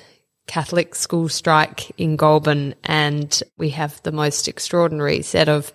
Catholic 0.48 0.94
school 0.94 1.28
strike 1.28 1.92
in 1.98 2.16
Goulburn, 2.16 2.76
and 2.84 3.42
we 3.58 3.72
have 3.72 4.02
the 4.04 4.12
most 4.12 4.48
extraordinary 4.48 5.22
set 5.22 5.50
of 5.50 5.74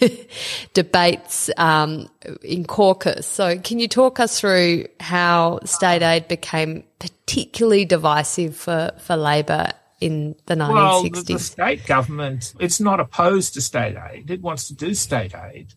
debates 0.74 1.50
um, 1.56 2.08
in 2.42 2.64
caucus. 2.64 3.26
So, 3.26 3.58
can 3.58 3.78
you 3.78 3.88
talk 3.88 4.20
us 4.20 4.40
through 4.40 4.86
how 5.00 5.60
state 5.64 6.02
aid 6.02 6.28
became 6.28 6.84
particularly 6.98 7.84
divisive 7.84 8.56
for, 8.56 8.92
for 8.98 9.16
Labor 9.16 9.70
in 10.00 10.36
the 10.46 10.54
1960s? 10.54 10.72
Well, 10.72 11.02
the, 11.02 11.32
the 11.34 11.38
state 11.38 11.86
government, 11.86 12.54
it's 12.58 12.80
not 12.80 13.00
opposed 13.00 13.54
to 13.54 13.60
state 13.60 13.96
aid. 13.96 14.30
It 14.30 14.42
wants 14.42 14.68
to 14.68 14.74
do 14.74 14.94
state 14.94 15.34
aid, 15.34 15.74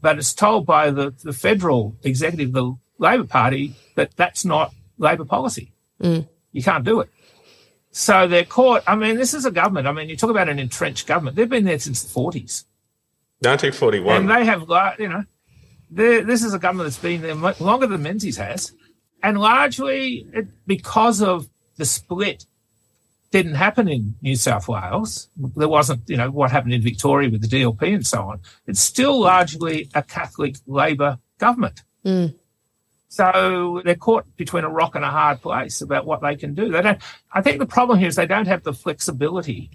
but 0.00 0.18
it's 0.18 0.34
told 0.34 0.66
by 0.66 0.90
the, 0.90 1.14
the 1.22 1.32
federal 1.32 1.96
executive, 2.02 2.52
the 2.52 2.74
Labor 2.98 3.24
Party, 3.24 3.74
that 3.96 4.16
that's 4.16 4.44
not 4.44 4.72
Labor 4.98 5.24
policy. 5.24 5.72
Mm. 6.00 6.28
You 6.52 6.62
can't 6.62 6.84
do 6.84 7.00
it. 7.00 7.10
So 7.90 8.26
they're 8.26 8.44
caught. 8.44 8.82
I 8.88 8.96
mean, 8.96 9.16
this 9.16 9.34
is 9.34 9.44
a 9.44 9.52
government. 9.52 9.86
I 9.86 9.92
mean, 9.92 10.08
you 10.08 10.16
talk 10.16 10.30
about 10.30 10.48
an 10.48 10.58
entrenched 10.58 11.06
government. 11.06 11.36
They've 11.36 11.48
been 11.48 11.64
there 11.64 11.78
since 11.78 12.02
the 12.02 12.08
40s. 12.08 12.64
1941. 13.44 14.16
And 14.16 14.30
they 14.30 14.44
have, 14.44 14.66
got 14.66 14.98
you 14.98 15.08
know, 15.08 15.24
this 15.90 16.42
is 16.42 16.54
a 16.54 16.58
government 16.58 16.88
that's 16.88 16.98
been 16.98 17.22
there 17.22 17.34
longer 17.34 17.86
than 17.86 18.02
Menzies 18.02 18.36
has. 18.36 18.72
And 19.22 19.38
largely 19.38 20.26
it, 20.32 20.48
because 20.66 21.22
of 21.22 21.48
the 21.76 21.84
split 21.84 22.46
didn't 23.30 23.54
happen 23.54 23.88
in 23.88 24.14
New 24.22 24.36
South 24.36 24.68
Wales. 24.68 25.28
There 25.36 25.68
wasn't, 25.68 26.08
you 26.08 26.16
know, 26.16 26.30
what 26.30 26.52
happened 26.52 26.72
in 26.72 26.82
Victoria 26.82 27.28
with 27.28 27.42
the 27.42 27.48
DLP 27.48 27.94
and 27.94 28.06
so 28.06 28.22
on. 28.22 28.40
It's 28.66 28.80
still 28.80 29.18
largely 29.20 29.90
a 29.94 30.02
Catholic 30.02 30.56
Labor 30.66 31.18
government. 31.38 31.82
Mm. 32.04 32.34
So 33.08 33.82
they're 33.84 33.96
caught 33.96 34.24
between 34.36 34.64
a 34.64 34.68
rock 34.68 34.94
and 34.94 35.04
a 35.04 35.10
hard 35.10 35.40
place 35.40 35.80
about 35.80 36.06
what 36.06 36.20
they 36.20 36.36
can 36.36 36.54
do. 36.54 36.70
They 36.70 36.82
don't. 36.82 37.00
I 37.32 37.42
think 37.42 37.58
the 37.58 37.66
problem 37.66 37.98
here 37.98 38.08
is 38.08 38.16
they 38.16 38.26
don't 38.26 38.46
have 38.46 38.62
the 38.62 38.72
flexibility 38.72 39.70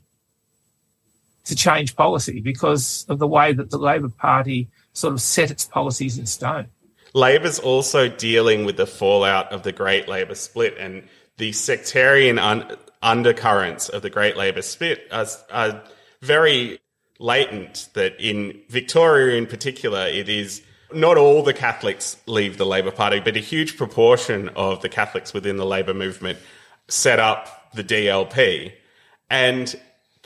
to 1.50 1.56
change 1.56 1.96
policy 1.96 2.40
because 2.40 3.06
of 3.10 3.20
the 3.20 3.28
way 3.28 3.54
that 3.54 3.70
the 3.70 3.78
Labor 3.78 4.10
Party 4.10 4.70
sort 4.94 5.14
of 5.14 5.22
set 5.22 5.52
its 5.52 5.66
policies 5.66 6.18
in 6.18 6.26
stone. 6.26 6.68
Labor's 7.14 7.60
also 7.60 8.08
dealing 8.08 8.66
with 8.66 8.78
the 8.78 8.86
fallout 8.86 9.52
of 9.52 9.64
the 9.64 9.72
Great 9.72 10.08
Labor 10.08 10.36
split 10.36 10.78
and 10.78 11.04
the 11.38 11.52
sectarian 11.52 12.38
un- 12.38 12.78
undercurrents 13.02 13.90
of 13.90 14.02
the 14.02 14.10
Great 14.10 14.38
Labor 14.38 14.62
split 14.62 15.08
are, 15.12 15.26
are 15.52 15.84
very 16.22 16.80
latent. 17.18 17.90
That 17.94 18.20
in 18.20 18.62
Victoria, 18.70 19.38
in 19.38 19.48
particular, 19.48 20.06
it 20.06 20.30
is 20.30 20.62
not 20.94 21.18
all 21.18 21.42
the 21.42 21.54
Catholics 21.54 22.18
leave 22.28 22.58
the 22.58 22.66
Labor 22.66 22.92
Party, 22.92 23.20
but 23.20 23.36
a 23.36 23.42
huge 23.42 23.76
proportion 23.76 24.50
of 24.50 24.82
the 24.82 24.90
Catholics 24.90 25.34
within 25.34 25.58
the 25.58 25.66
Labor 25.66 25.94
movement 25.94 26.38
set 26.88 27.20
up 27.20 27.74
the 27.74 27.84
DLP. 27.84 28.74
And 29.32 29.76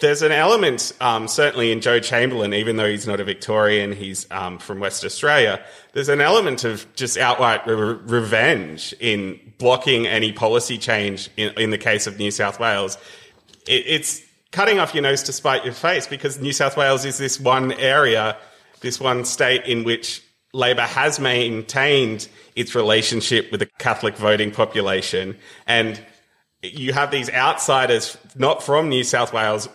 there's 0.04 0.22
an 0.22 0.34
element, 0.34 0.92
um, 1.00 1.30
certainly 1.30 1.72
in 1.72 1.80
Joe 1.80 2.00
Chamberlain, 2.02 2.54
even 2.54 2.76
though 2.76 2.90
he's 2.90 3.08
not 3.08 3.22
a 3.22 3.24
Victorian, 3.24 3.94
he's 3.94 4.30
um, 4.32 4.60
from 4.60 4.82
West 4.82 5.06
Australia. 5.06 5.64
There's 5.94 6.10
an 6.10 6.20
element 6.20 6.66
of 6.66 6.86
just 6.94 7.18
outright 7.18 7.66
re- 7.66 7.76
revenge 7.76 8.94
in 9.00 9.40
blocking 9.58 10.06
any 10.06 10.34
policy 10.34 10.78
change 10.78 11.30
in, 11.38 11.54
in 11.58 11.70
the 11.70 11.78
case 11.78 12.06
of 12.06 12.20
New 12.20 12.32
South 12.32 12.60
Wales. 12.60 12.98
It, 13.66 13.86
it's 13.88 14.22
cutting 14.52 14.78
off 14.78 14.94
your 14.94 15.04
nose 15.04 15.24
to 15.24 15.32
spite 15.32 15.64
your 15.64 15.74
face 15.74 16.06
because 16.06 16.38
New 16.38 16.52
South 16.52 16.76
Wales 16.76 17.06
is 17.06 17.18
this 17.18 17.40
one 17.40 17.72
area, 17.72 18.38
this 18.82 19.00
one 19.00 19.24
state 19.24 19.66
in 19.66 19.86
which 19.86 20.22
Labor 20.52 20.82
has 20.82 21.18
maintained 21.18 22.28
its 22.58 22.76
relationship 22.76 23.50
with 23.52 23.62
the 23.62 23.70
Catholic 23.80 24.18
voting 24.18 24.52
population. 24.52 25.38
And 25.66 26.00
you 26.62 26.92
have 26.92 27.10
these 27.10 27.30
outsiders, 27.30 28.18
not 28.36 28.62
from 28.62 28.90
New 28.90 29.06
South 29.06 29.32
Wales, 29.32 29.70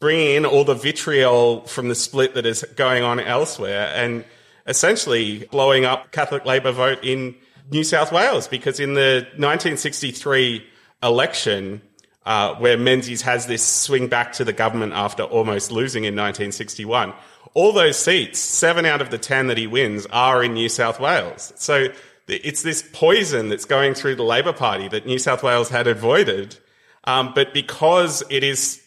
bringing 0.00 0.36
in 0.36 0.46
all 0.46 0.64
the 0.64 0.74
vitriol 0.74 1.60
from 1.66 1.88
the 1.88 1.94
split 1.94 2.34
that 2.34 2.46
is 2.46 2.64
going 2.74 3.02
on 3.02 3.20
elsewhere 3.20 3.92
and 3.94 4.24
essentially 4.66 5.44
blowing 5.50 5.84
up 5.84 6.10
Catholic 6.10 6.44
Labor 6.46 6.72
vote 6.72 6.98
in 7.02 7.34
New 7.70 7.84
South 7.84 8.10
Wales. 8.10 8.48
Because 8.48 8.80
in 8.80 8.94
the 8.94 9.26
1963 9.36 10.66
election, 11.02 11.82
uh, 12.24 12.54
where 12.56 12.78
Menzies 12.78 13.22
has 13.22 13.46
this 13.46 13.62
swing 13.62 14.08
back 14.08 14.32
to 14.32 14.44
the 14.44 14.52
government 14.52 14.92
after 14.94 15.22
almost 15.22 15.70
losing 15.70 16.04
in 16.04 16.14
1961, 16.14 17.12
all 17.54 17.72
those 17.72 17.98
seats, 17.98 18.38
seven 18.38 18.86
out 18.86 19.00
of 19.00 19.10
the 19.10 19.18
10 19.18 19.48
that 19.48 19.58
he 19.58 19.66
wins, 19.66 20.06
are 20.06 20.42
in 20.42 20.54
New 20.54 20.68
South 20.68 20.98
Wales. 20.98 21.52
So 21.56 21.88
it's 22.28 22.62
this 22.62 22.88
poison 22.92 23.48
that's 23.48 23.64
going 23.64 23.94
through 23.94 24.14
the 24.14 24.22
Labor 24.22 24.52
Party 24.52 24.88
that 24.88 25.04
New 25.04 25.18
South 25.18 25.42
Wales 25.42 25.68
had 25.68 25.86
avoided. 25.86 26.56
Um, 27.04 27.32
but 27.34 27.52
because 27.52 28.22
it 28.30 28.44
is 28.44 28.82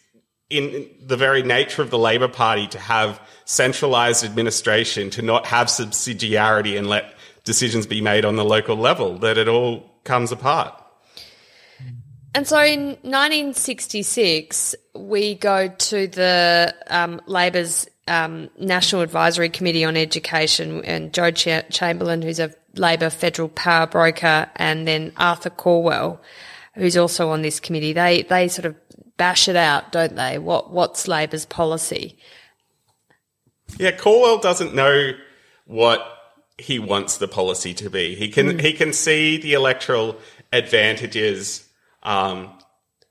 in 0.50 0.88
the 1.00 1.16
very 1.16 1.42
nature 1.42 1.82
of 1.82 1.90
the 1.90 1.98
Labor 1.98 2.28
Party 2.28 2.66
to 2.68 2.78
have 2.78 3.20
centralized 3.44 4.24
administration, 4.24 5.10
to 5.10 5.22
not 5.22 5.46
have 5.46 5.68
subsidiarity 5.68 6.78
and 6.78 6.88
let 6.88 7.14
decisions 7.44 7.86
be 7.86 8.00
made 8.00 8.24
on 8.24 8.36
the 8.36 8.44
local 8.44 8.76
level, 8.76 9.18
that 9.18 9.38
it 9.38 9.48
all 9.48 9.90
comes 10.04 10.32
apart. 10.32 10.80
And 12.34 12.48
so 12.48 12.60
in 12.62 12.88
1966, 13.02 14.74
we 14.94 15.36
go 15.36 15.68
to 15.68 16.08
the 16.08 16.74
um, 16.88 17.20
Labor's 17.26 17.88
um, 18.08 18.50
National 18.58 19.02
Advisory 19.02 19.48
Committee 19.48 19.84
on 19.84 19.96
Education 19.96 20.84
and 20.84 21.12
Joe 21.12 21.30
Ch- 21.30 21.68
Chamberlain, 21.70 22.22
who's 22.22 22.40
a 22.40 22.52
Labor 22.74 23.08
federal 23.08 23.48
power 23.48 23.86
broker, 23.86 24.48
and 24.56 24.86
then 24.86 25.12
Arthur 25.16 25.50
Calwell, 25.50 26.18
who's 26.74 26.96
also 26.96 27.30
on 27.30 27.42
this 27.42 27.60
committee. 27.60 27.92
They 27.92 28.22
they 28.22 28.48
sort 28.48 28.66
of 28.66 28.83
bash 29.16 29.48
it 29.48 29.56
out, 29.56 29.92
don't 29.92 30.16
they? 30.16 30.38
What 30.38 30.70
what's 30.70 31.08
Labor's 31.08 31.46
policy? 31.46 32.18
Yeah, 33.78 33.92
Calwell 33.92 34.40
doesn't 34.40 34.74
know 34.74 35.12
what 35.66 36.06
he 36.58 36.78
wants 36.78 37.18
the 37.18 37.28
policy 37.28 37.74
to 37.74 37.90
be. 37.90 38.14
He 38.14 38.28
can 38.28 38.52
mm. 38.52 38.60
he 38.60 38.72
can 38.72 38.92
see 38.92 39.38
the 39.38 39.54
electoral 39.54 40.16
advantages 40.52 41.68
um, 42.02 42.50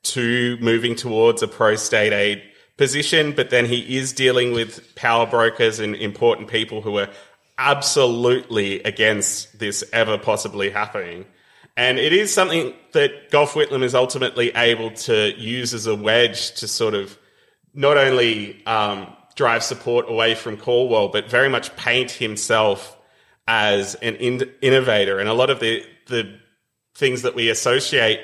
to 0.04 0.58
moving 0.62 0.96
towards 0.96 1.42
a 1.42 1.48
pro 1.48 1.76
state 1.76 2.14
aid 2.14 2.42
position, 2.78 3.34
but 3.34 3.50
then 3.50 3.66
he 3.66 3.98
is 3.98 4.14
dealing 4.14 4.54
with 4.54 4.96
power 4.96 5.26
brokers 5.26 5.80
and 5.80 5.96
important 5.96 6.48
people 6.48 6.82
who 6.82 6.98
are 6.98 7.10
absolutely 7.58 8.82
against 8.84 9.60
this 9.60 9.84
ever 9.94 10.18
possibly 10.18 10.70
happening. 10.70 11.26
And 11.76 11.98
it 11.98 12.14
is 12.14 12.34
something 12.34 12.74
that 12.92 13.32
Gough 13.32 13.54
Whitlam 13.54 13.82
is 13.82 13.96
ultimately 13.96 14.52
able 14.56 14.92
to 14.92 15.34
use 15.38 15.74
as 15.74 15.88
a 15.88 15.96
wedge 15.96 16.54
to 16.56 16.68
sort 16.68 16.94
of 16.94 17.18
not 17.74 17.98
only 17.98 18.64
um, 18.68 19.08
drive 19.36 19.64
support 19.64 20.10
away 20.10 20.36
from 20.36 20.58
Calwell, 20.58 21.12
but 21.12 21.30
very 21.30 21.50
much 21.50 21.76
paint 21.76 22.12
himself 22.12 22.98
as 23.48 23.96
an 23.96 24.16
in- 24.16 24.52
innovator. 24.62 25.20
And 25.20 25.28
a 25.28 25.34
lot 25.34 25.50
of 25.50 25.60
the, 25.60 25.84
the 26.08 26.40
things 26.96 27.24
that 27.24 27.36
we 27.36 27.50
associate 27.50 28.22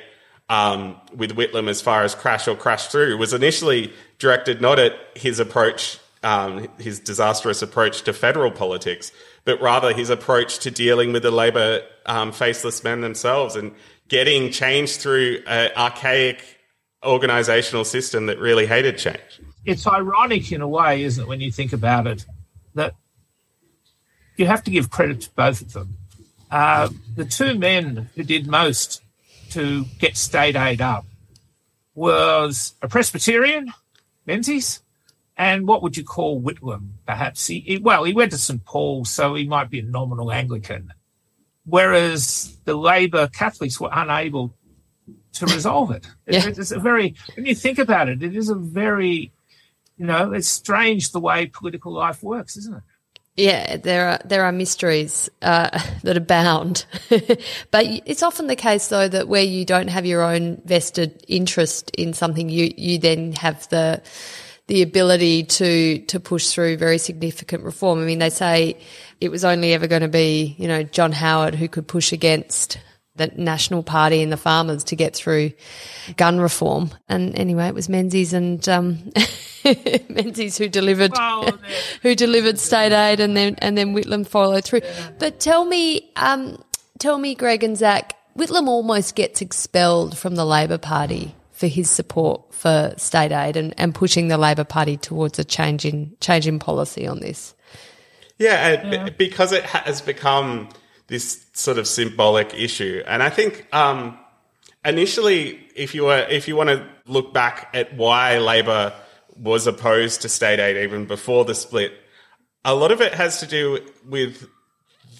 um, 0.48 1.00
with 1.14 1.36
Whitlam 1.36 1.68
as 1.68 1.80
far 1.80 2.02
as 2.02 2.14
crash 2.14 2.48
or 2.48 2.56
crash 2.56 2.86
through 2.88 3.16
was 3.18 3.32
initially 3.32 3.92
directed 4.18 4.60
not 4.60 4.78
at 4.78 4.94
his 5.14 5.38
approach, 5.38 5.98
um, 6.22 6.68
his 6.78 7.00
disastrous 7.00 7.62
approach 7.62 8.02
to 8.02 8.12
federal 8.12 8.50
politics, 8.50 9.12
but 9.44 9.60
rather 9.60 9.92
his 9.92 10.10
approach 10.10 10.58
to 10.60 10.70
dealing 10.70 11.12
with 11.12 11.22
the 11.22 11.30
Labor 11.30 11.82
um, 12.06 12.32
faceless 12.32 12.84
men 12.84 13.00
themselves 13.00 13.56
and 13.56 13.72
getting 14.08 14.50
change 14.50 14.96
through 14.96 15.42
an 15.46 15.70
archaic 15.76 16.58
organizational 17.04 17.84
system 17.84 18.26
that 18.26 18.38
really 18.38 18.66
hated 18.66 18.98
change. 18.98 19.40
It's 19.64 19.86
ironic 19.86 20.52
in 20.52 20.60
a 20.60 20.68
way, 20.68 21.02
isn't 21.04 21.24
it, 21.24 21.28
when 21.28 21.40
you 21.40 21.50
think 21.50 21.72
about 21.72 22.06
it, 22.06 22.26
that 22.74 22.94
you 24.36 24.46
have 24.46 24.64
to 24.64 24.70
give 24.70 24.90
credit 24.90 25.22
to 25.22 25.30
both 25.30 25.60
of 25.60 25.72
them. 25.72 25.96
Uh, 26.50 26.88
the 27.14 27.24
two 27.24 27.54
men 27.54 28.10
who 28.14 28.22
did 28.22 28.46
most 28.46 29.02
to 29.50 29.84
get 29.98 30.16
state 30.16 30.56
aid 30.56 30.80
up 30.80 31.04
was 31.94 32.74
a 32.82 32.88
Presbyterian, 32.88 33.72
Menzies, 34.26 34.80
and 35.40 35.66
what 35.66 35.82
would 35.82 35.96
you 35.96 36.04
call 36.04 36.38
Whitlam? 36.38 36.90
Perhaps 37.06 37.46
he, 37.46 37.60
he, 37.60 37.78
well, 37.78 38.04
he 38.04 38.12
went 38.12 38.30
to 38.32 38.36
St 38.36 38.62
Paul's, 38.62 39.08
so 39.08 39.34
he 39.34 39.46
might 39.46 39.70
be 39.70 39.78
a 39.78 39.82
nominal 39.82 40.30
Anglican. 40.30 40.92
Whereas 41.64 42.58
the 42.66 42.74
Labor 42.74 43.26
Catholics 43.26 43.80
were 43.80 43.88
unable 43.90 44.54
to 45.32 45.46
resolve 45.46 45.92
it. 45.92 46.06
yeah. 46.28 46.46
It's 46.46 46.72
a 46.72 46.78
very 46.78 47.14
when 47.36 47.46
you 47.46 47.54
think 47.54 47.78
about 47.78 48.10
it, 48.10 48.22
it 48.22 48.36
is 48.36 48.50
a 48.50 48.54
very 48.54 49.32
you 49.96 50.04
know, 50.04 50.32
it's 50.32 50.48
strange 50.48 51.12
the 51.12 51.20
way 51.20 51.46
political 51.46 51.92
life 51.92 52.22
works, 52.22 52.58
isn't 52.58 52.76
it? 52.76 52.82
Yeah, 53.36 53.78
there 53.78 54.08
are 54.08 54.18
there 54.26 54.44
are 54.44 54.52
mysteries 54.52 55.30
uh, 55.40 55.70
that 56.02 56.18
abound, 56.18 56.84
but 57.70 57.86
it's 58.04 58.22
often 58.22 58.46
the 58.46 58.56
case 58.56 58.88
though 58.88 59.08
that 59.08 59.26
where 59.26 59.42
you 59.42 59.64
don't 59.64 59.88
have 59.88 60.04
your 60.04 60.20
own 60.20 60.60
vested 60.66 61.24
interest 61.28 61.90
in 61.96 62.12
something, 62.12 62.50
you 62.50 62.74
you 62.76 62.98
then 62.98 63.32
have 63.32 63.66
the 63.70 64.02
the 64.70 64.82
ability 64.82 65.42
to 65.42 65.98
to 66.06 66.20
push 66.20 66.50
through 66.50 66.76
very 66.76 66.96
significant 66.96 67.64
reform. 67.64 68.00
I 68.00 68.04
mean, 68.04 68.20
they 68.20 68.30
say 68.30 68.76
it 69.20 69.28
was 69.28 69.44
only 69.44 69.74
ever 69.74 69.88
going 69.88 70.02
to 70.02 70.08
be 70.08 70.54
you 70.58 70.68
know 70.68 70.84
John 70.84 71.10
Howard 71.10 71.56
who 71.56 71.68
could 71.68 71.88
push 71.88 72.12
against 72.12 72.78
the 73.16 73.32
National 73.36 73.82
Party 73.82 74.22
and 74.22 74.30
the 74.30 74.36
farmers 74.36 74.84
to 74.84 74.96
get 74.96 75.16
through 75.16 75.50
gun 76.16 76.38
reform. 76.40 76.92
And 77.08 77.36
anyway, 77.36 77.66
it 77.66 77.74
was 77.74 77.88
Menzies 77.88 78.32
and 78.32 78.66
um, 78.68 79.12
Menzies 80.08 80.56
who 80.56 80.68
delivered 80.68 81.18
who 82.02 82.14
delivered 82.14 82.60
state 82.60 82.92
aid, 82.92 83.18
and 83.18 83.36
then 83.36 83.56
and 83.58 83.76
then 83.76 83.92
Whitlam 83.92 84.24
followed 84.24 84.64
through. 84.64 84.82
Yeah. 84.84 85.10
But 85.18 85.40
tell 85.40 85.64
me, 85.64 86.12
um, 86.14 86.62
tell 87.00 87.18
me, 87.18 87.34
Greg 87.34 87.64
and 87.64 87.76
Zach, 87.76 88.16
Whitlam 88.38 88.68
almost 88.68 89.16
gets 89.16 89.40
expelled 89.42 90.16
from 90.16 90.36
the 90.36 90.44
Labor 90.44 90.78
Party 90.78 91.34
for 91.60 91.66
his 91.66 91.90
support 91.90 92.54
for 92.54 92.94
state 92.96 93.32
aid 93.32 93.54
and, 93.54 93.74
and 93.76 93.94
pushing 93.94 94.28
the 94.28 94.38
Labor 94.38 94.64
Party 94.64 94.96
towards 94.96 95.38
a 95.38 95.44
change 95.44 95.84
in 95.84 96.16
change 96.18 96.46
in 96.46 96.58
policy 96.58 97.06
on 97.06 97.20
this. 97.20 97.54
Yeah, 98.38 98.90
yeah. 98.90 99.10
because 99.10 99.52
it 99.52 99.64
has 99.64 100.00
become 100.00 100.70
this 101.08 101.44
sort 101.52 101.76
of 101.76 101.86
symbolic 101.86 102.54
issue. 102.54 103.02
And 103.06 103.22
I 103.22 103.28
think 103.28 103.66
um, 103.74 104.18
initially, 104.86 105.60
if 105.76 105.94
you 105.94 106.04
were 106.04 106.26
if 106.30 106.48
you 106.48 106.56
want 106.56 106.70
to 106.70 106.88
look 107.04 107.34
back 107.34 107.68
at 107.74 107.94
why 107.94 108.38
Labor 108.38 108.94
was 109.36 109.66
opposed 109.66 110.22
to 110.22 110.30
state 110.30 110.60
aid 110.60 110.78
even 110.78 111.04
before 111.04 111.44
the 111.44 111.54
split, 111.54 111.92
a 112.64 112.74
lot 112.74 112.90
of 112.90 113.02
it 113.02 113.12
has 113.12 113.40
to 113.40 113.46
do 113.46 113.80
with 114.08 114.48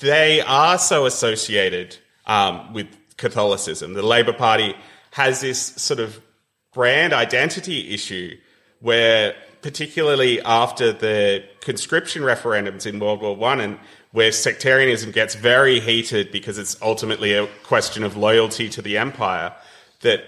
they 0.01 0.41
are 0.41 0.79
so 0.79 1.05
associated 1.05 1.99
um, 2.25 2.73
with 2.73 2.87
Catholicism. 3.19 3.93
The 3.93 4.01
Labor 4.01 4.33
Party 4.33 4.75
has 5.11 5.43
this 5.43 5.61
sort 5.61 6.01
of 6.01 6.19
brand 6.73 7.13
identity 7.13 7.93
issue 7.93 8.37
where 8.81 9.35
particularly 9.63 10.41
after 10.43 10.93
the 10.93 11.45
conscription 11.61 12.23
referendums 12.23 12.87
in 12.87 12.99
World 12.99 13.21
War 13.21 13.37
One 13.37 13.61
and 13.61 13.79
where 14.13 14.33
sectarianism 14.33 15.13
gets 15.13 15.35
very 15.35 15.81
heated 15.81 16.33
because 16.33 16.59
it's 16.59 16.81
ultimately 16.83 17.35
a 17.35 17.47
question 17.65 18.03
of 18.03 18.17
loyalty 18.17 18.69
to 18.71 18.83
the 18.83 18.99
empire, 18.99 19.55
that 20.01 20.25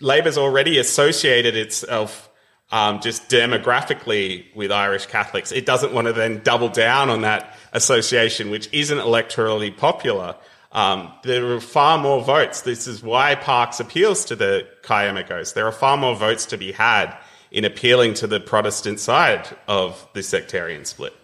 Labor's 0.00 0.38
already 0.38 0.78
associated 0.78 1.54
itself 1.56 2.28
um, 2.72 3.00
just 3.00 3.28
demographically 3.28 4.46
with 4.54 4.72
Irish 4.72 5.06
Catholics. 5.06 5.52
It 5.52 5.66
doesn't 5.66 5.92
want 5.92 6.06
to 6.06 6.12
then 6.12 6.40
double 6.42 6.68
down 6.68 7.10
on 7.10 7.20
that 7.22 7.56
association, 7.72 8.50
which 8.50 8.68
isn't 8.72 8.98
electorally 8.98 9.76
popular. 9.76 10.36
Um, 10.72 11.12
there 11.24 11.52
are 11.54 11.60
far 11.60 11.98
more 11.98 12.22
votes. 12.22 12.60
This 12.62 12.86
is 12.86 13.02
why 13.02 13.34
Parkes 13.34 13.80
appeals 13.80 14.24
to 14.26 14.36
the 14.36 14.68
Kiama 14.82 15.24
There 15.54 15.66
are 15.66 15.72
far 15.72 15.96
more 15.96 16.14
votes 16.14 16.46
to 16.46 16.56
be 16.56 16.72
had 16.72 17.16
in 17.50 17.64
appealing 17.64 18.14
to 18.14 18.26
the 18.28 18.38
Protestant 18.38 19.00
side 19.00 19.48
of 19.66 20.06
the 20.12 20.22
sectarian 20.22 20.84
split 20.84 21.14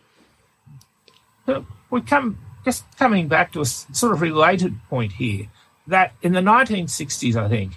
we 1.91 2.01
come 2.01 2.39
just 2.65 2.85
coming 2.99 3.29
back 3.29 3.53
to 3.53 3.61
a 3.61 3.65
sort 3.65 4.13
of 4.13 4.21
related 4.21 4.75
point 4.89 5.13
here 5.13 5.47
that 5.87 6.13
in 6.23 6.33
the 6.33 6.41
1960s, 6.41 7.37
I 7.37 7.49
think 7.49 7.73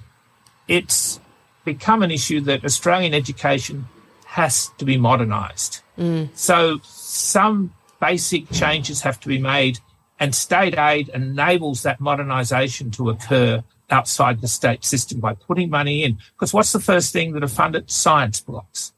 it's 0.67 1.19
become 1.63 2.01
an 2.01 2.09
issue 2.09 2.41
that 2.41 2.65
Australian 2.65 3.13
education 3.13 3.87
has 4.25 4.69
to 4.79 4.85
be 4.85 4.97
modernised. 4.97 5.81
Mm. 5.97 6.29
So 6.35 6.79
some 6.83 7.73
basic 7.99 8.49
changes 8.51 9.01
have 9.01 9.19
to 9.19 9.27
be 9.27 9.37
made, 9.37 9.79
and 10.19 10.35
state 10.35 10.77
aid 10.77 11.09
enables 11.09 11.83
that 11.83 11.99
modernisation 11.99 12.91
to 12.97 13.09
occur 13.09 13.63
outside 13.89 14.41
the 14.41 14.47
state 14.47 14.83
system 14.83 15.19
by 15.19 15.33
putting 15.33 15.69
money 15.69 16.03
in. 16.03 16.17
Because 16.33 16.53
what's 16.53 16.71
the 16.71 16.79
first 16.79 17.13
thing 17.13 17.31
that 17.33 17.43
are 17.43 17.47
funded? 17.47 17.89
Science 17.89 18.39
blocks. 18.41 18.93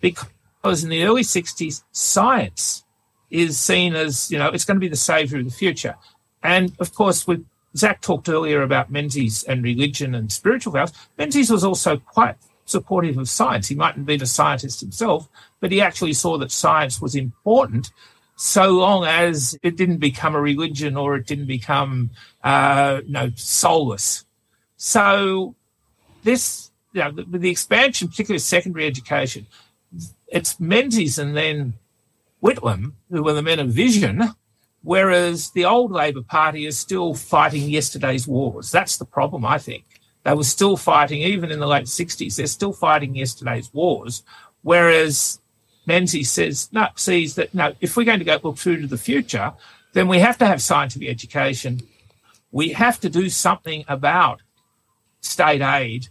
Because 0.00 0.84
in 0.84 0.90
the 0.90 1.04
early 1.04 1.22
60s, 1.22 1.82
science 1.92 2.84
is 3.30 3.58
seen 3.58 3.94
as, 3.94 4.30
you 4.30 4.38
know, 4.38 4.48
it's 4.48 4.64
going 4.64 4.76
to 4.76 4.80
be 4.80 4.88
the 4.88 4.96
savior 4.96 5.38
of 5.38 5.44
the 5.44 5.50
future. 5.50 5.96
And 6.42 6.72
of 6.78 6.94
course, 6.94 7.26
with 7.26 7.44
Zach 7.76 8.00
talked 8.00 8.28
earlier 8.28 8.62
about 8.62 8.90
Menzies 8.90 9.42
and 9.44 9.64
religion 9.64 10.14
and 10.14 10.30
spiritual 10.30 10.72
values. 10.72 10.92
Menzies 11.18 11.50
was 11.50 11.64
also 11.64 11.96
quite 11.96 12.36
supportive 12.66 13.18
of 13.18 13.28
science. 13.28 13.68
He 13.68 13.74
mightn't 13.74 14.06
be 14.06 14.14
a 14.14 14.26
scientist 14.26 14.80
himself, 14.80 15.28
but 15.60 15.72
he 15.72 15.80
actually 15.80 16.12
saw 16.12 16.38
that 16.38 16.52
science 16.52 17.00
was 17.00 17.14
important 17.14 17.90
so 18.36 18.70
long 18.70 19.04
as 19.04 19.56
it 19.62 19.76
didn't 19.76 19.98
become 19.98 20.34
a 20.34 20.40
religion 20.40 20.96
or 20.96 21.16
it 21.16 21.26
didn't 21.26 21.46
become, 21.46 22.10
uh, 22.42 23.00
you 23.04 23.12
know, 23.12 23.30
soulless. 23.36 24.24
So 24.76 25.54
this, 26.24 26.70
you 26.92 27.02
know, 27.02 27.12
the, 27.12 27.38
the 27.38 27.50
expansion, 27.50 28.08
particularly 28.08 28.40
secondary 28.40 28.86
education, 28.86 29.46
it's 30.26 30.58
Menzies 30.58 31.18
and 31.18 31.36
then 31.36 31.74
Whitlam, 32.42 32.92
who 33.10 33.22
were 33.22 33.32
the 33.32 33.42
men 33.42 33.60
of 33.60 33.68
vision, 33.68 34.34
whereas 34.82 35.50
the 35.50 35.64
old 35.64 35.92
Labor 35.92 36.22
Party 36.22 36.66
is 36.66 36.76
still 36.76 37.14
fighting 37.14 37.68
yesterday's 37.70 38.26
wars. 38.26 38.70
That's 38.70 38.96
the 38.96 39.04
problem, 39.04 39.46
I 39.46 39.58
think. 39.58 39.84
They 40.24 40.34
were 40.34 40.44
still 40.44 40.76
fighting, 40.76 41.20
even 41.20 41.52
in 41.52 41.60
the 41.60 41.66
late 41.66 41.84
60s, 41.84 42.36
they're 42.36 42.46
still 42.46 42.72
fighting 42.72 43.14
yesterday's 43.14 43.72
wars. 43.72 44.22
Whereas 44.62 45.38
Menzies 45.86 46.30
says, 46.30 46.68
no, 46.72 46.88
sees 46.96 47.34
that, 47.34 47.54
no, 47.54 47.74
if 47.80 47.96
we're 47.96 48.04
going 48.04 48.18
to 48.18 48.24
go 48.24 48.38
look 48.42 48.58
through 48.58 48.80
to 48.80 48.86
the 48.86 48.98
future, 48.98 49.52
then 49.92 50.08
we 50.08 50.18
have 50.18 50.38
to 50.38 50.46
have 50.46 50.62
scientific 50.62 51.08
education. 51.08 51.80
We 52.50 52.70
have 52.70 53.00
to 53.00 53.10
do 53.10 53.28
something 53.28 53.84
about 53.88 54.42
state 55.20 55.62
aid 55.62 56.08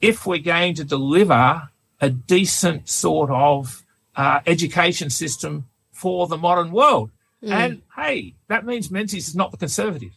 if 0.00 0.26
we're 0.26 0.38
going 0.38 0.74
to 0.74 0.84
deliver 0.84 1.68
a 2.00 2.10
decent 2.10 2.88
sort 2.88 3.30
of 3.30 3.82
uh, 4.16 4.40
education 4.46 5.10
system 5.10 5.66
for 5.92 6.26
the 6.26 6.36
modern 6.36 6.72
world. 6.72 7.10
Mm. 7.42 7.50
And 7.50 7.82
hey, 7.96 8.34
that 8.48 8.66
means 8.66 8.90
Menzies 8.90 9.28
is 9.28 9.36
not 9.36 9.50
the 9.50 9.56
conservative. 9.56 10.12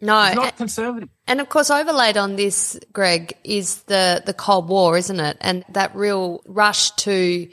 No, 0.00 0.22
He's 0.24 0.34
not 0.34 0.56
conservative. 0.56 1.10
And 1.26 1.40
of 1.40 1.48
course, 1.48 1.70
overlaid 1.70 2.16
on 2.16 2.36
this, 2.36 2.78
Greg, 2.92 3.34
is 3.44 3.82
the 3.82 4.22
the 4.24 4.34
Cold 4.34 4.68
War, 4.68 4.96
isn't 4.96 5.20
it? 5.20 5.36
And 5.40 5.64
that 5.70 5.94
real 5.94 6.42
rush 6.46 6.90
to 6.92 7.48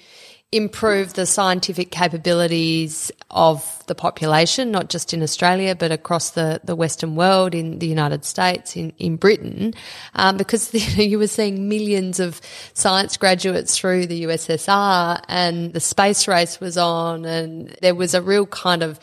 improve 0.53 1.13
the 1.13 1.25
scientific 1.25 1.91
capabilities 1.91 3.11
of 3.29 3.83
the 3.87 3.95
population, 3.95 4.71
not 4.71 4.89
just 4.89 5.13
in 5.13 5.21
Australia, 5.21 5.75
but 5.75 5.91
across 5.91 6.31
the, 6.31 6.61
the 6.63 6.75
Western 6.75 7.17
world, 7.17 7.53
in 7.53 7.79
the 7.79 7.87
United 7.87 8.23
States, 8.23 8.77
in, 8.77 8.93
in 8.97 9.17
Britain, 9.17 9.73
um, 10.15 10.37
because 10.37 10.73
you, 10.73 10.95
know, 10.95 11.03
you 11.03 11.19
were 11.19 11.27
seeing 11.27 11.67
millions 11.67 12.21
of 12.21 12.39
science 12.73 13.17
graduates 13.17 13.77
through 13.77 14.07
the 14.07 14.23
USSR 14.23 15.21
and 15.27 15.73
the 15.73 15.81
space 15.81 16.27
race 16.29 16.61
was 16.61 16.77
on 16.77 17.25
and 17.25 17.75
there 17.81 17.95
was 17.95 18.13
a 18.13 18.21
real 18.21 18.45
kind 18.45 18.83
of 18.83 18.99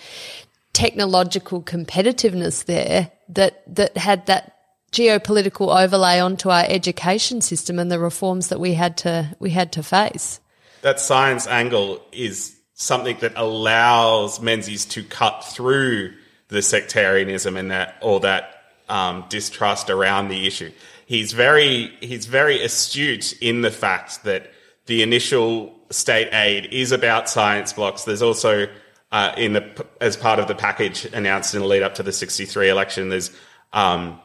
technological 0.72 1.62
competitiveness 1.62 2.64
there 2.64 3.10
that, 3.28 3.62
that 3.72 3.96
had 3.98 4.24
that 4.26 4.56
geopolitical 4.92 5.78
overlay 5.78 6.20
onto 6.20 6.48
our 6.48 6.64
education 6.68 7.42
system 7.42 7.78
and 7.78 7.90
the 7.90 7.98
reforms 7.98 8.48
that 8.48 8.60
we 8.60 8.72
had 8.72 8.96
to, 8.96 9.36
we 9.40 9.50
had 9.50 9.72
to 9.72 9.82
face 9.82 10.40
that 10.84 11.00
science 11.00 11.46
angle 11.46 11.98
is 12.12 12.54
something 12.74 13.16
that 13.20 13.32
allows 13.36 14.38
Menzies 14.38 14.84
to 14.84 15.02
cut 15.02 15.42
through 15.42 16.12
the 16.48 16.60
sectarianism 16.60 17.56
and 17.56 17.70
that 17.70 17.96
or 18.02 18.20
that 18.20 18.64
um, 18.90 19.24
distrust 19.30 19.88
around 19.88 20.28
the 20.28 20.46
issue. 20.46 20.70
He's 21.06 21.32
very 21.32 21.96
he's 22.00 22.26
very 22.26 22.62
astute 22.62 23.32
in 23.40 23.62
the 23.62 23.70
fact 23.70 24.24
that 24.24 24.52
the 24.84 25.02
initial 25.02 25.74
state 25.88 26.28
aid 26.34 26.66
is 26.66 26.92
about 26.92 27.30
science 27.30 27.72
blocks. 27.72 28.04
There's 28.04 28.20
also 28.20 28.66
uh, 29.10 29.32
in 29.38 29.54
the 29.54 29.86
as 30.02 30.18
part 30.18 30.38
of 30.38 30.48
the 30.48 30.54
package 30.54 31.06
announced 31.06 31.54
in 31.54 31.62
the 31.62 31.66
lead 31.66 31.82
up 31.82 31.94
to 31.94 32.02
the 32.02 32.12
63 32.12 32.68
election, 32.68 33.08
there's 33.08 33.30
um, 33.72 34.20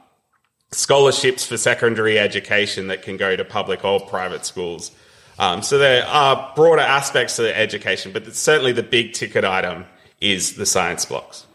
scholarships 0.72 1.46
for 1.46 1.56
secondary 1.56 2.20
education 2.20 2.88
that 2.88 3.02
can 3.02 3.16
go 3.16 3.38
to 3.38 3.46
public 3.46 3.86
or 3.86 4.02
private 4.02 4.46
schools. 4.46 4.92
Um, 5.40 5.62
so 5.62 5.78
there 5.78 6.06
are 6.06 6.52
broader 6.54 6.82
aspects 6.82 7.38
to 7.38 7.58
education, 7.58 8.12
but 8.12 8.36
certainly 8.36 8.74
the 8.74 8.84
big 8.84 9.14
ticket 9.14 9.46
item 9.46 9.86
is 10.20 10.56
the 10.56 10.66
science 10.66 11.06
blocks. 11.06 11.48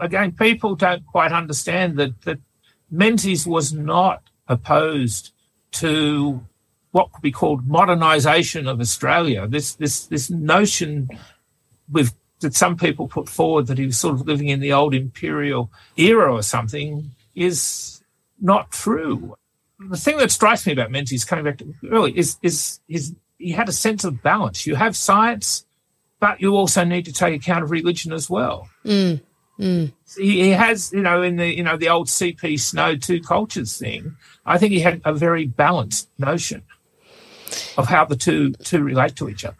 Again, 0.00 0.32
people 0.32 0.74
don't 0.74 1.04
quite 1.06 1.30
understand 1.30 1.98
that, 1.98 2.22
that 2.22 2.38
Menzies 2.90 3.46
was 3.46 3.72
not 3.72 4.22
opposed 4.48 5.32
to 5.72 6.42
what 6.92 7.12
could 7.12 7.20
be 7.20 7.30
called 7.30 7.68
modernisation 7.68 8.66
of 8.66 8.80
Australia. 8.80 9.46
This 9.46 9.74
this 9.74 10.06
this 10.06 10.30
notion 10.30 11.10
with 11.90 12.14
that 12.40 12.54
some 12.54 12.76
people 12.76 13.08
put 13.08 13.28
forward 13.28 13.66
that 13.66 13.76
he 13.76 13.86
was 13.86 13.98
sort 13.98 14.14
of 14.14 14.26
living 14.26 14.48
in 14.48 14.60
the 14.60 14.72
old 14.72 14.94
imperial 14.94 15.70
era 15.96 16.32
or 16.32 16.42
something 16.42 17.10
is 17.34 18.02
not 18.40 18.70
true 18.70 19.36
the 19.78 19.96
thing 19.96 20.18
that 20.18 20.30
strikes 20.30 20.66
me 20.66 20.72
about 20.72 20.90
Menzies, 20.90 21.24
coming 21.24 21.44
back 21.44 21.58
to 21.58 21.74
early, 21.90 22.16
is 22.16 22.36
is 22.42 22.80
his 22.88 23.14
he 23.38 23.52
had 23.52 23.68
a 23.68 23.72
sense 23.72 24.04
of 24.04 24.22
balance. 24.22 24.66
You 24.66 24.74
have 24.74 24.96
science, 24.96 25.64
but 26.20 26.40
you 26.40 26.56
also 26.56 26.84
need 26.84 27.04
to 27.04 27.12
take 27.12 27.40
account 27.40 27.62
of 27.62 27.70
religion 27.70 28.12
as 28.12 28.28
well. 28.28 28.68
Mm. 28.84 29.20
Mm. 29.60 29.92
He, 30.16 30.42
he, 30.42 30.48
has, 30.50 30.92
you 30.92 31.02
know, 31.02 31.22
in 31.22 31.36
the 31.36 31.54
you 31.54 31.62
know 31.62 31.76
the 31.76 31.88
old 31.88 32.08
CP 32.08 32.58
Snow 32.60 32.96
two 32.96 33.20
cultures 33.20 33.76
thing. 33.76 34.16
I 34.46 34.58
think 34.58 34.72
he 34.72 34.80
had 34.80 35.00
a 35.04 35.12
very 35.12 35.46
balanced 35.46 36.08
notion 36.18 36.62
of 37.76 37.86
how 37.86 38.04
the 38.04 38.16
two 38.16 38.52
two 38.52 38.82
relate 38.82 39.16
to 39.16 39.28
each 39.28 39.44
other. 39.44 39.56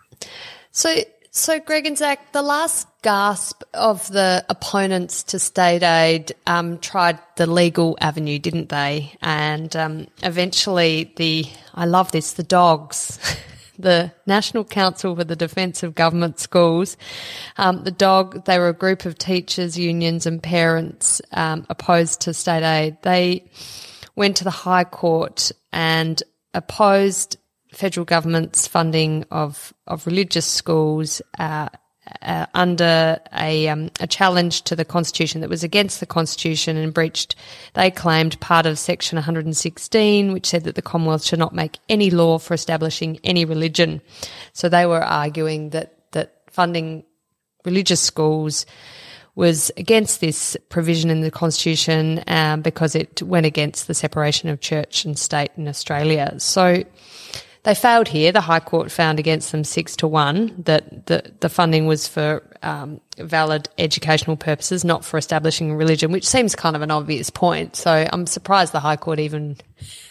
So, 0.70 0.96
so 1.30 1.58
Greg 1.60 1.86
and 1.86 1.96
Zach, 1.96 2.32
the 2.32 2.42
last 2.42 2.88
gasp 3.02 3.62
of 3.74 4.08
the 4.08 4.44
opponents 4.48 5.22
to 5.24 5.38
state 5.38 5.82
aid 5.82 6.32
um, 6.46 6.78
tried 6.78 7.18
the 7.36 7.46
legal 7.46 7.96
avenue, 8.00 8.38
didn't 8.38 8.68
they? 8.68 9.12
And 9.22 9.74
um, 9.76 10.06
eventually, 10.22 11.12
the 11.16 11.46
I 11.74 11.86
love 11.86 12.12
this 12.12 12.32
the 12.32 12.42
dogs. 12.42 13.18
the 13.78 14.12
National 14.26 14.64
Council 14.64 15.14
for 15.14 15.24
the 15.24 15.36
Defence 15.36 15.82
of 15.82 15.94
Government 15.94 16.40
Schools. 16.40 16.96
Um, 17.56 17.84
the 17.84 17.92
dog, 17.92 18.44
they 18.44 18.58
were 18.58 18.68
a 18.68 18.74
group 18.74 19.04
of 19.04 19.16
teachers, 19.16 19.78
unions, 19.78 20.26
and 20.26 20.42
parents 20.42 21.22
um, 21.32 21.64
opposed 21.70 22.22
to 22.22 22.34
state 22.34 22.64
aid. 22.64 22.96
They 23.02 23.44
went 24.16 24.36
to 24.38 24.44
the 24.44 24.50
High 24.50 24.84
Court 24.84 25.52
and 25.72 26.20
opposed 26.54 27.36
federal 27.72 28.04
government's 28.04 28.66
funding 28.66 29.24
of 29.30 29.72
of 29.86 30.06
religious 30.06 30.46
schools. 30.46 31.22
Uh, 31.38 31.68
uh, 32.22 32.46
under 32.54 33.18
a, 33.34 33.68
um, 33.68 33.90
a 34.00 34.06
challenge 34.06 34.62
to 34.62 34.74
the 34.74 34.84
constitution 34.84 35.40
that 35.40 35.50
was 35.50 35.62
against 35.62 36.00
the 36.00 36.06
constitution 36.06 36.76
and 36.76 36.94
breached, 36.94 37.34
they 37.74 37.90
claimed 37.90 38.40
part 38.40 38.66
of 38.66 38.78
section 38.78 39.16
116, 39.16 40.32
which 40.32 40.46
said 40.46 40.64
that 40.64 40.74
the 40.74 40.82
Commonwealth 40.82 41.24
should 41.24 41.38
not 41.38 41.54
make 41.54 41.78
any 41.88 42.10
law 42.10 42.38
for 42.38 42.54
establishing 42.54 43.18
any 43.24 43.44
religion. 43.44 44.00
So 44.52 44.68
they 44.68 44.86
were 44.86 45.02
arguing 45.02 45.70
that 45.70 46.10
that 46.12 46.40
funding 46.50 47.04
religious 47.64 48.00
schools 48.00 48.64
was 49.34 49.70
against 49.76 50.20
this 50.20 50.56
provision 50.68 51.10
in 51.10 51.20
the 51.20 51.30
constitution 51.30 52.24
um, 52.26 52.60
because 52.60 52.96
it 52.96 53.22
went 53.22 53.46
against 53.46 53.86
the 53.86 53.94
separation 53.94 54.48
of 54.48 54.60
church 54.60 55.04
and 55.04 55.16
state 55.16 55.50
in 55.56 55.68
Australia. 55.68 56.34
So 56.38 56.82
they 57.64 57.74
failed 57.74 58.08
here. 58.08 58.32
The 58.32 58.40
High 58.40 58.60
Court 58.60 58.90
found 58.90 59.18
against 59.18 59.52
them 59.52 59.64
six 59.64 59.96
to 59.96 60.08
one 60.08 60.54
that 60.64 61.06
the, 61.06 61.32
the 61.40 61.48
funding 61.48 61.86
was 61.86 62.06
for 62.06 62.42
um, 62.62 63.00
valid 63.18 63.68
educational 63.78 64.36
purposes, 64.36 64.84
not 64.84 65.04
for 65.04 65.18
establishing 65.18 65.74
religion, 65.74 66.12
which 66.12 66.26
seems 66.26 66.54
kind 66.54 66.76
of 66.76 66.82
an 66.82 66.90
obvious 66.90 67.30
point. 67.30 67.76
So 67.76 68.06
I'm 68.12 68.26
surprised 68.26 68.72
the 68.72 68.80
High 68.80 68.96
Court 68.96 69.18
even 69.18 69.56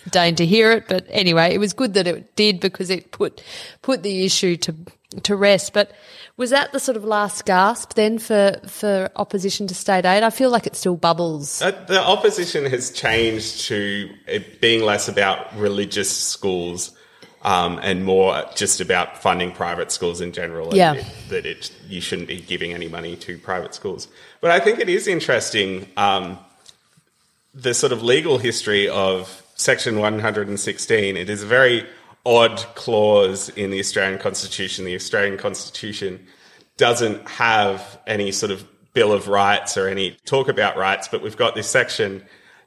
deigned 0.10 0.38
to 0.38 0.46
hear 0.46 0.72
it. 0.72 0.86
But 0.88 1.06
anyway, 1.10 1.54
it 1.54 1.60
was 1.60 1.74
good 1.74 1.94
that 1.94 2.08
it 2.08 2.36
did 2.36 2.60
because 2.60 2.90
it 2.90 3.12
put 3.12 3.44
put 3.82 4.04
the 4.04 4.26
issue 4.26 4.58
to 4.58 4.76
to 5.24 5.36
rest. 5.36 5.74
But 5.74 5.92
was 6.36 6.50
that 6.52 6.72
the 6.72 6.80
sort 6.80 6.98
of 6.98 7.04
last 7.04 7.46
gasp 7.46 7.94
then 7.94 8.20
for 8.20 8.60
for 8.68 9.10
opposition 9.16 9.68
to 9.68 9.76
state 9.76 10.06
aid? 10.06 10.24
I 10.24 10.30
feel 10.30 10.50
like 10.50 10.68
it 10.68 10.76
still 10.76 10.96
bubbles. 10.96 11.62
Uh, 11.62 11.72
the 11.88 12.02
opposition 12.02 12.66
has 12.66 12.92
changed 12.92 13.62
to 13.68 14.10
it 14.28 14.62
being 14.62 14.84
less 14.84 15.08
about 15.08 15.56
religious 15.58 16.16
schools 16.16 16.97
um, 17.48 17.80
and 17.82 18.04
more 18.04 18.44
just 18.56 18.82
about 18.82 19.22
funding 19.22 19.54
private 19.54 19.90
schools 19.90 20.20
in 20.20 20.34
general. 20.34 20.76
yeah. 20.76 20.96
It, 20.96 21.06
that 21.30 21.46
it, 21.46 21.72
you 21.88 22.02
shouldn't 22.02 22.28
be 22.28 22.42
giving 22.42 22.74
any 22.74 22.90
money 22.90 23.16
to 23.16 23.38
private 23.38 23.74
schools. 23.74 24.10
But 24.42 24.52
I 24.52 24.60
think 24.60 24.80
it 24.80 24.90
is 24.90 25.08
interesting 25.08 25.88
um, 25.96 26.38
the 27.54 27.74
sort 27.74 27.94
of 27.94 28.04
legal 28.04 28.38
history 28.38 28.90
of 28.90 29.42
Section 29.56 29.98
116. 29.98 31.16
It 31.16 31.30
is 31.30 31.42
a 31.42 31.46
very 31.46 31.88
odd 32.26 32.58
clause 32.76 33.48
in 33.48 33.72
the 33.72 33.80
Australian 33.80 34.20
Constitution. 34.20 34.84
The 34.84 34.96
Australian 34.96 35.38
Constitution 35.38 36.28
doesn't 36.76 37.30
have 37.30 37.98
any 38.06 38.34
sort 38.34 38.52
of 38.52 38.68
Bill 38.94 39.14
of 39.14 39.30
Rights 39.30 39.78
or 39.78 39.88
any 39.88 40.18
talk 40.26 40.50
about 40.50 40.76
rights, 40.76 41.08
but 41.08 41.22
we've 41.22 41.38
got 41.38 41.56
this 41.56 41.70
section 41.70 42.26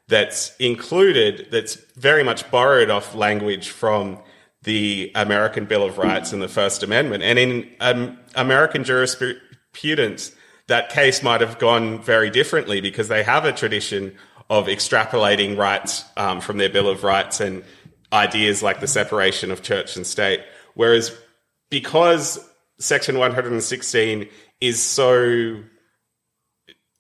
that's 0.08 0.56
included 0.56 1.48
that's 1.50 1.74
very 1.96 2.24
much 2.24 2.50
borrowed 2.50 2.88
off 2.88 3.14
language 3.14 3.68
from 3.68 4.18
the 4.62 5.11
American 5.14 5.64
Bill 5.64 5.84
of 5.84 5.98
Rights 5.98 6.32
and 6.32 6.42
the 6.42 6.48
First 6.48 6.82
Amendment. 6.82 7.22
And 7.22 7.38
in 7.38 7.70
um, 7.80 8.18
American 8.34 8.84
jurisprudence, 8.84 10.32
that 10.66 10.90
case 10.90 11.22
might 11.22 11.40
have 11.40 11.58
gone 11.58 12.02
very 12.02 12.30
differently 12.30 12.80
because 12.80 13.08
they 13.08 13.22
have 13.22 13.44
a 13.44 13.52
tradition 13.52 14.14
of 14.50 14.66
extrapolating 14.66 15.56
rights 15.56 16.04
um, 16.16 16.40
from 16.40 16.58
their 16.58 16.68
Bill 16.68 16.88
of 16.88 17.04
Rights 17.04 17.40
and 17.40 17.64
ideas 18.12 18.62
like 18.62 18.80
the 18.80 18.88
separation 18.88 19.50
of 19.50 19.62
church 19.62 19.96
and 19.96 20.06
state. 20.06 20.40
Whereas 20.74 21.16
because 21.70 22.38
Section 22.78 23.18
116 23.18 24.28
is 24.61 24.82
so 24.82 25.62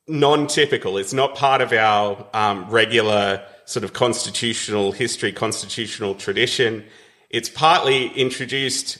non-typical, 0.06 0.96
it's 0.96 1.12
not 1.12 1.34
part 1.34 1.60
of 1.60 1.72
our 1.72 2.26
um, 2.32 2.70
regular 2.70 3.44
sort 3.66 3.84
of 3.84 3.92
constitutional 3.92 4.92
history, 4.92 5.32
constitutional 5.32 6.14
tradition. 6.14 6.84
It's 7.30 7.48
partly 7.48 8.08
introduced 8.08 8.98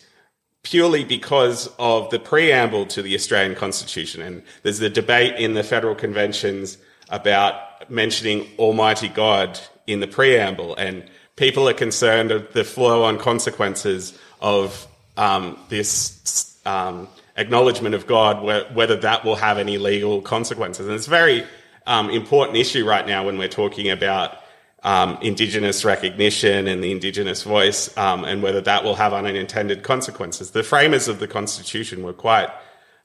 purely 0.63 1.05
because 1.05 1.69
of 1.79 2.11
the 2.11 2.19
preamble 2.19 2.87
to 2.87 3.03
the 3.03 3.15
Australian 3.15 3.55
Constitution. 3.55 4.23
And 4.23 4.43
there's 4.63 4.79
the 4.79 4.91
debate 4.91 5.35
in 5.37 5.55
the 5.55 5.63
federal 5.63 5.95
conventions 5.95 6.79
about 7.09 7.91
mentioning 7.91 8.47
Almighty 8.59 9.09
God 9.09 9.59
in 9.87 10.01
the 10.01 10.07
preamble. 10.07 10.77
And 10.77 11.05
people 11.37 11.69
are 11.69 11.75
concerned 11.75 12.31
of 12.31 12.53
the 12.53 12.65
flow 12.65 13.03
on 13.03 13.19
consequences 13.19 14.17
of 14.41 14.87
um, 15.17 15.59
this 15.69 16.59
um, 16.67 17.09
acknowledgement 17.37 17.95
of 17.95 18.07
God, 18.07 18.45
whether 18.75 18.97
that 18.97 19.25
will 19.25 19.37
have 19.37 19.59
any 19.59 19.79
legal 19.79 20.23
consequences. 20.23 20.87
And 20.87 20.95
it's 20.95 21.07
a 21.07 21.11
very 21.11 21.45
um, 21.87 22.11
important 22.11 22.59
issue 22.59 22.87
right 22.87 23.07
now 23.07 23.25
when 23.25 23.39
we're 23.39 23.49
talking 23.49 23.91
about 23.91 24.40
um, 24.83 25.19
Indigenous 25.21 25.85
recognition 25.85 26.67
and 26.67 26.83
the 26.83 26.91
Indigenous 26.91 27.43
voice, 27.43 27.97
um, 27.99 28.25
and 28.25 28.43
whether 28.43 28.61
that 28.63 28.83
will 28.85 28.95
have 28.95 29.13
unintended 29.13 29.83
consequences. 29.83 30.53
The 30.53 30.63
framers 30.63 31.09
of 31.09 31.19
the 31.19 31.29
Constitution 31.29 32.03
were 32.03 32.13
quite 32.13 32.49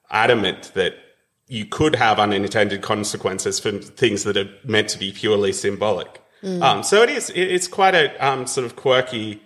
adamant 0.09 0.71
that 0.75 0.95
you 1.47 1.65
could 1.65 1.95
have 1.95 2.19
unintended 2.19 2.81
consequences 2.81 3.59
for 3.59 3.71
things 3.71 4.23
that 4.23 4.37
are 4.37 4.49
meant 4.63 4.89
to 4.89 4.97
be 4.97 5.11
purely 5.11 5.51
symbolic. 5.51 6.21
Mm. 6.41 6.61
Um, 6.61 6.83
so 6.83 7.03
it 7.03 7.09
is, 7.09 7.31
it's 7.35 7.67
quite 7.67 7.93
a 7.93 8.25
um, 8.25 8.47
sort 8.47 8.65
of 8.65 8.75
quirky 8.75 9.41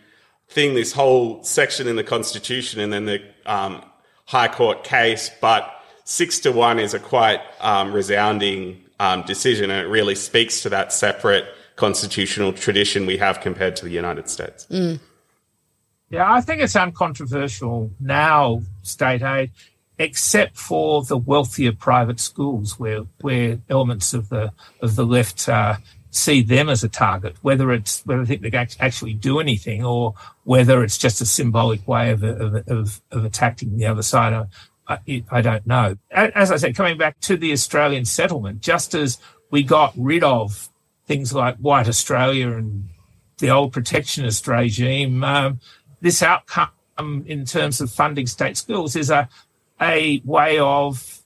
thing, 0.47 0.75
this 0.75 0.93
whole 0.93 1.43
section 1.43 1.87
in 1.87 1.95
the 1.95 2.03
Constitution 2.03 2.79
and 2.79 2.93
then 2.93 3.05
the 3.05 3.21
um, 3.45 3.83
High 4.25 4.47
Court 4.47 4.83
case, 4.83 5.31
but 5.41 5.83
six 6.03 6.39
to 6.39 6.51
one 6.51 6.79
is 6.79 6.93
a 6.93 6.99
quite 6.99 7.41
um, 7.59 7.91
resounding 7.91 8.85
decision, 9.25 9.71
and 9.71 9.85
it 9.85 9.89
really 9.89 10.15
speaks 10.15 10.61
to 10.61 10.69
that 10.69 10.91
separate 10.91 11.45
constitutional 11.79 12.51
tradition 12.51 13.05
we 13.05 13.17
have 13.17 13.39
compared 13.39 13.75
to 13.77 13.85
the 13.85 13.91
United 13.91 14.29
States. 14.29 14.67
Mm. 14.69 14.99
Yeah, 16.09 16.31
I 16.31 16.41
think 16.41 16.61
it's 16.61 16.75
uncontroversial 16.75 17.91
now, 17.99 18.61
state 18.83 19.21
aid, 19.21 19.51
except 19.97 20.57
for 20.57 21.03
the 21.03 21.17
wealthier 21.17 21.71
private 21.71 22.19
schools 22.19 22.77
where 22.77 23.03
where 23.21 23.59
elements 23.69 24.13
of 24.13 24.27
the 24.29 24.51
of 24.81 24.95
the 24.95 25.05
left 25.05 25.47
uh, 25.47 25.75
see 26.11 26.41
them 26.41 26.67
as 26.67 26.83
a 26.83 26.89
target, 26.89 27.35
whether 27.41 27.71
it's 27.71 28.05
whether 28.05 28.21
they 28.23 28.27
think 28.27 28.41
they 28.41 28.51
can 28.51 28.67
actually 28.79 29.13
do 29.13 29.39
anything 29.39 29.85
or 29.85 30.15
whether 30.43 30.83
it's 30.83 30.97
just 30.97 31.21
a 31.21 31.25
symbolic 31.25 31.87
way 31.87 32.11
of 32.11 32.23
of, 32.23 32.67
of, 32.67 33.01
of 33.11 33.23
attacking 33.23 33.77
the 33.77 33.85
other 33.85 34.03
side. 34.03 34.33
I, 34.87 35.23
I 35.29 35.41
don't 35.41 35.67
know. 35.67 35.97
As 36.09 36.51
I 36.51 36.57
said, 36.57 36.75
coming 36.75 36.97
back 36.97 37.19
to 37.21 37.37
the 37.37 37.51
Australian 37.51 38.05
settlement, 38.05 38.61
just 38.61 38.95
as 38.95 39.19
we 39.51 39.61
got 39.61 39.93
rid 39.95 40.23
of 40.23 40.67
things 41.09 41.33
like 41.33 41.57
White 41.57 41.87
Australia 41.87 42.51
and 42.51 42.87
the 43.39 43.49
old 43.49 43.73
protectionist 43.73 44.47
regime, 44.47 45.23
um, 45.23 45.59
this 46.01 46.21
outcome 46.21 46.69
in 47.25 47.45
terms 47.45 47.81
of 47.81 47.89
funding 47.91 48.27
state 48.27 48.55
schools 48.57 48.95
is 48.95 49.09
a, 49.09 49.27
a 49.81 50.21
way 50.23 50.59
of 50.59 51.19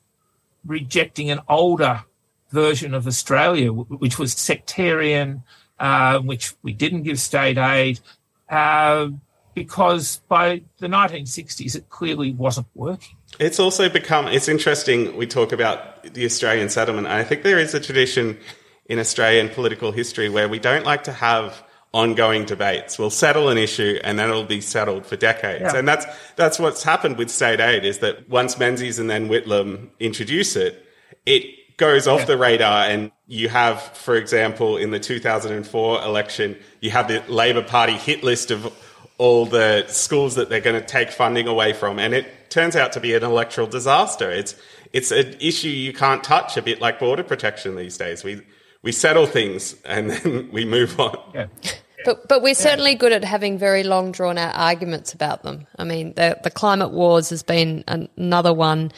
rejecting 0.66 1.30
an 1.30 1.42
older 1.50 2.02
version 2.50 2.94
of 2.94 3.06
Australia, 3.08 3.74
which 3.74 4.18
was 4.18 4.32
sectarian, 4.32 5.44
uh, 5.80 6.18
which 6.20 6.54
we 6.64 6.72
didn't 6.72 7.04
give 7.04 7.20
state 7.20 7.58
aid, 7.58 8.00
uh, 8.48 9.10
because 9.54 10.22
by 10.30 10.62
the 10.78 10.88
1960s 10.88 11.76
it 11.76 11.90
clearly 11.90 12.32
wasn't 12.32 12.68
working. 12.74 13.18
It's 13.38 13.60
also 13.60 13.90
become, 13.90 14.28
it's 14.28 14.48
interesting, 14.48 15.18
we 15.18 15.28
talk 15.28 15.52
about 15.52 16.04
the 16.14 16.24
Australian 16.24 16.70
settlement. 16.70 17.08
I 17.08 17.26
think 17.26 17.44
there 17.44 17.60
is 17.60 17.74
a 17.74 17.82
tradition 17.82 18.38
in 18.86 19.00
Australian 19.00 19.50
political 19.50 19.92
history 19.92 20.30
where 20.30 20.50
we 20.50 20.60
don't 20.60 20.86
like 20.86 21.04
to 21.06 21.14
have 21.14 21.64
ongoing 21.94 22.44
debates. 22.44 22.98
We'll 22.98 23.12
settle 23.12 23.50
an 23.50 23.58
issue 23.58 24.00
and 24.04 24.18
then 24.18 24.30
it'll 24.30 24.44
be 24.44 24.62
settled 24.62 25.06
for 25.06 25.16
decades. 25.16 25.74
Yeah. 25.74 25.78
And 25.78 25.88
that's 25.88 26.06
that's 26.36 26.60
what's 26.60 26.84
happened 26.84 27.18
with 27.18 27.30
state 27.30 27.60
aid 27.60 27.86
is 27.86 28.00
that 28.00 28.28
once 28.30 28.58
Menzies 28.58 29.00
and 29.00 29.10
then 29.10 29.30
Whitlam 29.30 29.90
introduce 30.00 30.56
it, 30.56 30.86
it 31.26 31.78
goes 31.78 32.08
off 32.08 32.22
yeah. 32.22 32.26
the 32.26 32.38
radar 32.38 32.86
and 32.86 33.12
you 33.28 33.50
have, 33.50 33.82
for 33.82 34.16
example, 34.16 34.78
in 34.78 34.92
the 34.92 35.00
2004 35.00 36.02
election, 36.04 36.58
you 36.82 36.92
have 36.92 37.08
the 37.08 37.24
Labor 37.28 37.64
Party 37.64 37.94
hit 37.94 38.24
list 38.24 38.52
of 38.52 38.74
all 39.18 39.46
the 39.46 39.86
schools 39.88 40.36
that 40.36 40.50
they're 40.50 40.62
going 40.62 40.80
to 40.80 40.86
take 40.86 41.12
funding 41.12 41.48
away 41.48 41.72
from, 41.72 42.00
and 42.00 42.14
it 42.14 42.50
turns 42.50 42.76
out 42.76 42.92
to 42.94 43.00
be 43.00 43.14
an 43.14 43.24
electoral 43.24 43.68
disaster. 43.68 44.30
It's 44.30 44.56
it's 44.92 45.12
an 45.12 45.36
issue 45.40 45.70
you 45.70 45.94
can't 45.94 46.24
touch, 46.24 46.58
a 46.58 46.62
bit 46.62 46.82
like 46.82 47.00
border 47.00 47.24
protection 47.24 47.76
these 47.76 47.98
days. 47.98 48.24
We 48.24 48.42
we 48.84 48.92
settle 48.92 49.26
things 49.26 49.76
and 49.86 50.12
then 50.12 50.50
we 50.52 50.66
move 50.66 51.00
on. 51.00 51.18
Yeah. 51.34 51.48
But 52.06 52.28
but 52.28 52.42
we're 52.42 52.54
certainly 52.54 52.96
good 52.96 53.14
at 53.14 53.24
having 53.24 53.58
very 53.58 53.84
long 53.84 54.12
drawn 54.12 54.38
out 54.38 54.54
arguments 54.56 55.14
about 55.14 55.44
them. 55.44 55.68
I 55.78 55.86
mean, 55.86 56.12
the 56.16 56.38
the 56.44 56.52
climate 56.52 56.92
wars 56.92 57.30
has 57.30 57.44
been 57.44 57.86
another 57.88 58.54
one. 58.54 58.92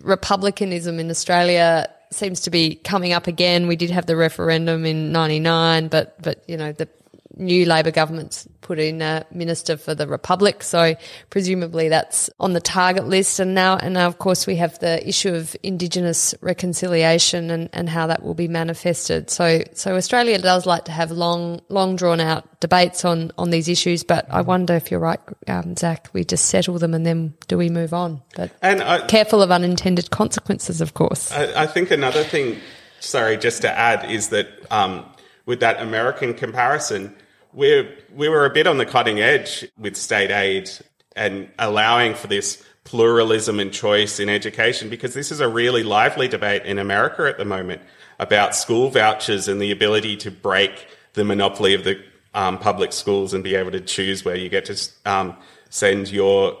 Republicanism 0.00 0.98
in 0.98 1.08
Australia 1.08 1.88
seems 2.10 2.40
to 2.40 2.50
be 2.50 2.74
coming 2.74 3.12
up 3.12 3.28
again. 3.28 3.68
We 3.68 3.76
did 3.76 3.90
have 3.90 4.06
the 4.06 4.16
referendum 4.16 4.84
in 4.84 5.12
'99, 5.12 5.86
but 5.86 6.20
but 6.20 6.42
you 6.48 6.56
know 6.56 6.72
the 6.72 6.88
new 7.36 7.64
Labor 7.64 7.90
government's 7.90 8.46
put 8.60 8.78
in 8.78 9.02
a 9.02 9.26
minister 9.32 9.76
for 9.76 9.94
the 9.94 10.06
Republic, 10.06 10.62
so 10.62 10.94
presumably 11.30 11.88
that's 11.88 12.30
on 12.38 12.52
the 12.52 12.60
target 12.60 13.06
list. 13.06 13.40
And 13.40 13.54
now, 13.54 13.76
and 13.76 13.94
now, 13.94 14.06
of 14.06 14.18
course, 14.18 14.46
we 14.46 14.56
have 14.56 14.78
the 14.78 15.06
issue 15.06 15.34
of 15.34 15.56
Indigenous 15.62 16.34
reconciliation 16.40 17.50
and, 17.50 17.68
and 17.72 17.88
how 17.88 18.06
that 18.06 18.22
will 18.22 18.34
be 18.34 18.48
manifested. 18.48 19.30
So, 19.30 19.62
so 19.74 19.96
Australia 19.96 20.38
does 20.38 20.66
like 20.66 20.84
to 20.86 20.92
have 20.92 21.10
long, 21.10 21.60
long 21.68 21.96
drawn 21.96 22.20
out 22.20 22.60
debates 22.60 23.04
on 23.04 23.32
on 23.36 23.50
these 23.50 23.68
issues. 23.68 24.04
But 24.04 24.26
I 24.30 24.40
wonder 24.40 24.74
if 24.74 24.90
you're 24.90 25.00
right, 25.00 25.20
um, 25.48 25.76
Zach. 25.76 26.08
We 26.14 26.24
just 26.24 26.46
settle 26.46 26.78
them 26.78 26.94
and 26.94 27.04
then 27.04 27.34
do 27.48 27.58
we 27.58 27.68
move 27.68 27.92
on? 27.92 28.22
But 28.36 28.52
and 28.62 28.82
I, 28.82 29.06
careful 29.06 29.42
of 29.42 29.50
unintended 29.50 30.10
consequences, 30.10 30.80
of 30.80 30.94
course. 30.94 31.30
I, 31.32 31.64
I 31.64 31.66
think 31.66 31.90
another 31.90 32.24
thing. 32.24 32.58
Sorry, 33.00 33.36
just 33.36 33.62
to 33.62 33.70
add 33.70 34.08
is 34.08 34.28
that 34.28 34.46
um, 34.70 35.04
with 35.46 35.60
that 35.60 35.80
American 35.80 36.34
comparison, 36.34 37.14
we 37.52 37.88
we 38.14 38.28
were 38.28 38.44
a 38.44 38.50
bit 38.50 38.66
on 38.66 38.78
the 38.78 38.86
cutting 38.86 39.20
edge 39.20 39.66
with 39.78 39.96
state 39.96 40.30
aid 40.30 40.70
and 41.14 41.50
allowing 41.58 42.14
for 42.14 42.26
this 42.26 42.64
pluralism 42.84 43.60
and 43.60 43.72
choice 43.72 44.18
in 44.18 44.28
education 44.28 44.88
because 44.88 45.14
this 45.14 45.30
is 45.30 45.40
a 45.40 45.48
really 45.48 45.82
lively 45.82 46.26
debate 46.26 46.64
in 46.64 46.78
America 46.78 47.28
at 47.28 47.38
the 47.38 47.44
moment 47.44 47.80
about 48.18 48.54
school 48.54 48.88
vouchers 48.88 49.46
and 49.46 49.60
the 49.60 49.70
ability 49.70 50.16
to 50.16 50.30
break 50.30 50.86
the 51.12 51.24
monopoly 51.24 51.74
of 51.74 51.84
the 51.84 52.02
um, 52.34 52.58
public 52.58 52.92
schools 52.92 53.34
and 53.34 53.44
be 53.44 53.54
able 53.54 53.70
to 53.70 53.80
choose 53.80 54.24
where 54.24 54.36
you 54.36 54.48
get 54.48 54.64
to 54.64 54.76
um, 55.04 55.36
send 55.68 56.10
your 56.10 56.56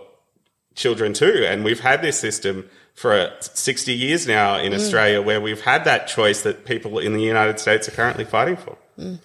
children 0.74 1.12
to. 1.14 1.48
And 1.48 1.64
we've 1.64 1.80
had 1.80 2.02
this 2.02 2.18
system 2.18 2.68
for 2.94 3.32
60 3.40 3.92
years 3.92 4.26
now 4.26 4.58
in 4.58 4.72
mm. 4.72 4.76
Australia 4.76 5.20
where 5.22 5.40
we've 5.40 5.62
had 5.62 5.84
that 5.84 6.06
choice 6.06 6.42
that 6.42 6.64
people 6.64 6.98
in 6.98 7.14
the 7.14 7.22
United 7.22 7.58
States 7.58 7.88
are 7.88 7.92
currently 7.92 8.24
fighting 8.24 8.56
for. 8.56 8.76
Mm. 8.98 9.18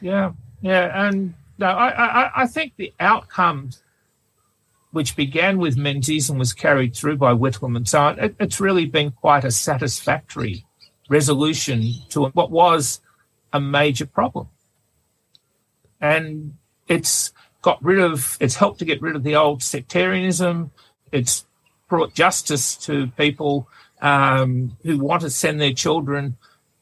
Yeah, 0.00 0.32
yeah, 0.60 1.06
and 1.06 1.34
no, 1.58 1.66
I, 1.66 1.88
I, 1.88 2.30
I 2.42 2.46
think 2.46 2.74
the 2.76 2.92
outcomes 2.98 3.82
which 4.92 5.16
began 5.16 5.58
with 5.58 5.76
Menzies 5.76 6.28
and 6.28 6.38
was 6.38 6.52
carried 6.52 6.94
through 6.94 7.16
by 7.16 7.32
Whitlam 7.32 7.76
and 7.76 7.88
so 7.88 8.00
on, 8.00 8.18
it, 8.18 8.36
it's 8.38 8.60
really 8.60 8.84
been 8.84 9.10
quite 9.10 9.44
a 9.44 9.50
satisfactory 9.50 10.66
resolution 11.08 11.82
to 12.10 12.26
what 12.26 12.50
was 12.50 13.00
a 13.52 13.60
major 13.60 14.06
problem. 14.06 14.48
And 16.00 16.56
it's 16.88 17.32
got 17.62 17.82
rid 17.82 18.00
of, 18.00 18.36
it's 18.38 18.56
helped 18.56 18.80
to 18.80 18.84
get 18.84 19.00
rid 19.00 19.16
of 19.16 19.22
the 19.22 19.36
old 19.36 19.62
sectarianism. 19.62 20.72
It's 21.10 21.46
brought 21.92 22.14
justice 22.14 22.74
to 22.74 23.08
people 23.18 23.68
um, 24.00 24.74
who 24.82 24.96
want 24.96 25.20
to 25.20 25.28
send 25.28 25.60
their 25.60 25.74
children 25.74 26.38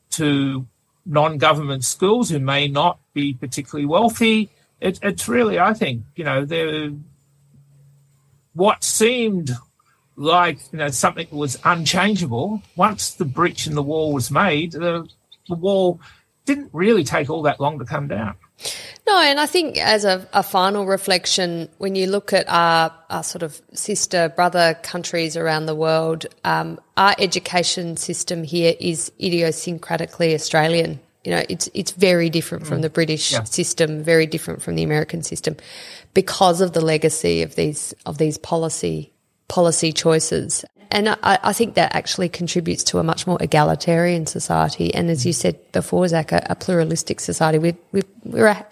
to 0.08 0.64
non-government 1.04 1.84
schools 1.84 2.30
who 2.30 2.38
may 2.38 2.68
not 2.68 3.00
be 3.12 3.34
particularly 3.34 3.86
wealthy. 3.86 4.50
It, 4.80 5.00
it's 5.02 5.26
really, 5.26 5.58
I 5.58 5.74
think, 5.74 6.04
you 6.14 6.22
know, 6.22 6.44
there 6.44 6.90
what 8.52 8.84
seemed 8.84 9.50
like 10.14 10.60
you 10.70 10.78
know 10.78 10.90
something 10.90 11.26
was 11.32 11.58
unchangeable. 11.64 12.62
Once 12.76 13.12
the 13.14 13.24
breach 13.24 13.66
in 13.66 13.74
the 13.74 13.82
wall 13.82 14.12
was 14.12 14.30
made, 14.30 14.70
the, 14.70 15.08
the 15.48 15.56
wall 15.56 16.00
didn't 16.44 16.70
really 16.72 17.02
take 17.02 17.28
all 17.28 17.42
that 17.42 17.58
long 17.58 17.80
to 17.80 17.84
come 17.84 18.06
down. 18.06 18.36
No, 19.06 19.18
and 19.20 19.40
I 19.40 19.46
think 19.46 19.78
as 19.78 20.04
a, 20.04 20.26
a, 20.32 20.42
final 20.42 20.86
reflection, 20.86 21.68
when 21.78 21.94
you 21.94 22.06
look 22.06 22.32
at 22.32 22.44
our, 22.48 22.94
our, 23.08 23.22
sort 23.22 23.42
of 23.42 23.60
sister 23.72 24.28
brother 24.28 24.78
countries 24.82 25.36
around 25.36 25.66
the 25.66 25.74
world, 25.74 26.26
um, 26.44 26.78
our 26.96 27.14
education 27.18 27.96
system 27.96 28.44
here 28.44 28.74
is 28.78 29.10
idiosyncratically 29.20 30.34
Australian. 30.34 31.00
You 31.24 31.32
know, 31.32 31.42
it's 31.48 31.68
it's 31.74 31.90
very 31.92 32.30
different 32.30 32.66
from 32.66 32.78
mm. 32.78 32.82
the 32.82 32.90
British 32.90 33.32
yeah. 33.32 33.42
system, 33.44 34.02
very 34.02 34.26
different 34.26 34.62
from 34.62 34.74
the 34.74 34.82
American 34.82 35.22
system, 35.22 35.56
because 36.14 36.60
of 36.60 36.72
the 36.72 36.80
legacy 36.80 37.42
of 37.42 37.56
these 37.56 37.94
of 38.06 38.18
these 38.18 38.38
policy 38.38 39.12
policy 39.48 39.92
choices. 39.92 40.64
And 40.92 41.08
I, 41.08 41.16
I, 41.22 41.52
think 41.52 41.74
that 41.74 41.94
actually 41.94 42.28
contributes 42.28 42.82
to 42.84 42.98
a 42.98 43.04
much 43.04 43.26
more 43.26 43.38
egalitarian 43.40 44.26
society. 44.26 44.92
And 44.92 45.08
as 45.08 45.24
you 45.24 45.32
said 45.32 45.56
before, 45.72 46.08
Zach, 46.08 46.32
a, 46.32 46.44
a 46.50 46.56
pluralistic 46.56 47.20
society. 47.20 47.58
We, 47.58 47.76
we, 47.92 48.02
we're 48.24 48.48
a, 48.48 48.66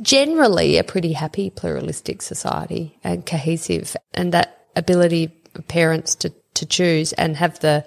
generally 0.00 0.78
a 0.78 0.84
pretty 0.84 1.12
happy 1.12 1.50
pluralistic 1.50 2.20
society 2.20 2.98
and 3.04 3.24
cohesive. 3.24 3.96
And 4.12 4.32
that 4.32 4.66
ability 4.74 5.30
of 5.54 5.68
parents 5.68 6.16
to, 6.16 6.32
to 6.54 6.66
choose 6.66 7.12
and 7.12 7.36
have 7.36 7.60
the, 7.60 7.86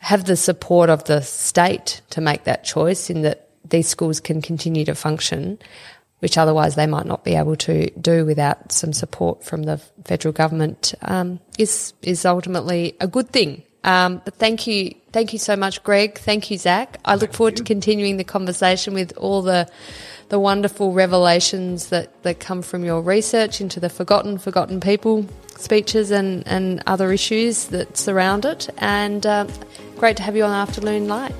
have 0.00 0.24
the 0.24 0.36
support 0.36 0.90
of 0.90 1.04
the 1.04 1.20
state 1.20 2.00
to 2.10 2.20
make 2.20 2.44
that 2.44 2.64
choice 2.64 3.10
in 3.10 3.22
that 3.22 3.48
these 3.64 3.88
schools 3.88 4.18
can 4.18 4.42
continue 4.42 4.84
to 4.84 4.94
function 4.94 5.58
which 6.20 6.38
otherwise 6.38 6.74
they 6.74 6.86
might 6.86 7.06
not 7.06 7.24
be 7.24 7.34
able 7.34 7.56
to 7.56 7.90
do 7.90 8.24
without 8.24 8.72
some 8.72 8.92
support 8.92 9.44
from 9.44 9.64
the 9.64 9.78
federal 10.04 10.32
government, 10.32 10.94
um, 11.02 11.40
is 11.58 11.92
is 12.02 12.24
ultimately 12.24 12.96
a 13.00 13.06
good 13.06 13.30
thing. 13.30 13.62
Um, 13.84 14.20
but 14.24 14.34
thank 14.34 14.66
you, 14.66 14.94
thank 15.12 15.32
you 15.32 15.38
so 15.38 15.56
much, 15.56 15.82
Greg. 15.84 16.18
Thank 16.18 16.50
you, 16.50 16.58
Zach. 16.58 16.98
I 17.04 17.14
look 17.14 17.32
forward 17.32 17.56
to 17.56 17.64
continuing 17.64 18.16
the 18.16 18.24
conversation 18.24 18.94
with 18.94 19.16
all 19.16 19.42
the 19.42 19.68
the 20.28 20.38
wonderful 20.38 20.92
revelations 20.92 21.88
that, 21.88 22.22
that 22.22 22.38
come 22.38 22.62
from 22.62 22.84
your 22.84 23.00
research 23.00 23.60
into 23.60 23.80
the 23.80 23.88
forgotten, 23.88 24.38
forgotten 24.38 24.80
people 24.80 25.26
speeches 25.56 26.10
and, 26.10 26.46
and 26.46 26.82
other 26.86 27.12
issues 27.12 27.66
that 27.66 27.96
surround 27.96 28.44
it. 28.44 28.68
And 28.78 29.24
uh, 29.26 29.46
great 29.96 30.16
to 30.18 30.22
have 30.22 30.36
you 30.36 30.44
on 30.44 30.52
Afternoon 30.52 31.08
Light. 31.08 31.34